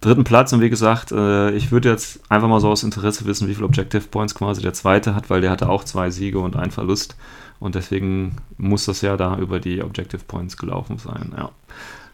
dritten 0.02 0.24
Platz. 0.24 0.52
Und 0.54 0.62
wie 0.62 0.70
gesagt, 0.70 1.12
äh, 1.12 1.52
ich 1.52 1.72
würde 1.72 1.90
jetzt 1.90 2.20
einfach 2.30 2.48
mal 2.48 2.60
so 2.60 2.70
aus 2.70 2.84
Interesse 2.84 3.26
wissen, 3.26 3.48
wie 3.48 3.54
viele 3.54 3.66
Objective 3.68 4.08
Points 4.08 4.34
quasi 4.34 4.62
der 4.62 4.74
zweite 4.74 5.14
hat, 5.16 5.30
weil 5.30 5.42
der 5.42 5.52
hatte 5.52 5.70
auch 5.70 5.84
zwei 5.84 6.10
Siege 6.10 6.40
und 6.40 6.56
einen 6.56 6.72
Verlust. 6.72 7.16
Und 7.62 7.76
deswegen 7.76 8.38
muss 8.58 8.86
das 8.86 9.02
ja 9.02 9.16
da 9.16 9.38
über 9.38 9.60
die 9.60 9.84
Objective 9.84 10.24
Points 10.28 10.58
gelaufen 10.58 10.98
sein. 10.98 11.32
Ja, 11.38 11.52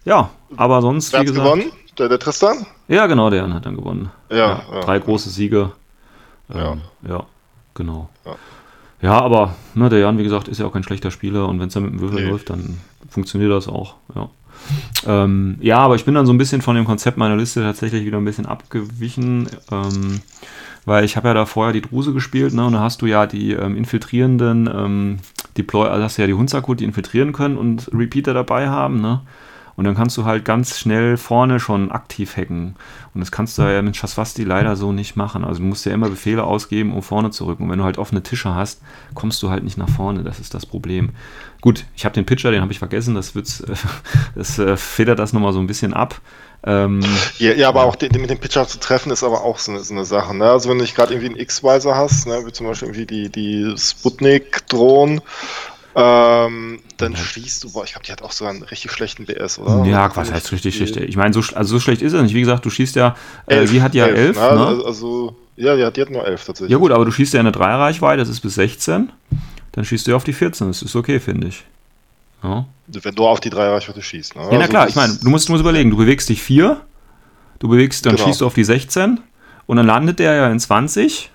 ja 0.03 0.29
aber 0.57 0.81
sonst. 0.81 1.13
Wer 1.13 1.21
hat 1.21 1.27
gewonnen? 1.27 1.71
Der, 1.97 2.09
der, 2.09 2.19
Tristan? 2.19 2.67
Ja, 2.89 3.07
genau, 3.07 3.29
der 3.29 3.51
hat 3.51 3.65
dann 3.65 3.77
gewonnen. 3.77 4.11
Ja. 4.29 4.37
ja, 4.37 4.61
ja 4.71 4.81
drei 4.81 4.99
große 4.99 5.29
Siege. 5.29 5.71
Ähm, 6.53 6.81
ja. 7.07 7.25
genau. 7.73 8.09
Ja, 9.01 9.21
aber 9.21 9.55
ne, 9.73 9.87
der 9.89 9.99
Jan, 9.99 10.17
wie 10.17 10.23
gesagt, 10.23 10.49
ist 10.49 10.59
ja 10.59 10.65
auch 10.65 10.73
kein 10.73 10.83
schlechter 10.83 11.11
Spieler 11.11 11.47
und 11.47 11.61
wenn 11.61 11.69
es 11.69 11.73
dann 11.73 11.83
mit 11.83 11.93
dem 11.93 12.01
Würfel 12.01 12.23
nee. 12.23 12.29
läuft, 12.29 12.49
dann 12.49 12.79
funktioniert 13.09 13.51
das 13.51 13.69
auch. 13.69 13.95
Ja. 14.15 14.29
Ähm, 15.05 15.57
ja, 15.61 15.77
aber 15.77 15.95
ich 15.95 16.03
bin 16.03 16.13
dann 16.13 16.25
so 16.25 16.33
ein 16.33 16.37
bisschen 16.37 16.61
von 16.61 16.75
dem 16.75 16.85
Konzept 16.85 17.17
meiner 17.17 17.37
Liste 17.37 17.61
tatsächlich 17.61 18.05
wieder 18.05 18.17
ein 18.17 18.25
bisschen 18.25 18.45
abgewichen. 18.45 19.47
Ähm, 19.71 20.21
weil 20.87 21.03
ich 21.03 21.17
habe 21.17 21.27
ja 21.27 21.33
da 21.33 21.45
vorher 21.45 21.73
die 21.73 21.81
Druse 21.81 22.13
gespielt, 22.13 22.53
ne, 22.53 22.65
und 22.65 22.71
da 22.71 22.79
hast 22.79 23.01
du 23.01 23.07
ja 23.07 23.27
die 23.27 23.51
ähm, 23.51 23.75
infiltrierenden 23.75 24.69
ähm, 24.73 25.17
Deploy, 25.57 25.89
also 25.89 26.01
hast 26.01 26.17
du 26.17 26.21
ja 26.21 26.27
die 26.27 26.33
Hunzakut, 26.33 26.79
die 26.79 26.85
infiltrieren 26.85 27.33
können 27.33 27.57
und 27.57 27.91
Repeater 27.93 28.33
dabei 28.33 28.69
haben, 28.69 29.01
ne? 29.01 29.21
Und 29.75 29.83
dann 29.83 29.93
kannst 29.93 30.17
du 30.17 30.25
halt 30.25 30.43
ganz 30.43 30.79
schnell 30.79 31.17
vorne 31.17 31.59
schon 31.59 31.91
aktiv 31.91 32.35
hacken. 32.35 32.75
Und 33.13 33.19
das 33.19 33.31
kannst 33.31 33.59
du 33.59 33.61
ja 33.61 33.83
mit 33.83 33.95
Shaswasti 33.95 34.43
leider 34.43 34.75
so 34.75 34.91
nicht 34.91 35.15
machen. 35.15 35.43
Also 35.43 35.61
du 35.61 35.67
musst 35.67 35.85
ja 35.85 35.93
immer 35.93 36.09
Befehle 36.09 36.45
ausgeben, 36.45 36.93
um 36.93 37.03
vorne 37.03 37.29
zu 37.29 37.45
rücken. 37.45 37.65
Und 37.65 37.69
wenn 37.69 37.77
du 37.77 37.85
halt 37.85 37.99
offene 37.99 38.23
Tische 38.23 38.55
hast, 38.55 38.81
kommst 39.13 39.43
du 39.43 39.51
halt 39.51 39.63
nicht 39.63 39.77
nach 39.77 39.87
vorne. 39.87 40.23
Das 40.23 40.39
ist 40.39 40.55
das 40.55 40.65
Problem. 40.65 41.11
Gut, 41.61 41.85
ich 41.95 42.05
habe 42.05 42.15
den 42.15 42.25
Pitcher, 42.25 42.49
den 42.49 42.61
habe 42.61 42.71
ich 42.71 42.79
vergessen. 42.79 43.13
Das, 43.13 43.35
wird's, 43.35 43.63
das 44.35 44.57
äh, 44.57 44.77
federt 44.77 45.19
das 45.19 45.31
nochmal 45.31 45.53
so 45.53 45.59
ein 45.59 45.67
bisschen 45.67 45.93
ab. 45.93 46.21
Ähm, 46.63 47.01
ja, 47.37 47.53
ja, 47.53 47.69
aber 47.69 47.85
auch 47.85 47.95
den, 47.95 48.11
den, 48.11 48.21
mit 48.21 48.29
dem 48.29 48.39
Pitcher 48.39 48.67
zu 48.67 48.79
treffen 48.79 49.11
ist 49.11 49.23
aber 49.23 49.43
auch 49.43 49.59
so 49.59 49.71
eine, 49.71 49.81
so 49.81 49.93
eine 49.93 50.05
Sache. 50.05 50.35
Ne? 50.35 50.49
Also 50.49 50.69
wenn 50.69 50.77
du 50.77 50.83
nicht 50.83 50.95
gerade 50.95 51.13
irgendwie 51.13 51.29
einen 51.29 51.39
X-Weiser 51.39 51.95
hast, 51.95 52.27
ne? 52.27 52.43
wie 52.45 52.51
zum 52.51 52.67
Beispiel 52.67 52.89
irgendwie 52.89 53.05
die, 53.05 53.29
die 53.29 53.77
Sputnik-Drohnen 53.77 55.21
ähm, 55.99 56.79
dann 56.97 57.13
ja. 57.13 57.17
schießt 57.17 57.63
du, 57.63 57.71
boah, 57.71 57.83
ich 57.83 57.93
glaube, 57.93 58.05
die 58.05 58.11
hat 58.11 58.21
auch 58.21 58.31
sogar 58.31 58.53
einen 58.53 58.61
richtig 58.61 58.91
schlechten 58.91 59.25
BS, 59.25 59.57
oder? 59.57 59.83
Ja, 59.85 60.15
was 60.15 60.31
heißt 60.31 60.51
richtig 60.51 60.75
schlecht? 60.75 60.95
Ich 60.95 61.17
meine, 61.17 61.33
so, 61.33 61.41
also 61.55 61.75
so 61.75 61.79
schlecht 61.79 62.03
ist 62.03 62.13
er 62.13 62.21
nicht. 62.21 62.35
Wie 62.35 62.39
gesagt, 62.39 62.63
du 62.65 62.69
schießt 62.69 62.95
ja, 62.95 63.15
äh, 63.47 63.55
elf, 63.55 63.71
sie 63.71 63.81
hat 63.81 63.95
ja 63.95 64.05
elf. 64.05 64.37
elf 64.37 64.37
ne? 64.37 64.83
Also, 64.85 65.35
ja, 65.55 65.75
die 65.75 65.83
hat, 65.83 65.97
die 65.97 66.01
hat 66.01 66.11
nur 66.11 66.23
elf 66.23 66.45
tatsächlich. 66.45 66.71
Ja 66.71 66.77
gut, 66.77 66.91
aber 66.91 67.03
du 67.03 67.09
schießt 67.09 67.33
ja 67.33 67.39
eine 67.39 67.51
Dreierreichweite, 67.51 68.19
das 68.19 68.29
ist 68.29 68.41
bis 68.41 68.53
16. 68.53 69.11
Dann 69.71 69.85
schießt 69.85 70.05
du 70.05 70.11
ja 70.11 70.17
auf 70.17 70.23
die 70.23 70.33
14, 70.33 70.67
das 70.67 70.83
ist 70.83 70.95
okay, 70.95 71.19
finde 71.19 71.47
ich. 71.47 71.63
Ja. 72.43 72.65
Wenn 72.87 73.15
du 73.15 73.25
auf 73.25 73.39
die 73.39 73.49
Dreierreichweite 73.49 74.01
schießt. 74.01 74.35
Ne? 74.35 74.43
Ja, 74.43 74.47
na 74.51 74.57
also 74.59 74.69
klar, 74.69 74.87
ich 74.87 74.95
meine, 74.95 75.17
du 75.21 75.29
musst, 75.29 75.47
du 75.47 75.53
musst 75.53 75.61
überlegen, 75.61 75.89
du 75.89 75.97
bewegst 75.97 76.29
dich 76.29 76.41
4, 76.41 76.79
du 77.59 77.67
bewegst, 77.67 78.05
dann 78.05 78.15
genau. 78.15 78.27
schießt 78.27 78.41
du 78.41 78.45
auf 78.45 78.53
die 78.53 78.63
16 78.63 79.19
und 79.65 79.77
dann 79.77 79.85
landet 79.85 80.19
der 80.19 80.33
ja 80.33 80.49
in 80.49 80.59
20 80.59 81.31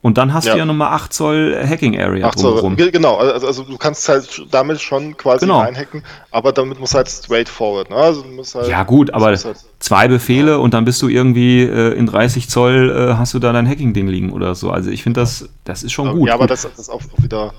Und 0.00 0.18
dann 0.18 0.34
hast 0.34 0.46
ja. 0.46 0.54
du 0.54 0.58
ja 0.58 0.64
nochmal 0.64 0.92
8 0.92 1.12
Zoll 1.12 1.64
Hacking 1.64 1.98
Area 1.98 2.26
8 2.26 2.38
Zoll, 2.38 2.76
Genau, 2.76 3.16
also, 3.16 3.46
also, 3.46 3.62
du 3.62 3.78
kannst 3.78 4.08
halt 4.08 4.46
damit 4.50 4.80
schon 4.80 5.16
quasi 5.16 5.46
genau. 5.46 5.60
reinhacken, 5.60 6.02
aber 6.32 6.52
damit 6.52 6.80
muss 6.80 6.94
halt 6.94 7.08
straightforward. 7.08 7.90
Ne? 7.90 7.96
Also 7.96 8.24
halt, 8.54 8.68
ja 8.68 8.82
gut, 8.82 9.12
aber 9.12 9.26
halt, 9.26 9.56
zwei 9.78 10.08
Befehle 10.08 10.52
ja. 10.52 10.56
und 10.56 10.74
dann 10.74 10.84
bist 10.84 11.00
du 11.02 11.08
irgendwie 11.08 11.62
äh, 11.62 11.94
in 11.94 12.06
30 12.06 12.48
Zoll 12.48 12.90
äh, 12.90 13.14
hast 13.16 13.34
du 13.34 13.38
da 13.38 13.52
dein 13.52 13.68
Hacking-Ding 13.68 14.08
liegen 14.08 14.32
oder 14.32 14.56
so. 14.56 14.70
Also 14.70 14.90
ich 14.90 15.04
finde 15.04 15.20
das, 15.20 15.48
das 15.64 15.84
ist 15.84 15.92
schon 15.92 16.06
ja, 16.06 16.12
gut. 16.12 16.28
Ja, 16.28 16.34
aber 16.34 16.48
das, 16.48 16.62
das 16.62 16.78
ist 16.78 16.88
auch 16.88 17.02
wieder 17.18 17.52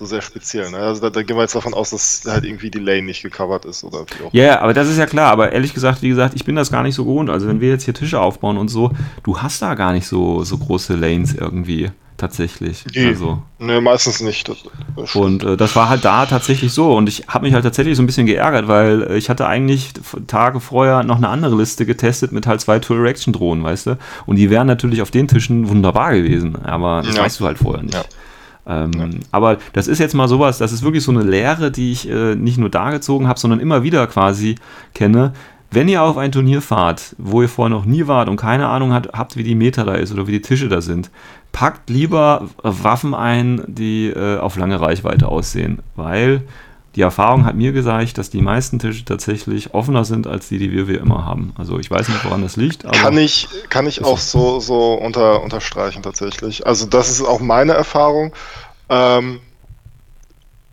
so 0.00 0.06
sehr 0.06 0.22
speziell. 0.22 0.70
Ne? 0.70 0.78
Also 0.78 1.02
da, 1.02 1.10
da, 1.10 1.22
gehen 1.22 1.36
wir 1.36 1.42
jetzt 1.42 1.54
davon 1.54 1.74
aus, 1.74 1.90
dass 1.90 2.22
halt 2.26 2.44
irgendwie 2.44 2.70
die 2.70 2.78
Lane 2.78 3.02
nicht 3.02 3.22
gecovert 3.22 3.66
ist 3.66 3.84
oder 3.84 4.06
Ja, 4.32 4.44
yeah, 4.44 4.60
aber 4.60 4.72
das 4.72 4.88
ist 4.88 4.96
ja 4.96 5.06
klar. 5.06 5.30
Aber 5.30 5.52
ehrlich 5.52 5.74
gesagt, 5.74 6.00
wie 6.00 6.08
gesagt, 6.08 6.34
ich 6.34 6.44
bin 6.44 6.56
das 6.56 6.72
gar 6.72 6.82
nicht 6.82 6.94
so 6.94 7.04
gewohnt. 7.04 7.28
Also 7.28 7.46
wenn 7.46 7.60
wir 7.60 7.68
jetzt 7.68 7.84
hier 7.84 7.92
Tische 7.92 8.18
aufbauen 8.18 8.56
und 8.56 8.68
so, 8.68 8.92
du 9.22 9.38
hast 9.38 9.60
da 9.60 9.74
gar 9.74 9.92
nicht 9.92 10.06
so, 10.06 10.42
so 10.42 10.56
große 10.56 10.96
Lanes 10.96 11.34
irgendwie 11.34 11.90
tatsächlich. 12.16 12.84
Nee, 12.94 13.08
also. 13.08 13.42
nee 13.58 13.80
meistens 13.80 14.20
nicht. 14.20 14.48
Das, 14.48 14.58
das 14.96 15.14
und 15.14 15.44
äh, 15.44 15.56
das 15.58 15.76
war 15.76 15.90
halt 15.90 16.04
da 16.04 16.24
tatsächlich 16.24 16.72
so. 16.72 16.94
Und 16.94 17.08
ich 17.08 17.24
habe 17.28 17.44
mich 17.44 17.52
halt 17.52 17.64
tatsächlich 17.64 17.96
so 17.96 18.02
ein 18.02 18.06
bisschen 18.06 18.26
geärgert, 18.26 18.68
weil 18.68 19.02
äh, 19.02 19.16
ich 19.18 19.28
hatte 19.28 19.46
eigentlich 19.46 19.92
Tage 20.26 20.60
vorher 20.60 21.02
noch 21.02 21.18
eine 21.18 21.28
andere 21.28 21.56
Liste 21.56 21.84
getestet 21.84 22.32
mit 22.32 22.46
halt 22.46 22.62
zwei 22.62 22.78
Tool-Reaction-Drohnen, 22.78 23.62
weißt 23.62 23.86
du? 23.86 23.98
Und 24.24 24.36
die 24.36 24.48
wären 24.48 24.66
natürlich 24.66 25.02
auf 25.02 25.10
den 25.10 25.28
Tischen 25.28 25.68
wunderbar 25.68 26.14
gewesen. 26.14 26.56
Aber 26.64 27.02
das 27.04 27.16
ja. 27.16 27.22
weißt 27.22 27.40
du 27.40 27.46
halt 27.46 27.58
vorher 27.58 27.82
nicht. 27.82 27.94
Ja. 27.94 28.04
Ähm, 28.66 28.90
ja. 28.98 29.08
Aber 29.32 29.58
das 29.72 29.88
ist 29.88 29.98
jetzt 29.98 30.14
mal 30.14 30.28
sowas, 30.28 30.58
das 30.58 30.72
ist 30.72 30.82
wirklich 30.82 31.04
so 31.04 31.12
eine 31.12 31.22
Lehre, 31.22 31.70
die 31.70 31.92
ich 31.92 32.08
äh, 32.08 32.34
nicht 32.34 32.58
nur 32.58 32.70
da 32.70 32.90
gezogen 32.90 33.28
habe, 33.28 33.38
sondern 33.38 33.60
immer 33.60 33.82
wieder 33.82 34.06
quasi 34.06 34.56
kenne. 34.94 35.32
Wenn 35.72 35.88
ihr 35.88 36.02
auf 36.02 36.16
ein 36.16 36.32
Turnier 36.32 36.62
fahrt, 36.62 37.14
wo 37.16 37.42
ihr 37.42 37.48
vorher 37.48 37.74
noch 37.74 37.84
nie 37.84 38.08
wart 38.08 38.28
und 38.28 38.36
keine 38.36 38.66
Ahnung 38.68 38.92
hat, 38.92 39.12
habt, 39.12 39.36
wie 39.36 39.44
die 39.44 39.54
Meter 39.54 39.84
da 39.84 39.94
ist 39.94 40.12
oder 40.12 40.26
wie 40.26 40.32
die 40.32 40.42
Tische 40.42 40.68
da 40.68 40.80
sind, 40.80 41.10
packt 41.52 41.88
lieber 41.90 42.48
Waffen 42.62 43.14
ein, 43.14 43.62
die 43.68 44.08
äh, 44.08 44.38
auf 44.38 44.56
lange 44.56 44.80
Reichweite 44.80 45.28
aussehen, 45.28 45.78
weil 45.94 46.42
die 47.00 47.04
Erfahrung 47.04 47.46
hat 47.46 47.56
mir 47.56 47.72
gesagt, 47.72 48.18
dass 48.18 48.28
die 48.28 48.42
meisten 48.42 48.78
Tische 48.78 49.06
tatsächlich 49.06 49.72
offener 49.72 50.04
sind 50.04 50.26
als 50.26 50.48
die, 50.48 50.58
die 50.58 50.70
wir, 50.70 50.86
wir 50.86 51.00
immer 51.00 51.24
haben. 51.24 51.54
Also 51.56 51.78
ich 51.78 51.90
weiß 51.90 52.06
nicht, 52.08 52.22
woran 52.26 52.42
das 52.42 52.56
liegt. 52.56 52.84
kann 52.92 53.16
ich, 53.16 53.48
kann 53.70 53.86
ich 53.86 54.04
auch 54.04 54.18
so, 54.18 54.60
so 54.60 54.92
unter, 54.92 55.42
unterstreichen 55.42 56.02
tatsächlich. 56.02 56.66
Also 56.66 56.84
das 56.84 57.08
ist 57.08 57.22
auch 57.22 57.40
meine 57.40 57.72
Erfahrung. 57.72 58.34
Ähm, 58.90 59.40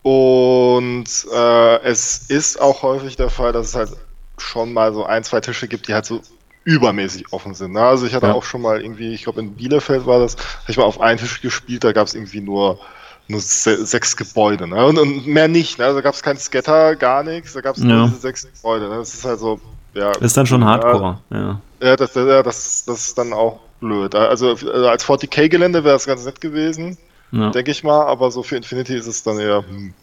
und 0.01 1.05
äh, 1.33 1.81
es 1.83 2.25
ist 2.27 2.59
auch 2.59 2.81
häufig 2.81 3.15
der 3.15 3.29
Fall, 3.29 3.53
dass 3.53 3.67
es 3.67 3.75
halt 3.75 3.91
schon 4.37 4.73
mal 4.73 4.93
so 4.93 5.05
ein, 5.05 5.23
zwei 5.23 5.39
Tische 5.39 5.69
gibt, 5.69 5.87
die 5.87 5.93
halt 5.93 6.05
so 6.05 6.19
übermäßig 6.65 7.31
offen 7.31 7.53
sind. 7.53 7.71
Ne? 7.71 7.81
Also 7.81 8.05
ich 8.05 8.13
hatte 8.13 8.27
ja. 8.27 8.33
auch 8.33 8.43
schon 8.43 8.61
mal 8.61 8.81
irgendwie, 8.81 9.13
ich 9.13 9.23
glaube 9.23 9.39
in 9.39 9.55
Bielefeld 9.55 10.05
war 10.05 10.19
das, 10.19 10.35
habe 10.35 10.71
ich 10.71 10.75
mal 10.75 10.83
auf 10.83 10.99
einen 10.99 11.19
Tisch 11.19 11.39
gespielt, 11.39 11.85
da 11.85 11.93
gab 11.93 12.05
es 12.05 12.15
irgendwie 12.15 12.41
nur 12.41 12.81
nur 13.27 13.41
se 13.41 13.85
sechs 13.85 14.15
Gebäude, 14.15 14.67
ne? 14.67 14.85
Und, 14.85 14.97
und 14.97 15.27
mehr 15.27 15.47
nicht, 15.47 15.79
ne? 15.79 15.85
Also 15.85 15.97
da 15.97 16.01
gab 16.01 16.13
es 16.13 16.23
keinen 16.23 16.37
Scatter, 16.37 16.95
gar 16.95 17.23
nichts, 17.23 17.53
da 17.53 17.61
gab 17.61 17.75
es 17.75 17.83
nur 17.83 18.07
diese 18.07 18.19
sechs 18.19 18.47
Gebäude, 18.51 18.87
ne? 18.89 18.97
Das 18.97 19.13
ist 19.13 19.25
halt 19.25 19.39
so, 19.39 19.59
ja. 19.93 20.11
Ist 20.19 20.37
dann 20.37 20.45
schon 20.45 20.63
Hardcore, 20.63 21.19
ja. 21.29 21.61
Ja, 21.81 21.95
das, 21.95 22.15
ja, 22.15 22.43
das, 22.43 22.85
das 22.85 23.07
ist 23.07 23.17
dann 23.17 23.33
auch 23.33 23.59
blöd. 23.79 24.15
Also, 24.15 24.49
also 24.49 24.87
als 24.87 25.05
40k-Gelände 25.05 25.83
wäre 25.83 25.95
es 25.95 26.05
ganz 26.05 26.25
nett 26.25 26.41
gewesen, 26.41 26.97
ja. 27.31 27.51
denke 27.51 27.71
ich 27.71 27.83
mal, 27.83 28.05
aber 28.05 28.31
so 28.31 28.43
für 28.43 28.55
Infinity 28.55 28.95
ist 28.95 29.07
es 29.07 29.23
dann 29.23 29.39
eher. 29.39 29.63
Hm. 29.67 29.93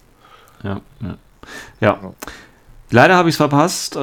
Ja, 0.63 0.81
ja. 1.01 1.17
Ja. 1.81 1.99
Leider 2.91 3.17
habe 3.17 3.29
ich 3.29 3.35
es 3.35 3.37
verpasst, 3.39 3.97
äh, 3.97 3.99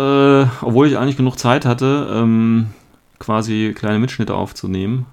obwohl 0.61 0.87
ich 0.87 0.97
eigentlich 0.97 1.17
genug 1.17 1.39
Zeit 1.39 1.65
hatte, 1.65 2.09
ähm, 2.13 2.71
quasi 3.19 3.73
kleine 3.75 3.99
Mitschnitte 3.99 4.33
aufzunehmen. 4.33 5.05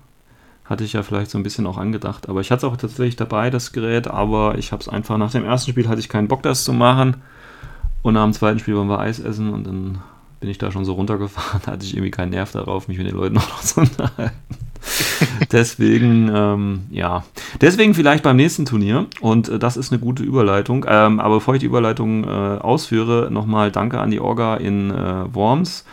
Hatte 0.69 0.85
ich 0.85 0.93
ja 0.93 1.03
vielleicht 1.03 1.31
so 1.31 1.39
ein 1.39 1.43
bisschen 1.43 1.67
auch 1.67 1.79
angedacht. 1.79 2.29
Aber 2.29 2.41
ich 2.41 2.51
hatte 2.51 2.67
es 2.67 2.73
auch 2.73 2.77
tatsächlich 2.77 3.17
dabei, 3.17 3.49
das 3.49 3.73
Gerät. 3.73 4.07
Aber 4.07 4.59
ich 4.59 4.71
habe 4.73 4.83
es 4.83 4.89
einfach 4.89 5.17
nach 5.17 5.31
dem 5.31 5.45
ersten 5.45 5.71
Spiel 5.71 5.89
hatte 5.89 6.01
ich 6.01 6.09
keinen 6.09 6.29
Bock, 6.29 6.43
das 6.43 6.65
zu 6.65 6.73
machen. 6.73 7.17
Und 8.03 8.15
nach 8.15 8.25
dem 8.25 8.33
zweiten 8.33 8.59
Spiel 8.59 8.77
wollen 8.77 8.89
wir 8.89 8.99
Eis 8.99 9.19
essen. 9.19 9.53
Und 9.53 9.67
dann 9.67 9.99
bin 10.41 10.51
ich 10.51 10.59
da 10.59 10.71
schon 10.71 10.85
so 10.85 10.93
runtergefahren. 10.93 11.63
Da 11.65 11.73
hatte 11.73 11.85
ich 11.85 11.95
irgendwie 11.95 12.11
keinen 12.11 12.31
Nerv 12.31 12.53
darauf, 12.53 12.89
mich 12.89 12.99
mit 12.99 13.07
den 13.07 13.17
Leuten 13.17 13.35
noch 13.37 13.61
zu 13.61 13.81
unterhalten. 13.81 14.37
Deswegen, 15.53 16.31
ähm, 16.35 16.81
ja. 16.91 17.25
Deswegen 17.61 17.95
vielleicht 17.95 18.23
beim 18.23 18.37
nächsten 18.37 18.65
Turnier. 18.65 19.07
Und 19.21 19.49
äh, 19.49 19.59
das 19.59 19.77
ist 19.77 19.93
eine 19.93 20.01
gute 20.01 20.23
Überleitung. 20.23 20.85
Ähm, 20.89 21.21
aber 21.21 21.37
bevor 21.37 21.55
ich 21.55 21.61
die 21.61 21.67
Überleitung 21.67 22.25
äh, 22.25 22.29
ausführe, 22.29 23.29
nochmal 23.31 23.73
Danke 23.73 24.01
an 24.01 24.11
die 24.11 24.21
Orga 24.21 24.57
in 24.57 24.91
äh, 24.91 25.35
Worms 25.35 25.85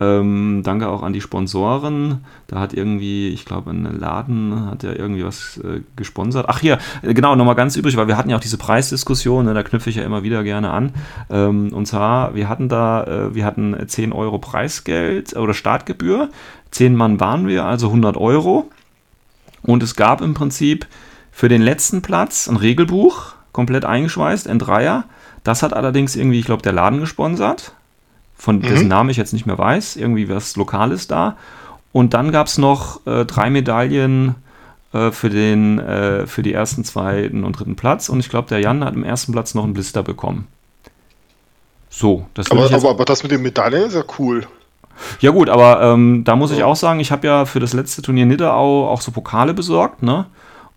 ähm, 0.00 0.62
danke 0.64 0.88
auch 0.88 1.02
an 1.02 1.12
die 1.12 1.20
Sponsoren. 1.20 2.24
Da 2.46 2.58
hat 2.58 2.72
irgendwie, 2.72 3.28
ich 3.28 3.44
glaube, 3.44 3.70
ein 3.70 3.98
Laden 4.00 4.66
hat 4.66 4.82
ja 4.82 4.92
irgendwie 4.92 5.24
was 5.24 5.58
äh, 5.58 5.82
gesponsert. 5.94 6.46
Ach 6.48 6.58
hier, 6.58 6.78
äh, 7.02 7.12
genau, 7.12 7.36
nochmal 7.36 7.54
ganz 7.54 7.76
übrig, 7.76 7.98
weil 7.98 8.08
wir 8.08 8.16
hatten 8.16 8.30
ja 8.30 8.36
auch 8.36 8.40
diese 8.40 8.56
Preisdiskussion, 8.56 9.44
ne, 9.44 9.52
da 9.52 9.62
knüpfe 9.62 9.90
ich 9.90 9.96
ja 9.96 10.02
immer 10.02 10.22
wieder 10.22 10.42
gerne 10.42 10.70
an. 10.70 10.94
Ähm, 11.28 11.72
und 11.74 11.84
zwar, 11.86 12.34
wir 12.34 12.48
hatten 12.48 12.70
da, 12.70 13.04
äh, 13.04 13.34
wir 13.34 13.44
hatten 13.44 13.76
10 13.86 14.12
Euro 14.12 14.38
Preisgeld 14.38 15.36
oder 15.36 15.52
Startgebühr. 15.52 16.30
10 16.70 16.96
Mann 16.96 17.20
waren 17.20 17.46
wir, 17.46 17.66
also 17.66 17.88
100 17.88 18.16
Euro. 18.16 18.70
Und 19.62 19.82
es 19.82 19.96
gab 19.96 20.22
im 20.22 20.32
Prinzip 20.32 20.86
für 21.30 21.50
den 21.50 21.60
letzten 21.60 22.00
Platz 22.00 22.48
ein 22.48 22.56
Regelbuch, 22.56 23.34
komplett 23.52 23.84
eingeschweißt, 23.84 24.48
ein 24.48 24.58
Dreier. 24.58 25.04
Das 25.44 25.62
hat 25.62 25.74
allerdings 25.74 26.16
irgendwie, 26.16 26.38
ich 26.38 26.46
glaube, 26.46 26.62
der 26.62 26.72
Laden 26.72 27.00
gesponsert 27.00 27.74
von 28.40 28.56
mhm. 28.56 28.62
dessen 28.62 28.88
Namen 28.88 29.10
ich 29.10 29.18
jetzt 29.18 29.32
nicht 29.32 29.46
mehr 29.46 29.58
weiß, 29.58 29.96
irgendwie 29.96 30.28
was 30.28 30.56
Lokales 30.56 31.06
da. 31.06 31.36
Und 31.92 32.14
dann 32.14 32.32
gab 32.32 32.46
es 32.46 32.56
noch 32.56 33.06
äh, 33.06 33.24
drei 33.26 33.50
Medaillen 33.50 34.36
äh, 34.92 35.10
für, 35.10 35.28
den, 35.28 35.78
äh, 35.78 36.26
für 36.26 36.42
die 36.42 36.52
ersten, 36.52 36.82
zweiten 36.84 37.44
und 37.44 37.58
dritten 37.58 37.76
Platz. 37.76 38.08
Und 38.08 38.20
ich 38.20 38.30
glaube, 38.30 38.48
der 38.48 38.60
Jan 38.60 38.82
hat 38.84 38.94
im 38.94 39.04
ersten 39.04 39.32
Platz 39.32 39.54
noch 39.54 39.64
einen 39.64 39.74
Blister 39.74 40.02
bekommen. 40.02 40.46
So, 41.90 42.26
das 42.34 42.50
aber, 42.50 42.72
aber, 42.72 42.90
aber 42.90 43.04
das 43.04 43.22
mit 43.22 43.32
den 43.32 43.42
Medaillen 43.42 43.88
ist 43.88 43.94
ja 43.94 44.04
cool. 44.18 44.46
Ja 45.20 45.32
gut, 45.32 45.48
aber 45.48 45.82
ähm, 45.82 46.24
da 46.24 46.36
muss 46.36 46.50
ich 46.50 46.62
auch 46.62 46.76
sagen, 46.76 47.00
ich 47.00 47.10
habe 47.10 47.26
ja 47.26 47.44
für 47.44 47.60
das 47.60 47.72
letzte 47.72 48.00
Turnier 48.00 48.26
Nidderau 48.26 48.88
auch 48.88 49.00
so 49.00 49.10
Pokale 49.10 49.54
besorgt, 49.54 50.02
ne? 50.02 50.26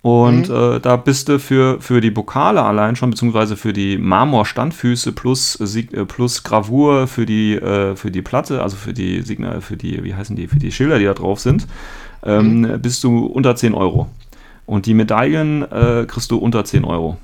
Und 0.03 0.49
mhm. 0.49 0.55
äh, 0.55 0.79
da 0.81 0.97
bist 0.97 1.29
du 1.29 1.39
für, 1.39 1.79
für 1.79 2.01
die 2.01 2.11
Pokale 2.11 2.61
allein 2.61 2.97
schon, 2.97 3.09
beziehungsweise 3.09 3.55
für 3.55 3.71
die 3.71 3.97
Marmorstandfüße 3.97 5.13
plus, 5.13 5.55
äh, 5.55 6.05
plus 6.05 6.43
Gravur 6.43 7.07
für 7.07 7.25
die, 7.25 7.55
äh, 7.55 7.95
für 7.95 8.11
die 8.11 8.21
Platte, 8.21 8.61
also 8.61 8.75
für 8.75 8.93
die 8.93 9.21
Signal, 9.21 9.61
für 9.61 9.77
die, 9.77 10.03
wie 10.03 10.13
heißen 10.13 10.35
die, 10.35 10.49
für 10.49 10.59
die 10.59 10.73
Schilder, 10.73 10.99
die 10.99 11.05
da 11.05 11.13
drauf 11.13 11.39
sind, 11.39 11.67
ähm, 12.21 12.61
mhm. 12.61 12.81
bist 12.81 13.01
du 13.05 13.25
unter 13.25 13.55
10 13.55 13.73
Euro. 13.73 14.09
Und 14.65 14.87
die 14.87 14.93
Medaillen 14.93 15.61
äh, 15.71 16.05
kriegst 16.05 16.29
du 16.31 16.37
unter 16.37 16.65
10 16.65 16.83
Euro. 16.83 17.17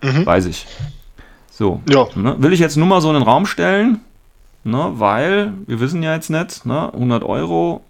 Mhm. 0.00 0.24
Weiß 0.24 0.46
ich. 0.46 0.64
So. 1.50 1.80
Ja. 1.90 2.06
Ne? 2.14 2.36
Will 2.38 2.52
ich 2.52 2.60
jetzt 2.60 2.76
nur 2.76 2.86
mal 2.86 3.00
so 3.00 3.08
in 3.08 3.14
den 3.14 3.24
Raum 3.24 3.46
stellen, 3.46 3.98
ne? 4.62 4.92
weil 4.94 5.54
wir 5.66 5.80
wissen 5.80 6.04
ja 6.04 6.14
jetzt 6.14 6.30
nicht, 6.30 6.66
ne? 6.66 6.92
100 6.94 7.24
Euro 7.24 7.82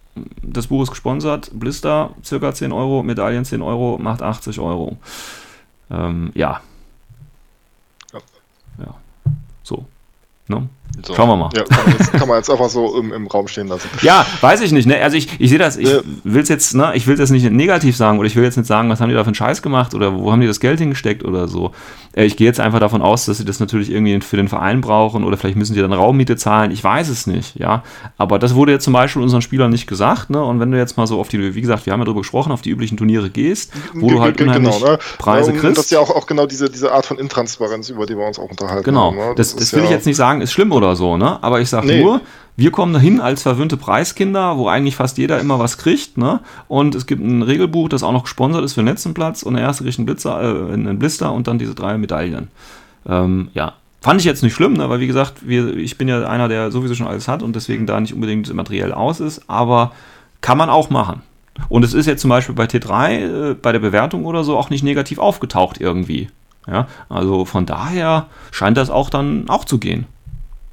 das 0.42 0.68
Buch 0.68 0.82
ist 0.82 0.90
gesponsert, 0.90 1.50
Blister 1.52 2.10
circa 2.24 2.52
10 2.52 2.72
Euro, 2.72 3.02
Medaillen 3.02 3.44
10 3.44 3.62
Euro, 3.62 3.98
macht 3.98 4.22
80 4.22 4.60
Euro. 4.60 4.96
Ähm, 5.90 6.32
ja. 6.34 6.60
ja. 8.12 8.20
Ja. 8.78 8.94
So. 9.62 9.86
Ne? 10.48 10.68
So. 11.04 11.14
Schauen 11.14 11.28
wir 11.28 11.36
mal. 11.36 11.50
Ja, 11.54 11.64
kann, 11.64 11.84
man 11.84 11.98
jetzt, 11.98 12.12
kann 12.12 12.28
man 12.28 12.36
jetzt 12.38 12.50
einfach 12.50 12.68
so 12.68 12.98
im, 12.98 13.12
im, 13.12 13.26
Raum 13.26 13.48
stehen 13.48 13.68
lassen. 13.68 13.88
Ja, 14.02 14.24
weiß 14.40 14.62
ich 14.62 14.72
nicht. 14.72 14.86
Ne? 14.86 15.00
Also 15.02 15.16
ich, 15.16 15.28
ich 15.38 15.50
sehe 15.50 15.58
das, 15.58 15.76
ich 15.76 15.90
ja. 15.90 16.00
will 16.24 16.42
es 16.42 16.48
jetzt, 16.48 16.74
ne, 16.74 16.92
ich 16.94 17.06
will 17.06 17.16
das 17.16 17.30
nicht 17.30 17.50
negativ 17.50 17.96
sagen 17.96 18.18
oder 18.18 18.26
ich 18.26 18.34
will 18.34 18.44
jetzt 18.44 18.56
nicht 18.56 18.66
sagen, 18.66 18.88
was 18.88 19.00
haben 19.00 19.10
die 19.10 19.14
da 19.14 19.22
für 19.22 19.28
einen 19.28 19.34
Scheiß 19.34 19.62
gemacht 19.62 19.94
oder 19.94 20.14
wo 20.16 20.32
haben 20.32 20.40
die 20.40 20.46
das 20.46 20.58
Geld 20.58 20.78
hingesteckt 20.78 21.22
oder 21.22 21.48
so. 21.48 21.72
Äh, 22.16 22.24
ich 22.24 22.36
gehe 22.36 22.46
jetzt 22.46 22.60
einfach 22.60 22.80
davon 22.80 23.02
aus, 23.02 23.26
dass 23.26 23.38
sie 23.38 23.44
das 23.44 23.60
natürlich 23.60 23.90
irgendwie 23.90 24.20
für 24.20 24.36
den 24.36 24.48
Verein 24.48 24.80
brauchen 24.80 25.22
oder 25.22 25.36
vielleicht 25.36 25.56
müssen 25.56 25.74
sie 25.74 25.80
dann 25.80 25.92
Raummiete 25.92 26.36
zahlen. 26.36 26.70
Ich 26.70 26.82
weiß 26.82 27.08
es 27.08 27.26
nicht, 27.26 27.56
ja. 27.56 27.82
Aber 28.16 28.38
das 28.38 28.54
wurde 28.54 28.72
jetzt 28.72 28.84
zum 28.84 28.94
Beispiel 28.94 29.22
unseren 29.22 29.42
Spielern 29.42 29.70
nicht 29.70 29.86
gesagt, 29.86 30.30
ne? 30.30 30.42
Und 30.42 30.60
wenn 30.60 30.70
du 30.70 30.78
jetzt 30.78 30.96
mal 30.96 31.06
so 31.06 31.20
auf 31.20 31.28
die, 31.28 31.54
wie 31.54 31.60
gesagt, 31.60 31.86
wir 31.86 31.92
haben 31.92 32.00
ja 32.00 32.06
darüber 32.06 32.22
gesprochen, 32.22 32.52
auf 32.52 32.62
die 32.62 32.70
üblichen 32.70 32.96
Turniere 32.96 33.30
gehst, 33.30 33.72
wo 33.94 34.08
du 34.08 34.20
halt 34.20 34.40
unheimlich 34.40 34.74
genau, 34.74 34.92
ne? 34.92 34.98
Preise 35.18 35.52
ja, 35.52 35.60
kriegst. 35.60 35.78
Das 35.78 35.84
ist 35.84 35.90
ja 35.90 36.00
auch, 36.00 36.10
auch 36.10 36.26
genau 36.26 36.46
diese, 36.46 36.70
diese 36.70 36.92
Art 36.92 37.06
von 37.06 37.18
Intransparenz, 37.18 37.90
über 37.90 38.06
die 38.06 38.16
wir 38.16 38.26
uns 38.26 38.38
auch 38.38 38.50
unterhalten. 38.50 38.84
Genau. 38.84 39.10
Haben, 39.10 39.16
ne? 39.16 39.34
Das, 39.36 39.54
das, 39.54 39.60
das 39.60 39.72
will 39.74 39.80
ja 39.80 39.86
ich 39.86 39.90
jetzt 39.90 40.06
nicht 40.06 40.16
sagen, 40.16 40.40
ist 40.40 40.52
schlimm 40.52 40.70
oder 40.76 40.94
so, 40.96 41.16
ne? 41.16 41.42
Aber 41.42 41.60
ich 41.60 41.68
sage 41.68 41.88
nee. 41.88 42.02
nur, 42.02 42.20
wir 42.56 42.70
kommen 42.70 42.92
dahin 42.92 43.20
als 43.20 43.42
verwöhnte 43.42 43.76
Preiskinder, 43.76 44.56
wo 44.56 44.68
eigentlich 44.68 44.96
fast 44.96 45.18
jeder 45.18 45.40
immer 45.40 45.58
was 45.58 45.78
kriegt, 45.78 46.16
ne? 46.16 46.40
Und 46.68 46.94
es 46.94 47.06
gibt 47.06 47.22
ein 47.22 47.42
Regelbuch, 47.42 47.88
das 47.88 48.02
auch 48.02 48.12
noch 48.12 48.24
gesponsert 48.24 48.64
ist 48.64 48.74
für 48.74 48.80
den 48.80 48.88
letzten 48.88 49.14
Platz 49.14 49.42
und 49.42 49.54
der 49.54 49.62
erste 49.62 49.84
kriegt 49.84 49.98
einen, 49.98 50.06
Blitzer, 50.06 50.40
äh, 50.40 50.72
einen 50.72 50.98
Blister 50.98 51.32
und 51.32 51.48
dann 51.48 51.58
diese 51.58 51.74
drei 51.74 51.98
Medaillen. 51.98 52.48
Ähm, 53.08 53.48
ja, 53.54 53.74
Fand 54.06 54.20
ich 54.20 54.24
jetzt 54.24 54.44
nicht 54.44 54.54
schlimm, 54.54 54.74
ne? 54.74 54.88
weil 54.88 55.00
wie 55.00 55.08
gesagt, 55.08 55.48
wir, 55.48 55.76
ich 55.76 55.98
bin 55.98 56.06
ja 56.06 56.28
einer, 56.28 56.46
der 56.46 56.70
sowieso 56.70 56.94
schon 56.94 57.08
alles 57.08 57.26
hat 57.26 57.42
und 57.42 57.56
deswegen 57.56 57.86
da 57.86 57.98
nicht 57.98 58.14
unbedingt 58.14 58.54
materiell 58.54 58.92
aus 58.92 59.18
ist, 59.18 59.42
aber 59.48 59.90
kann 60.40 60.56
man 60.56 60.70
auch 60.70 60.90
machen. 60.90 61.22
Und 61.68 61.84
es 61.84 61.92
ist 61.92 62.06
jetzt 62.06 62.20
zum 62.20 62.28
Beispiel 62.28 62.54
bei 62.54 62.66
T3 62.66 63.50
äh, 63.50 63.54
bei 63.54 63.72
der 63.72 63.80
Bewertung 63.80 64.24
oder 64.24 64.44
so 64.44 64.56
auch 64.56 64.70
nicht 64.70 64.84
negativ 64.84 65.18
aufgetaucht 65.18 65.80
irgendwie. 65.80 66.28
Ja, 66.68 66.86
also 67.08 67.44
von 67.44 67.66
daher 67.66 68.26
scheint 68.52 68.76
das 68.76 68.90
auch 68.90 69.10
dann 69.10 69.48
auch 69.48 69.64
zu 69.64 69.78
gehen. 69.78 70.06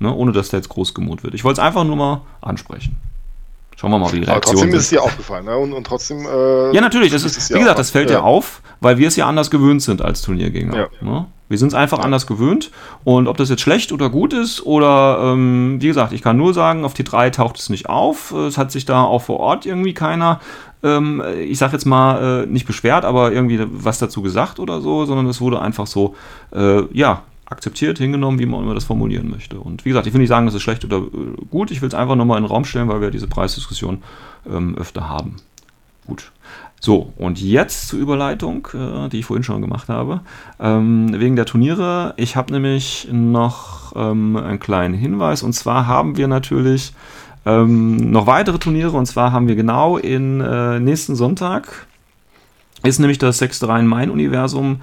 Ne? 0.03 0.13
Ohne 0.13 0.33
dass 0.33 0.49
da 0.49 0.57
jetzt 0.57 0.67
groß 0.67 0.93
gemut 0.93 1.23
wird. 1.23 1.33
Ich 1.33 1.45
wollte 1.45 1.61
es 1.61 1.65
einfach 1.65 1.85
nur 1.85 1.95
mal 1.95 2.21
ansprechen. 2.41 2.97
Schauen 3.77 3.89
wir 3.91 3.99
mal, 3.99 4.11
wie 4.11 4.19
die 4.19 4.23
Aber 4.23 4.33
Reaktion 4.33 4.55
trotzdem 4.57 4.73
ist 4.75 4.83
es 4.83 4.89
dir 4.89 5.01
aufgefallen, 5.01 5.45
ne? 5.45 5.57
Und, 5.57 5.71
und 5.71 5.87
trotzdem. 5.87 6.25
Äh, 6.25 6.75
Ja, 6.75 6.81
natürlich. 6.81 7.11
Das 7.11 7.23
ist, 7.23 7.49
wie 7.49 7.53
ja 7.53 7.59
gesagt, 7.59 7.79
das 7.79 7.89
fällt 7.89 8.09
ja. 8.09 8.17
ja. 8.17 8.21
auf, 8.21 8.61
weil 8.81 8.97
wir 8.97 9.07
es 9.07 9.15
ja 9.15 9.27
anders 9.27 9.49
gewöhnt 9.49 9.81
sind 9.81 10.01
als 10.01 10.21
Turniergänger. 10.21 10.75
Ja. 10.75 10.87
Ne? 11.01 11.25
Wir 11.47 11.57
sind 11.57 11.69
es 11.69 11.73
einfach 11.73 11.99
anders 11.99 12.27
gewöhnt. 12.27 12.69
Und 13.05 13.27
ob 13.29 13.37
das 13.37 13.49
jetzt 13.49 13.61
schlecht 13.61 13.93
oder 13.93 14.09
gut 14.09 14.33
ist, 14.33 14.65
oder 14.65 15.19
ähm, 15.21 15.77
wie 15.79 15.87
gesagt, 15.87 16.11
ich 16.11 16.21
kann 16.21 16.35
nur 16.35 16.53
sagen, 16.53 16.83
auf 16.83 16.95
T3 16.95 17.31
taucht 17.31 17.57
es 17.59 17.69
nicht 17.69 17.87
auf. 17.87 18.31
Es 18.31 18.57
hat 18.57 18.71
sich 18.73 18.83
da 18.83 19.03
auch 19.03 19.21
vor 19.21 19.39
Ort 19.39 19.65
irgendwie 19.65 19.93
keiner, 19.93 20.41
ähm, 20.83 21.23
ich 21.39 21.57
sag 21.57 21.71
jetzt 21.71 21.85
mal, 21.85 22.43
äh, 22.43 22.45
nicht 22.45 22.67
beschwert, 22.67 23.05
aber 23.05 23.31
irgendwie 23.31 23.65
was 23.69 23.99
dazu 23.99 24.21
gesagt 24.21 24.59
oder 24.59 24.81
so, 24.81 25.05
sondern 25.05 25.27
es 25.27 25.39
wurde 25.39 25.61
einfach 25.61 25.87
so, 25.87 26.15
äh, 26.53 26.81
ja, 26.91 27.23
akzeptiert, 27.53 27.97
hingenommen, 27.97 28.39
wie 28.39 28.45
man 28.45 28.63
immer 28.63 28.73
das 28.73 28.83
formulieren 28.83 29.29
möchte. 29.29 29.59
Und 29.59 29.85
wie 29.85 29.89
gesagt, 29.89 30.07
ich 30.07 30.13
will 30.13 30.19
nicht 30.19 30.29
sagen, 30.29 30.45
das 30.45 30.55
ist 30.55 30.61
schlecht 30.61 30.83
oder 30.83 30.97
äh, 30.97 31.45
gut. 31.49 31.71
Ich 31.71 31.81
will 31.81 31.87
es 31.87 31.95
einfach 31.95 32.15
nochmal 32.15 32.37
in 32.37 32.43
den 32.43 32.51
Raum 32.51 32.65
stellen, 32.65 32.89
weil 32.89 33.01
wir 33.01 33.11
diese 33.11 33.27
Preisdiskussion 33.27 34.03
ähm, 34.49 34.77
öfter 34.77 35.07
haben. 35.07 35.37
Gut. 36.05 36.31
So, 36.81 37.13
und 37.15 37.41
jetzt 37.41 37.87
zur 37.87 37.99
Überleitung, 37.99 38.67
äh, 38.73 39.07
die 39.07 39.19
ich 39.19 39.25
vorhin 39.25 39.43
schon 39.43 39.61
gemacht 39.61 39.87
habe. 39.87 40.19
Ähm, 40.59 41.17
wegen 41.17 41.37
der 41.37 41.45
Turniere. 41.45 42.13
Ich 42.17 42.35
habe 42.35 42.51
nämlich 42.51 43.07
noch 43.09 43.93
ähm, 43.95 44.35
einen 44.35 44.59
kleinen 44.59 44.93
Hinweis. 44.93 45.43
Und 45.43 45.53
zwar 45.53 45.87
haben 45.87 46.17
wir 46.17 46.27
natürlich 46.27 46.93
ähm, 47.45 48.11
noch 48.11 48.27
weitere 48.27 48.59
Turniere. 48.59 48.97
Und 48.97 49.05
zwar 49.05 49.31
haben 49.31 49.47
wir 49.47 49.55
genau 49.55 49.97
in 49.97 50.41
äh, 50.41 50.79
nächsten 50.81 51.15
Sonntag 51.15 51.87
ist 52.83 52.99
nämlich 52.99 53.17
das 53.17 53.37
6. 53.37 53.65
Rhein-Main-Universum, 53.67 54.81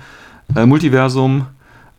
äh, 0.56 0.64
Multiversum 0.64 1.46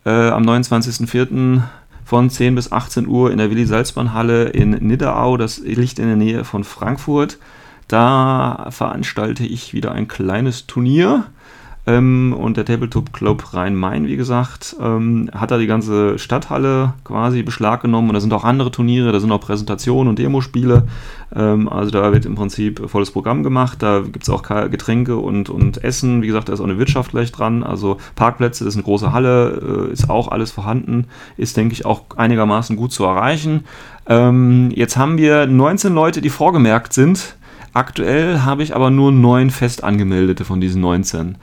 äh, 0.04 0.28
am 0.28 0.42
29.04. 0.42 1.62
von 2.04 2.30
10 2.30 2.54
bis 2.54 2.72
18 2.72 3.06
Uhr 3.06 3.30
in 3.30 3.38
der 3.38 3.50
Willi-Salzmann-Halle 3.50 4.50
in 4.50 4.70
Nidderau. 4.70 5.36
Das 5.36 5.58
liegt 5.58 5.98
in 5.98 6.06
der 6.06 6.16
Nähe 6.16 6.44
von 6.44 6.64
Frankfurt. 6.64 7.38
Da 7.88 8.68
veranstalte 8.70 9.44
ich 9.44 9.74
wieder 9.74 9.92
ein 9.92 10.08
kleines 10.08 10.66
Turnier. 10.66 11.24
Ähm, 11.84 12.32
und 12.38 12.56
der 12.56 12.64
Tabletop 12.64 13.12
Club 13.12 13.54
Rhein-Main, 13.54 14.06
wie 14.06 14.16
gesagt, 14.16 14.76
ähm, 14.80 15.28
hat 15.34 15.50
da 15.50 15.58
die 15.58 15.66
ganze 15.66 16.16
Stadthalle 16.16 16.94
quasi 17.02 17.42
Beschlag 17.42 17.82
genommen. 17.82 18.08
Und 18.10 18.14
da 18.14 18.20
sind 18.20 18.32
auch 18.32 18.44
andere 18.44 18.70
Turniere, 18.70 19.10
da 19.10 19.18
sind 19.18 19.32
auch 19.32 19.40
Präsentationen 19.40 20.08
und 20.08 20.18
Demospiele. 20.18 20.86
Ähm, 21.34 21.68
also 21.68 21.90
da 21.90 22.12
wird 22.12 22.24
im 22.24 22.36
Prinzip 22.36 22.88
volles 22.88 23.10
Programm 23.10 23.42
gemacht. 23.42 23.82
Da 23.82 24.00
gibt 24.00 24.22
es 24.22 24.30
auch 24.30 24.42
Getränke 24.42 25.16
und, 25.16 25.50
und 25.50 25.82
Essen. 25.82 26.22
Wie 26.22 26.28
gesagt, 26.28 26.48
da 26.48 26.52
ist 26.52 26.60
auch 26.60 26.64
eine 26.64 26.78
Wirtschaft 26.78 27.10
gleich 27.10 27.32
dran. 27.32 27.64
Also 27.64 27.98
Parkplätze, 28.14 28.64
das 28.64 28.74
ist 28.74 28.78
eine 28.78 28.84
große 28.84 29.12
Halle, 29.12 29.88
äh, 29.88 29.92
ist 29.92 30.08
auch 30.08 30.28
alles 30.28 30.52
vorhanden. 30.52 31.06
Ist, 31.36 31.56
denke 31.56 31.72
ich, 31.72 31.84
auch 31.84 32.04
einigermaßen 32.16 32.76
gut 32.76 32.92
zu 32.92 33.04
erreichen. 33.04 33.64
Ähm, 34.06 34.70
jetzt 34.72 34.96
haben 34.96 35.18
wir 35.18 35.46
19 35.46 35.92
Leute, 35.94 36.20
die 36.20 36.30
vorgemerkt 36.30 36.92
sind. 36.92 37.36
Aktuell 37.74 38.40
habe 38.40 38.62
ich 38.62 38.76
aber 38.76 38.90
nur 38.90 39.10
neun 39.10 39.50
fest 39.50 39.82
angemeldete 39.82 40.44
von 40.44 40.60
diesen 40.60 40.82
19. 40.82 41.38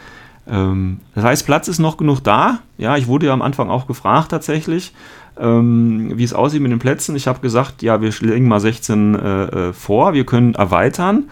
Ähm, 0.49 0.99
das 1.15 1.23
heißt, 1.23 1.45
Platz 1.45 1.67
ist 1.67 1.79
noch 1.79 1.97
genug 1.97 2.21
da. 2.21 2.59
Ja, 2.77 2.97
ich 2.97 3.07
wurde 3.07 3.27
ja 3.27 3.33
am 3.33 3.41
Anfang 3.41 3.69
auch 3.69 3.87
gefragt 3.87 4.31
tatsächlich, 4.31 4.93
ähm, 5.39 6.11
wie 6.15 6.23
es 6.23 6.33
aussieht 6.33 6.61
mit 6.61 6.71
den 6.71 6.79
Plätzen. 6.79 7.15
Ich 7.15 7.27
habe 7.27 7.39
gesagt, 7.39 7.81
ja, 7.81 8.01
wir 8.01 8.11
legen 8.21 8.47
mal 8.47 8.59
16 8.59 9.15
äh, 9.15 9.43
äh, 9.43 9.73
vor, 9.73 10.13
wir 10.13 10.25
können 10.25 10.55
erweitern. 10.55 11.25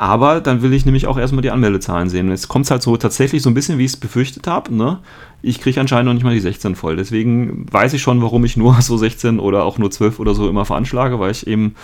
Aber 0.00 0.40
dann 0.40 0.62
will 0.62 0.72
ich 0.72 0.86
nämlich 0.86 1.08
auch 1.08 1.18
erstmal 1.18 1.42
die 1.42 1.50
Anmeldezahlen 1.50 2.08
sehen. 2.08 2.28
Jetzt 2.28 2.46
kommt 2.46 2.66
es 2.66 2.70
halt 2.70 2.82
so 2.82 2.96
tatsächlich 2.96 3.42
so 3.42 3.50
ein 3.50 3.54
bisschen, 3.54 3.78
wie 3.78 3.84
ich 3.84 3.92
es 3.92 3.96
befürchtet 3.96 4.46
habe. 4.46 4.72
Ne? 4.72 5.00
Ich 5.40 5.60
kriege 5.60 5.80
anscheinend 5.80 6.06
noch 6.06 6.14
nicht 6.14 6.24
mal 6.24 6.34
die 6.34 6.40
16 6.40 6.74
voll. 6.74 6.96
Deswegen 6.96 7.66
weiß 7.70 7.92
ich 7.92 8.02
schon, 8.02 8.20
warum 8.22 8.44
ich 8.44 8.56
nur 8.56 8.74
so 8.82 8.96
16 8.96 9.38
oder 9.38 9.64
auch 9.64 9.78
nur 9.78 9.90
12 9.90 10.18
oder 10.18 10.34
so 10.34 10.48
immer 10.48 10.64
veranschlage, 10.64 11.20
weil 11.20 11.30
ich 11.30 11.46
eben 11.46 11.74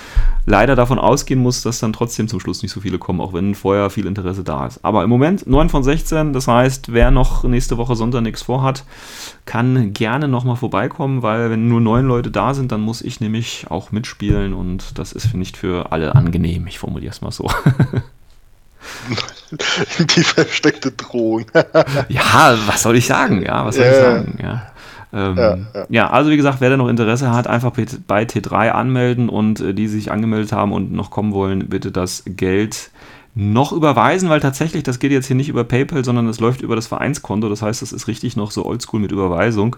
leider 0.45 0.75
davon 0.75 0.99
ausgehen 0.99 1.41
muss, 1.41 1.63
dass 1.63 1.79
dann 1.79 1.93
trotzdem 1.93 2.27
zum 2.27 2.41
Schluss 2.41 2.63
nicht 2.63 2.73
so 2.73 2.81
viele 2.81 2.99
kommen, 2.99 3.21
auch 3.21 3.33
wenn 3.33 3.55
vorher 3.55 3.91
viel 3.91 4.07
Interesse 4.07 4.43
da 4.43 4.67
ist. 4.67 4.85
Aber 4.85 5.05
im 5.05 5.11
Moment 5.11 5.47
9 5.47 5.69
von 5.69 5.85
16, 5.85 6.33
das 6.33 6.49
heißt, 6.49 6.93
wer 6.93 7.11
noch 7.11 7.45
nächste 7.45 7.79
Woche 7.79 7.95
Sonntag 7.95 8.23
nichts 8.23 8.43
vorhat, 8.43 8.85
kann 9.45 9.93
gerne 9.93 10.27
nochmal 10.27 10.57
vorbeikommen, 10.57 11.23
weil 11.23 11.51
wenn 11.51 11.69
nur 11.69 11.81
neun 11.81 12.07
Leute 12.07 12.31
da 12.31 12.55
sind, 12.55 12.73
dann 12.73 12.81
muss 12.81 13.03
ich 13.03 13.21
nämlich 13.21 13.67
auch 13.71 13.93
mitspielen 13.93 14.53
und 14.53 14.99
das 14.99 15.13
ist 15.13 15.33
nicht 15.35 15.57
für 15.57 15.93
alle 15.93 16.15
angenehm. 16.15 16.67
Ich 16.67 16.79
formuliere 16.79 17.13
es 17.13 17.21
mal 17.21 17.31
so. 17.31 17.49
Die 20.17 20.23
versteckte 20.23 20.91
Drohung. 20.93 21.45
Ja, 22.09 22.57
was 22.67 22.83
soll 22.83 22.97
ich 22.97 23.07
sagen? 23.07 23.43
Ja, 23.43 23.65
was 23.65 23.77
soll 23.77 23.85
Ja, 23.85 23.91
ich 23.93 23.97
sagen? 23.99 24.39
Ja. 24.43 24.63
Ähm, 25.13 25.37
Ja, 25.37 25.57
ja, 25.57 25.87
ja. 25.91 26.11
also 26.11 26.31
wie 26.31 26.37
gesagt, 26.37 26.61
wer 26.61 26.71
da 26.71 26.77
noch 26.77 26.89
Interesse 26.89 27.33
hat, 27.33 27.47
einfach 27.47 27.71
bei- 27.71 27.87
bei 28.07 28.25
T3 28.25 28.71
anmelden 28.71 29.29
und 29.29 29.61
äh, 29.61 29.75
die 29.75 29.87
sich 29.89 30.11
angemeldet 30.11 30.53
haben 30.53 30.73
und 30.73 30.93
noch 30.93 31.11
kommen 31.11 31.33
wollen, 31.33 31.69
bitte 31.69 31.93
das 31.93 32.25
Geld 32.27 32.91
noch 33.37 33.73
überweisen, 33.73 34.29
weil 34.29 34.41
tatsächlich, 34.41 34.85
das 34.85 34.99
geht 35.01 35.11
jetzt 35.11 35.27
hier 35.27 35.35
nicht 35.37 35.49
über 35.49 35.65
PayPal, 35.65 36.05
sondern 36.05 36.29
es 36.29 36.39
läuft 36.41 36.61
über 36.63 36.77
das 36.77 36.87
Vereinskonto. 36.87 37.49
Das 37.49 37.63
heißt, 37.63 37.83
es 37.83 37.93
ist 37.93 38.07
richtig 38.07 38.37
noch 38.37 38.51
so 38.53 38.65
oldschool 38.65 39.01
mit 39.01 39.11
Überweisung. 39.13 39.77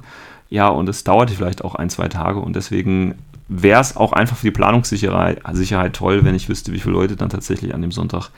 Ja, 0.51 0.69
und 0.69 0.89
es 0.89 1.05
dauert 1.05 1.31
vielleicht 1.31 1.65
auch 1.65 1.75
ein, 1.75 1.89
zwei 1.91 2.09
Tage 2.09 2.39
und 2.39 2.55
deswegen 2.55 3.15
wäre 3.49 3.81
es 3.81 3.97
auch 3.97 4.13
einfach 4.13 4.37
für 4.37 4.47
die 4.47 4.51
Planungssicherheit 4.53 5.41
Sicherheit 5.53 5.95
toll, 5.95 6.25
wenn 6.25 6.35
ich 6.35 6.49
wüsste, 6.49 6.73
wie 6.73 6.81
viele 6.81 6.95
Leute 6.95 7.17
dann 7.17 7.29
tatsächlich 7.31 7.75
an 7.75 7.81
dem 7.83 7.93
Sonntag 7.93 8.31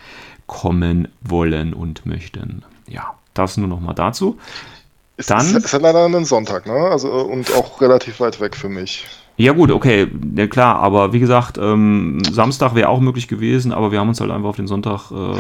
kommen 0.49 1.07
wollen 1.21 1.73
und 1.73 2.05
möchten. 2.07 2.65
Ja, 2.89 3.15
das 3.35 3.57
nur 3.57 3.69
noch 3.69 3.81
mal 3.81 3.95
dazu. 3.95 4.37
Ist, 5.17 5.31
Dann- 5.31 5.47
ist, 5.47 5.65
ist 5.65 5.73
ja 5.73 5.79
leider 5.79 6.05
ein 6.07 6.25
Sonntag, 6.25 6.67
ne? 6.67 6.73
Also, 6.73 7.11
und 7.11 7.53
auch 7.55 7.81
relativ 7.81 8.19
weit 8.19 8.41
weg 8.41 8.57
für 8.57 8.69
mich. 8.69 9.07
Ja 9.37 9.53
gut, 9.53 9.71
okay, 9.71 10.09
ja, 10.35 10.49
klar, 10.49 10.77
aber 10.81 11.13
wie 11.13 11.21
gesagt, 11.21 11.59
ähm, 11.59 12.21
Samstag 12.29 12.75
wäre 12.75 12.89
auch 12.89 12.99
möglich 12.99 13.29
gewesen, 13.29 13.73
aber 13.73 13.93
wir 13.93 14.01
haben 14.01 14.09
uns 14.09 14.21
halt 14.21 14.33
einfach 14.33 14.49
auf 14.49 14.57
den 14.57 14.67
Sonntag 14.67 15.13
äh, 15.13 15.37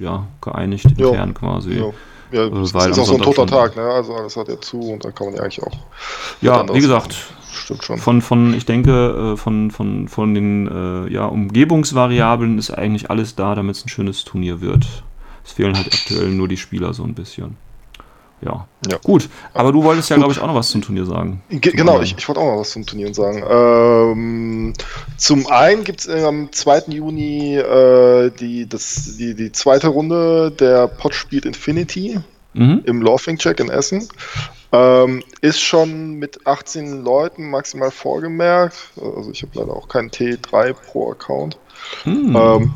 ja, 0.00 0.24
geeinigt, 0.40 0.86
Jo. 0.96 1.08
intern 1.10 1.34
quasi. 1.34 1.72
Ja, 1.72 1.90
ja 2.30 2.44
Äh, 2.44 2.58
es 2.60 2.72
weil 2.74 2.90
ist 2.90 2.98
auch 3.00 3.06
so 3.06 3.14
ein 3.14 3.22
Sonntag 3.22 3.34
toter 3.34 3.46
Tag, 3.46 3.76
ne? 3.76 3.82
Also 3.82 4.14
alles 4.14 4.36
hat 4.36 4.46
ja 4.46 4.60
zu 4.60 4.78
und 4.80 5.04
dann 5.04 5.12
kann 5.14 5.26
man 5.28 5.34
ja 5.36 5.42
eigentlich 5.42 5.62
auch. 5.64 5.76
Ja, 6.40 6.64
wie 6.72 6.80
gesagt, 6.80 7.16
Stimmt 7.52 7.84
schon. 7.84 7.98
von, 7.98 8.22
von 8.22 8.54
ich 8.54 8.66
denke, 8.66 9.32
äh, 9.34 9.36
von, 9.36 9.70
von, 9.70 10.08
von 10.08 10.34
den 10.34 10.66
äh, 10.68 11.12
ja, 11.12 11.26
Umgebungsvariablen 11.26 12.58
ist 12.58 12.70
eigentlich 12.70 13.10
alles 13.10 13.34
da, 13.36 13.54
damit 13.54 13.76
es 13.76 13.84
ein 13.84 13.88
schönes 13.88 14.24
Turnier 14.24 14.60
wird. 14.60 14.86
Es 15.44 15.52
fehlen 15.52 15.76
halt 15.76 15.86
aktuell 15.92 16.28
nur 16.30 16.48
die 16.48 16.56
Spieler 16.56 16.92
so 16.94 17.02
ein 17.04 17.14
bisschen. 17.14 17.56
Ja. 18.42 18.66
Ja. 18.90 18.96
Gut, 19.02 19.28
aber 19.52 19.70
du 19.70 19.84
wolltest 19.84 20.08
ja, 20.08 20.16
glaube 20.16 20.32
ich, 20.32 20.40
auch 20.40 20.46
noch 20.46 20.54
was 20.54 20.70
zum 20.70 20.80
Turnier 20.80 21.04
sagen. 21.04 21.42
Ge 21.50 21.72
genau, 21.72 22.00
ich, 22.00 22.14
ich 22.16 22.26
wollte 22.26 22.40
auch 22.40 22.52
noch 22.52 22.60
was 22.60 22.70
zum 22.70 22.86
Turnieren 22.86 23.12
sagen. 23.12 23.42
Ähm, 23.50 24.72
zum 25.18 25.46
einen 25.48 25.84
gibt 25.84 26.00
es 26.00 26.08
am 26.08 26.50
2. 26.50 26.84
Juni 26.88 27.56
äh, 27.56 28.30
die, 28.30 28.66
das, 28.66 29.16
die, 29.18 29.34
die 29.34 29.52
zweite 29.52 29.88
Runde 29.88 30.50
der 30.52 30.88
Pot 30.88 31.14
spielt 31.14 31.44
Infinity 31.44 32.20
Mhm. 32.52 32.82
im 32.84 33.00
Laughing 33.00 33.38
Check 33.38 33.60
in 33.60 33.70
Essen. 33.70 34.08
Ähm, 34.72 35.22
ist 35.40 35.60
schon 35.60 36.12
mit 36.14 36.46
18 36.46 37.02
Leuten 37.02 37.50
maximal 37.50 37.90
vorgemerkt. 37.90 38.76
Also 38.96 39.30
ich 39.32 39.42
habe 39.42 39.58
leider 39.58 39.74
auch 39.74 39.88
keinen 39.88 40.10
T3 40.10 40.74
pro 40.74 41.10
Account. 41.10 41.58
Mhm. 42.04 42.36
Ähm, 42.36 42.74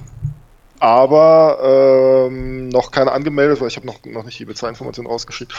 aber 0.80 2.26
ähm, 2.28 2.68
noch 2.68 2.90
keine 2.90 3.12
angemeldet, 3.12 3.60
weil 3.60 3.68
ich 3.68 3.76
habe 3.76 3.86
noch, 3.86 4.04
noch 4.04 4.24
nicht 4.24 4.38
die 4.38 4.44
Bezahlinformation 4.44 5.06
rausgeschickt. 5.06 5.54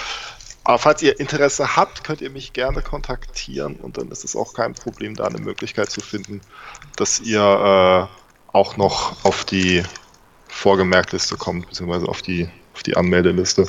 Aber 0.65 0.79
falls 0.79 1.01
ihr 1.03 1.19
Interesse 1.19 1.75
habt, 1.75 2.03
könnt 2.03 2.21
ihr 2.21 2.31
mich 2.31 2.51
gerne 2.51 2.81
kontaktieren 2.81 3.75
und 3.75 3.97
dann 3.97 4.09
ist 4.09 4.23
es 4.25 4.35
auch 4.35 4.53
kein 4.53 4.73
Problem, 4.73 5.15
da 5.15 5.25
eine 5.25 5.37
Möglichkeit 5.37 5.91
zu 5.91 6.01
finden, 6.01 6.41
dass 6.95 7.19
ihr 7.19 7.39
äh, 7.39 8.51
auch 8.51 8.75
noch 8.75 9.23
auf 9.23 9.45
die 9.45 9.83
Vorgemerkliste 10.47 11.37
kommt, 11.37 11.67
beziehungsweise 11.67 12.07
auf 12.07 12.23
die, 12.23 12.49
auf 12.75 12.83
die 12.83 12.97
Anmeldeliste. 12.97 13.65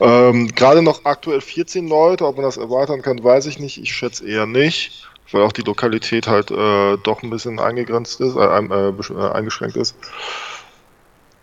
Ähm, 0.00 0.48
Gerade 0.54 0.80
noch 0.80 1.04
aktuell 1.04 1.40
14 1.40 1.88
Leute, 1.88 2.24
ob 2.26 2.36
man 2.36 2.44
das 2.44 2.56
erweitern 2.56 3.02
kann, 3.02 3.22
weiß 3.22 3.46
ich 3.46 3.58
nicht. 3.58 3.82
Ich 3.82 3.92
schätze 3.92 4.26
eher 4.26 4.46
nicht, 4.46 5.04
weil 5.32 5.42
auch 5.42 5.52
die 5.52 5.62
Lokalität 5.62 6.28
halt 6.28 6.52
äh, 6.52 6.96
doch 7.02 7.22
ein 7.22 7.30
bisschen 7.30 7.58
eingegrenzt 7.58 8.20
ist, 8.20 8.36
äh, 8.36 8.40
äh, 8.40 8.88
äh, 8.90 9.30
eingeschränkt 9.32 9.76
ist. 9.76 9.96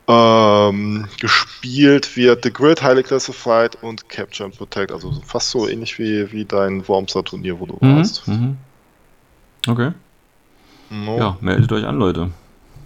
Ähm, 0.07 1.07
gespielt 1.19 2.15
wird 2.15 2.43
The 2.43 2.51
Grid, 2.51 2.81
Highly 2.81 3.03
Classified 3.03 3.81
und 3.83 4.07
Capture 4.09 4.45
and 4.45 4.57
Protect, 4.57 4.91
also 4.91 5.13
fast 5.25 5.49
so 5.49 5.67
ähnlich 5.67 5.97
wie, 5.99 6.31
wie 6.31 6.45
dein 6.45 6.87
Wormser-Turnier, 6.87 7.59
wo 7.59 7.65
du 7.65 7.77
Mhm. 7.81 7.97
warst. 7.97 8.27
Mhm. 8.27 8.57
Okay. 9.67 9.91
No. 10.89 11.17
Ja, 11.17 11.37
meldet 11.41 11.71
euch 11.71 11.85
an, 11.85 11.97
Leute. 11.97 12.31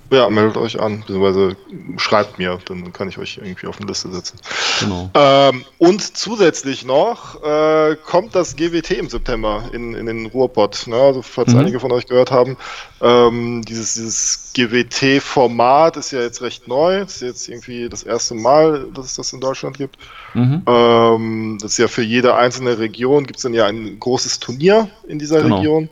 Ja, 0.09 0.29
meldet 0.29 0.55
euch 0.57 0.79
an, 0.79 1.01
beziehungsweise 1.01 1.57
schreibt 1.97 2.37
mir, 2.39 2.59
dann 2.65 2.93
kann 2.93 3.09
ich 3.09 3.17
euch 3.17 3.37
irgendwie 3.43 3.67
auf 3.67 3.77
eine 3.77 3.87
Liste 3.87 4.09
setzen. 4.09 4.39
Genau. 4.79 5.09
Ähm, 5.13 5.65
und 5.79 6.15
zusätzlich 6.17 6.85
noch 6.85 7.43
äh, 7.43 7.97
kommt 8.05 8.33
das 8.33 8.55
GWT 8.55 8.91
im 8.91 9.09
September 9.09 9.63
in, 9.73 9.93
in 9.95 10.05
den 10.05 10.25
Ruhrpott. 10.27 10.87
Ne? 10.87 10.95
Also 10.95 11.21
falls 11.21 11.53
Mhm. 11.53 11.59
einige 11.59 11.79
von 11.81 11.91
euch 11.91 12.05
gehört 12.07 12.31
haben, 12.31 12.55
ähm, 13.01 13.63
dieses, 13.67 13.95
dieses 13.95 14.53
GWT-Format 14.53 15.97
ist 15.97 16.11
ja 16.11 16.21
jetzt 16.21 16.41
recht 16.41 16.67
neu. 16.67 16.99
Das 17.01 17.15
ist 17.15 17.21
jetzt 17.21 17.49
irgendwie 17.49 17.89
das 17.89 18.03
erste 18.03 18.35
Mal, 18.35 18.87
dass 18.93 19.05
es 19.07 19.15
das 19.15 19.33
in 19.33 19.41
Deutschland 19.41 19.77
gibt. 19.77 19.97
Mhm. 20.33 20.61
Ähm, 20.67 21.57
das 21.61 21.73
ist 21.73 21.77
ja 21.79 21.87
für 21.87 22.01
jede 22.03 22.35
einzelne 22.35 22.79
Region 22.79 23.25
gibt 23.25 23.37
es 23.37 23.43
dann 23.43 23.53
ja 23.53 23.65
ein 23.65 23.99
großes 23.99 24.39
Turnier 24.39 24.89
in 25.07 25.19
dieser 25.19 25.41
Genau. 25.41 25.57
Region. 25.57 25.89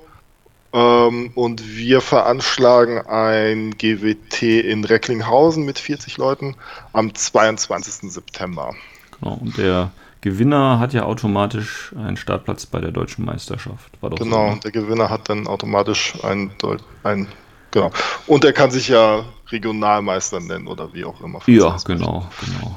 Ähm, 0.76 1.32
und 1.36 1.78
wir 1.78 2.02
veranschlagen 2.02 3.00
ein 3.08 3.78
GWT 3.78 4.42
in 4.44 4.84
Recklinghausen 4.84 5.64
mit 5.64 5.80
40 5.80 6.18
Leuten 6.18 6.56
am 6.92 7.16
22. 7.16 8.12
September. 8.12 8.76
Genau, 9.18 9.36
und 9.36 9.58
der 9.58 9.92
Gewinner 10.20 10.78
hat 10.80 10.92
ja 10.92 11.04
automatisch 11.04 11.94
einen 11.98 12.18
Startplatz 12.18 12.66
bei 12.66 12.82
der 12.82 12.92
deutschen 12.92 13.24
Meisterschaft. 13.24 13.90
genau, 14.02 14.50
so, 14.50 14.56
ne? 14.56 14.60
der 14.66 14.72
Gewinner 14.72 15.10
hat 15.10 15.30
dann 15.30 15.48
automatisch 15.48 16.14
einen, 16.26 16.52
einen 17.04 17.30
genau. 17.72 17.92
Und 18.28 18.44
er 18.44 18.52
kann 18.52 18.70
sich 18.70 18.90
ja 18.90 19.24
Regionalmeister 19.52 20.42
nennen 20.42 20.68
oder 20.68 20.94
wie 20.94 21.06
auch 21.06 21.22
immer. 21.22 21.40
Ja, 21.46 21.78
genau, 21.86 22.28
genau. 22.42 22.76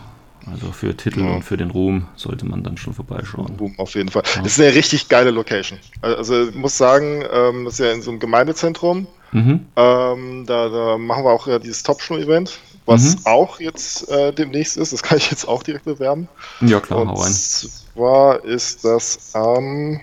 Also 0.53 0.73
für 0.73 0.97
Titel 0.97 1.21
ja. 1.21 1.35
und 1.35 1.43
für 1.43 1.57
den 1.57 1.71
Ruhm 1.71 2.07
sollte 2.17 2.47
man 2.47 2.63
dann 2.63 2.77
schon 2.77 2.95
vorbeischauen. 2.95 3.57
Ruhm 3.59 3.75
auf 3.79 3.95
jeden 3.95 4.09
Fall. 4.09 4.23
Ja. 4.35 4.43
Das 4.43 4.53
ist 4.53 4.61
eine 4.61 4.75
richtig 4.75 5.09
geile 5.09 5.31
Location. 5.31 5.79
Also 6.01 6.49
ich 6.49 6.55
muss 6.55 6.77
sagen, 6.77 7.25
ähm, 7.33 7.65
das 7.65 7.75
ist 7.75 7.81
ja 7.81 7.93
in 7.93 8.03
so 8.03 8.11
einem 8.11 8.21
Gemeindezentrum. 8.21 9.07
Mhm. 9.33 9.67
Ähm, 9.77 10.47
da, 10.47 10.69
da, 10.69 10.99
machen 10.99 11.25
wir 11.25 11.31
auch 11.31 11.47
ja 11.47 11.59
dieses 11.59 11.83
Top-Show-Event, 11.83 12.59
was 12.87 13.17
mhm. 13.17 13.27
auch 13.27 13.61
jetzt 13.61 14.09
äh, 14.09 14.33
demnächst 14.33 14.77
ist. 14.79 14.93
Das 14.93 15.03
kann 15.05 15.19
ich 15.19 15.31
jetzt 15.31 15.47
auch 15.47 15.63
direkt 15.63 15.85
bewerben. 15.85 16.29
Ja 16.61 16.81
klar, 16.81 17.01
und 17.03 17.09
hau 17.09 17.15
rein. 17.15 17.33
zwar 17.33 18.45
ist 18.45 18.85
das 18.85 19.35
am, 19.35 20.01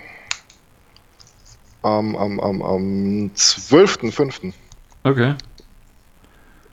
am, 1.82 2.16
am, 2.16 2.40
am, 2.40 2.62
am 2.62 3.32
12.05. 3.36 4.54
Okay 5.04 5.36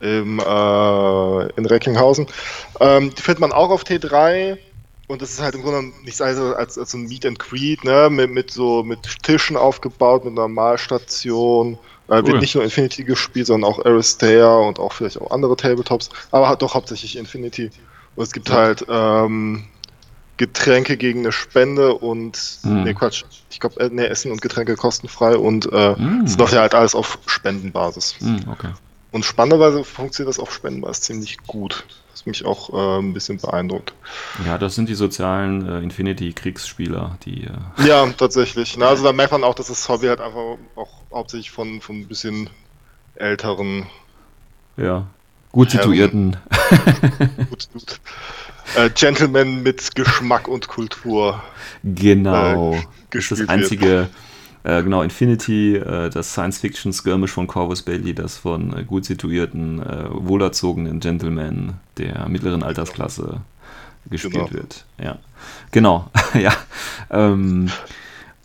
im, 0.03 0.39
äh, 0.39 1.45
in 1.57 1.65
Recklinghausen. 1.65 2.27
Ähm, 2.79 3.13
die 3.15 3.21
findet 3.21 3.39
man 3.39 3.51
auch 3.51 3.69
auf 3.69 3.83
T3 3.83 4.57
und 5.07 5.21
das 5.21 5.31
ist 5.31 5.41
halt 5.41 5.55
im 5.55 5.63
Grunde 5.63 5.91
nichts 6.03 6.21
anderes 6.21 6.55
als, 6.55 6.77
als 6.77 6.93
ein 6.93 7.03
Meet 7.03 7.25
and 7.25 7.39
Greet, 7.39 7.83
ne? 7.83 8.09
mit, 8.09 8.31
mit 8.31 8.51
so 8.51 8.83
mit 8.83 8.99
Tischen 9.23 9.57
aufgebaut, 9.57 10.25
mit 10.25 10.37
einer 10.37 10.47
Malstation. 10.47 11.77
Äh, 12.07 12.17
cool. 12.17 12.27
Wird 12.27 12.41
nicht 12.41 12.55
nur 12.55 12.63
Infinity 12.63 13.03
gespielt, 13.03 13.47
sondern 13.47 13.71
auch 13.71 13.85
Aristea 13.85 14.55
und 14.57 14.79
auch 14.79 14.93
vielleicht 14.93 15.21
auch 15.21 15.31
andere 15.31 15.55
Tabletops, 15.55 16.09
aber 16.31 16.49
hat 16.49 16.61
doch 16.61 16.73
hauptsächlich 16.73 17.17
Infinity. 17.17 17.71
Und 18.15 18.23
es 18.23 18.33
gibt 18.33 18.49
ja. 18.49 18.55
halt 18.55 18.85
ähm, 18.89 19.63
Getränke 20.37 20.97
gegen 20.97 21.19
eine 21.19 21.31
Spende 21.31 21.93
und 21.93 22.59
hm. 22.63 22.83
nee 22.83 22.93
Quatsch, 22.93 23.23
ich 23.49 23.59
glaube, 23.59 23.79
äh, 23.79 23.89
nee, 23.91 24.05
Essen 24.05 24.31
und 24.31 24.41
Getränke 24.41 24.75
kostenfrei 24.75 25.37
und 25.37 25.71
äh, 25.71 25.95
hm. 25.95 26.23
es 26.25 26.37
läuft 26.37 26.53
ja 26.53 26.61
halt 26.61 26.75
alles 26.75 26.95
auf 26.95 27.19
Spendenbasis. 27.27 28.15
Hm, 28.19 28.41
okay. 28.51 28.69
Und 29.13 29.23
spannenderweise 29.23 29.83
funktioniert 29.83 30.29
das 30.29 30.39
auf 30.39 30.51
Spendenbasis 30.51 31.01
ziemlich 31.01 31.37
gut. 31.45 31.85
Was 32.11 32.25
mich 32.25 32.45
auch 32.45 32.73
äh, 32.73 32.99
ein 32.99 33.13
bisschen 33.13 33.37
beeindruckt. 33.37 33.93
Ja, 34.43 34.57
das 34.57 34.73
sind 34.73 34.89
die 34.89 34.95
sozialen 34.95 35.69
äh, 35.69 35.79
Infinity-Kriegsspieler, 35.81 37.19
die. 37.23 37.43
Äh 37.43 37.51
ja, 37.87 38.07
tatsächlich. 38.17 38.75
Na, 38.75 38.87
also 38.87 39.03
da 39.03 39.13
merkt 39.13 39.31
man 39.31 39.43
auch, 39.43 39.53
dass 39.53 39.67
das 39.67 39.87
Hobby 39.87 40.07
halt 40.07 40.19
einfach 40.19 40.57
auch 40.75 40.89
hauptsächlich 41.11 41.51
von, 41.51 41.79
von 41.79 41.99
ein 41.99 42.07
bisschen 42.07 42.49
älteren. 43.13 43.85
Ja, 44.77 45.05
gut 45.51 45.69
situierten. 45.69 46.37
gut, 47.51 47.69
gut. 47.71 47.99
Äh, 48.75 48.89
Gentlemen 48.89 49.61
mit 49.61 49.93
Geschmack 49.93 50.47
und 50.47 50.67
Kultur. 50.67 51.43
Genau. 51.83 52.73
Äh, 52.73 52.83
das 53.11 53.25
ist 53.25 53.41
das 53.41 53.49
einzige. 53.49 53.85
Wird 53.85 54.09
äh, 54.63 54.81
genau, 54.83 55.01
Infinity, 55.01 55.75
äh, 55.75 56.09
das 56.09 56.33
Science-Fiction-Skirmish 56.33 57.31
von 57.31 57.47
Corvus 57.47 57.81
Belli, 57.81 58.13
das 58.13 58.37
von 58.37 58.77
äh, 58.77 58.83
gut 58.83 59.05
situierten, 59.05 59.81
äh, 59.81 60.05
wohlerzogenen 60.09 60.99
Gentlemen 60.99 61.73
der 61.97 62.27
mittleren 62.29 62.63
Altersklasse 62.63 63.41
gespielt 64.09 64.33
genau. 64.33 64.51
wird. 64.51 64.85
Ja, 64.97 65.17
genau, 65.71 66.09
ja. 66.33 66.53
Ähm, 67.09 67.69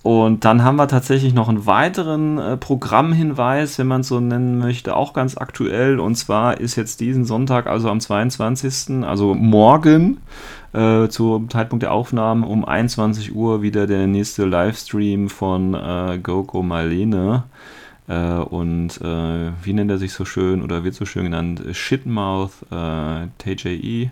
und 0.02 0.44
dann 0.44 0.62
haben 0.62 0.76
wir 0.76 0.86
tatsächlich 0.86 1.34
noch 1.34 1.48
einen 1.48 1.66
weiteren 1.66 2.38
äh, 2.38 2.56
Programmhinweis, 2.56 3.78
wenn 3.78 3.88
man 3.88 4.02
es 4.02 4.08
so 4.08 4.20
nennen 4.20 4.58
möchte, 4.58 4.94
auch 4.94 5.12
ganz 5.12 5.36
aktuell. 5.36 5.98
Und 5.98 6.14
zwar 6.14 6.60
ist 6.60 6.76
jetzt 6.76 7.00
diesen 7.00 7.24
Sonntag, 7.24 7.66
also 7.66 7.90
am 7.90 7.98
22., 8.00 9.04
also 9.04 9.34
morgen, 9.34 10.18
äh, 10.72 11.08
zum 11.08 11.50
Zeitpunkt 11.50 11.82
der 11.82 11.92
Aufnahmen 11.92 12.44
um 12.44 12.64
21 12.64 13.34
Uhr 13.34 13.60
wieder 13.60 13.86
der 13.86 14.06
nächste 14.06 14.44
Livestream 14.44 15.28
von 15.28 15.74
äh, 15.74 16.18
GoGo 16.22 16.62
Marlene. 16.62 17.44
Äh, 18.08 18.38
und 18.38 19.00
äh, 19.02 19.52
wie 19.62 19.72
nennt 19.74 19.90
er 19.90 19.98
sich 19.98 20.12
so 20.12 20.24
schön 20.24 20.62
oder 20.62 20.82
wird 20.82 20.94
so 20.94 21.04
schön 21.04 21.24
genannt? 21.24 21.62
Shitmouth 21.72 22.52
äh, 22.70 23.26
TJE. 23.36 24.10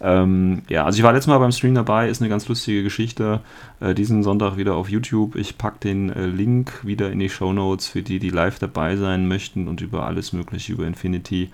Ähm, 0.00 0.62
ja, 0.68 0.84
also 0.84 0.96
ich 0.96 1.02
war 1.02 1.12
letztes 1.12 1.28
Mal 1.28 1.38
beim 1.38 1.52
Stream 1.52 1.74
dabei, 1.74 2.08
ist 2.08 2.22
eine 2.22 2.30
ganz 2.30 2.48
lustige 2.48 2.82
Geschichte. 2.82 3.40
Diesen 3.98 4.22
Sonntag 4.22 4.56
wieder 4.56 4.76
auf 4.76 4.88
YouTube. 4.88 5.36
Ich 5.36 5.58
packe 5.58 5.80
den 5.80 6.08
Link 6.36 6.72
wieder 6.84 7.10
in 7.10 7.18
die 7.18 7.28
Show 7.28 7.52
Notes 7.52 7.86
für 7.86 8.02
die, 8.02 8.18
die 8.18 8.30
live 8.30 8.58
dabei 8.58 8.96
sein 8.96 9.28
möchten 9.28 9.68
und 9.68 9.82
über 9.82 10.06
alles 10.06 10.32
Mögliche 10.32 10.72
über 10.72 10.86
Infinity 10.86 11.50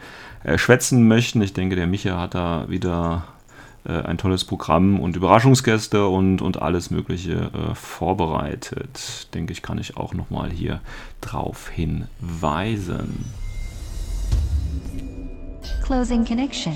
schwätzen 0.56 1.08
möchten. 1.08 1.42
Ich 1.42 1.54
denke, 1.54 1.74
der 1.74 1.88
Micha 1.88 2.20
hat 2.20 2.36
da 2.36 2.66
wieder 2.68 3.24
ein 3.88 4.18
tolles 4.18 4.44
Programm 4.44 5.00
und 5.00 5.16
Überraschungsgäste 5.16 6.06
und, 6.06 6.42
und 6.42 6.60
alles 6.60 6.90
Mögliche 6.90 7.32
äh, 7.32 7.74
vorbereitet. 7.74 9.28
Denke 9.34 9.52
ich, 9.52 9.62
kann 9.62 9.78
ich 9.78 9.96
auch 9.96 10.14
nochmal 10.14 10.50
hier 10.50 10.80
drauf 11.20 11.68
hinweisen. 11.68 13.24
Closing 15.82 16.24
Connection. 16.24 16.74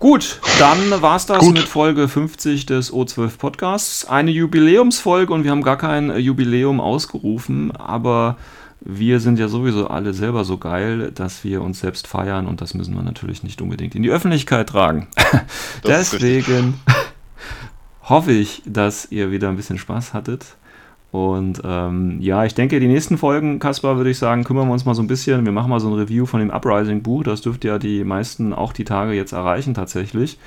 Gut, 0.00 0.40
dann 0.58 1.00
war 1.00 1.16
es 1.16 1.24
das 1.26 1.38
Gut. 1.38 1.54
mit 1.54 1.62
Folge 1.62 2.08
50 2.08 2.66
des 2.66 2.92
O12 2.92 3.38
Podcasts. 3.38 4.04
Eine 4.04 4.32
Jubiläumsfolge 4.32 5.32
und 5.32 5.44
wir 5.44 5.50
haben 5.50 5.62
gar 5.62 5.78
kein 5.78 6.14
Jubiläum 6.18 6.80
ausgerufen, 6.80 7.70
aber 7.74 8.36
wir 8.84 9.18
sind 9.18 9.38
ja 9.38 9.48
sowieso 9.48 9.88
alle 9.88 10.12
selber 10.12 10.44
so 10.44 10.58
geil, 10.58 11.10
dass 11.14 11.42
wir 11.42 11.62
uns 11.62 11.80
selbst 11.80 12.06
feiern 12.06 12.46
und 12.46 12.60
das 12.60 12.74
müssen 12.74 12.94
wir 12.94 13.02
natürlich 13.02 13.42
nicht 13.42 13.62
unbedingt 13.62 13.94
in 13.94 14.02
die 14.02 14.10
Öffentlichkeit 14.10 14.68
tragen. 14.68 15.08
Deswegen 15.86 16.74
hoffe 18.02 18.32
ich, 18.32 18.62
dass 18.66 19.10
ihr 19.10 19.30
wieder 19.30 19.48
ein 19.48 19.56
bisschen 19.56 19.78
Spaß 19.78 20.12
hattet. 20.12 20.56
Und 21.12 21.62
ähm, 21.64 22.20
ja, 22.20 22.44
ich 22.44 22.54
denke, 22.54 22.80
die 22.80 22.88
nächsten 22.88 23.16
Folgen, 23.16 23.60
Kaspar, 23.60 23.96
würde 23.96 24.10
ich 24.10 24.18
sagen, 24.18 24.44
kümmern 24.44 24.66
wir 24.66 24.72
uns 24.72 24.84
mal 24.84 24.96
so 24.96 25.02
ein 25.02 25.06
bisschen. 25.06 25.44
Wir 25.44 25.52
machen 25.52 25.70
mal 25.70 25.80
so 25.80 25.88
ein 25.88 25.94
Review 25.94 26.26
von 26.26 26.40
dem 26.40 26.50
Uprising-Buch. 26.50 27.22
Das 27.22 27.40
dürfte 27.40 27.68
ja 27.68 27.78
die 27.78 28.02
meisten 28.02 28.52
auch 28.52 28.72
die 28.72 28.84
Tage 28.84 29.12
jetzt 29.12 29.32
erreichen 29.32 29.74
tatsächlich. 29.74 30.38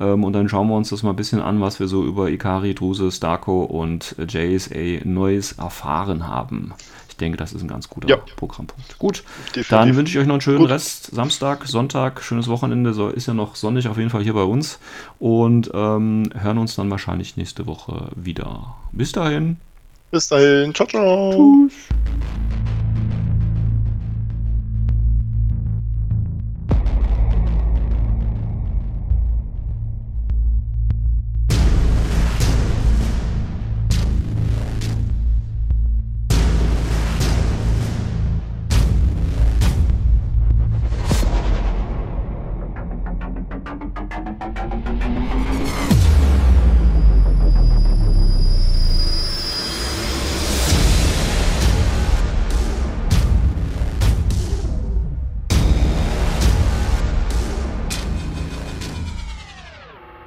Ähm, 0.00 0.24
und 0.24 0.32
dann 0.32 0.48
schauen 0.48 0.68
wir 0.68 0.74
uns 0.74 0.90
das 0.90 1.04
mal 1.04 1.10
ein 1.10 1.16
bisschen 1.16 1.40
an, 1.40 1.60
was 1.60 1.78
wir 1.78 1.86
so 1.86 2.04
über 2.04 2.28
Ikari, 2.28 2.74
Druse, 2.74 3.12
Starko 3.12 3.62
und 3.62 4.16
JSA 4.18 5.04
Neues 5.04 5.52
erfahren 5.52 6.26
haben 6.26 6.74
denke, 7.18 7.36
das 7.36 7.52
ist 7.52 7.62
ein 7.62 7.68
ganz 7.68 7.88
guter 7.88 8.08
ja. 8.08 8.16
Programmpunkt. 8.16 8.98
Gut, 8.98 9.22
Definitiv. 9.48 9.68
dann 9.68 9.96
wünsche 9.96 10.12
ich 10.12 10.18
euch 10.18 10.26
noch 10.26 10.34
einen 10.34 10.40
schönen 10.40 10.58
Gut. 10.58 10.70
Rest. 10.70 11.14
Samstag, 11.14 11.66
Sonntag, 11.66 12.22
schönes 12.22 12.48
Wochenende. 12.48 12.94
So 12.94 13.08
ist 13.08 13.26
ja 13.26 13.34
noch 13.34 13.56
sonnig 13.56 13.88
auf 13.88 13.98
jeden 13.98 14.10
Fall 14.10 14.22
hier 14.22 14.34
bei 14.34 14.42
uns. 14.42 14.78
Und 15.18 15.70
ähm, 15.74 16.30
hören 16.34 16.58
uns 16.58 16.74
dann 16.74 16.90
wahrscheinlich 16.90 17.36
nächste 17.36 17.66
Woche 17.66 18.08
wieder. 18.16 18.76
Bis 18.92 19.12
dahin. 19.12 19.56
Bis 20.10 20.28
dahin. 20.28 20.74
Ciao, 20.74 20.88
ciao. 20.88 21.68
Tschüss. 21.68 22.47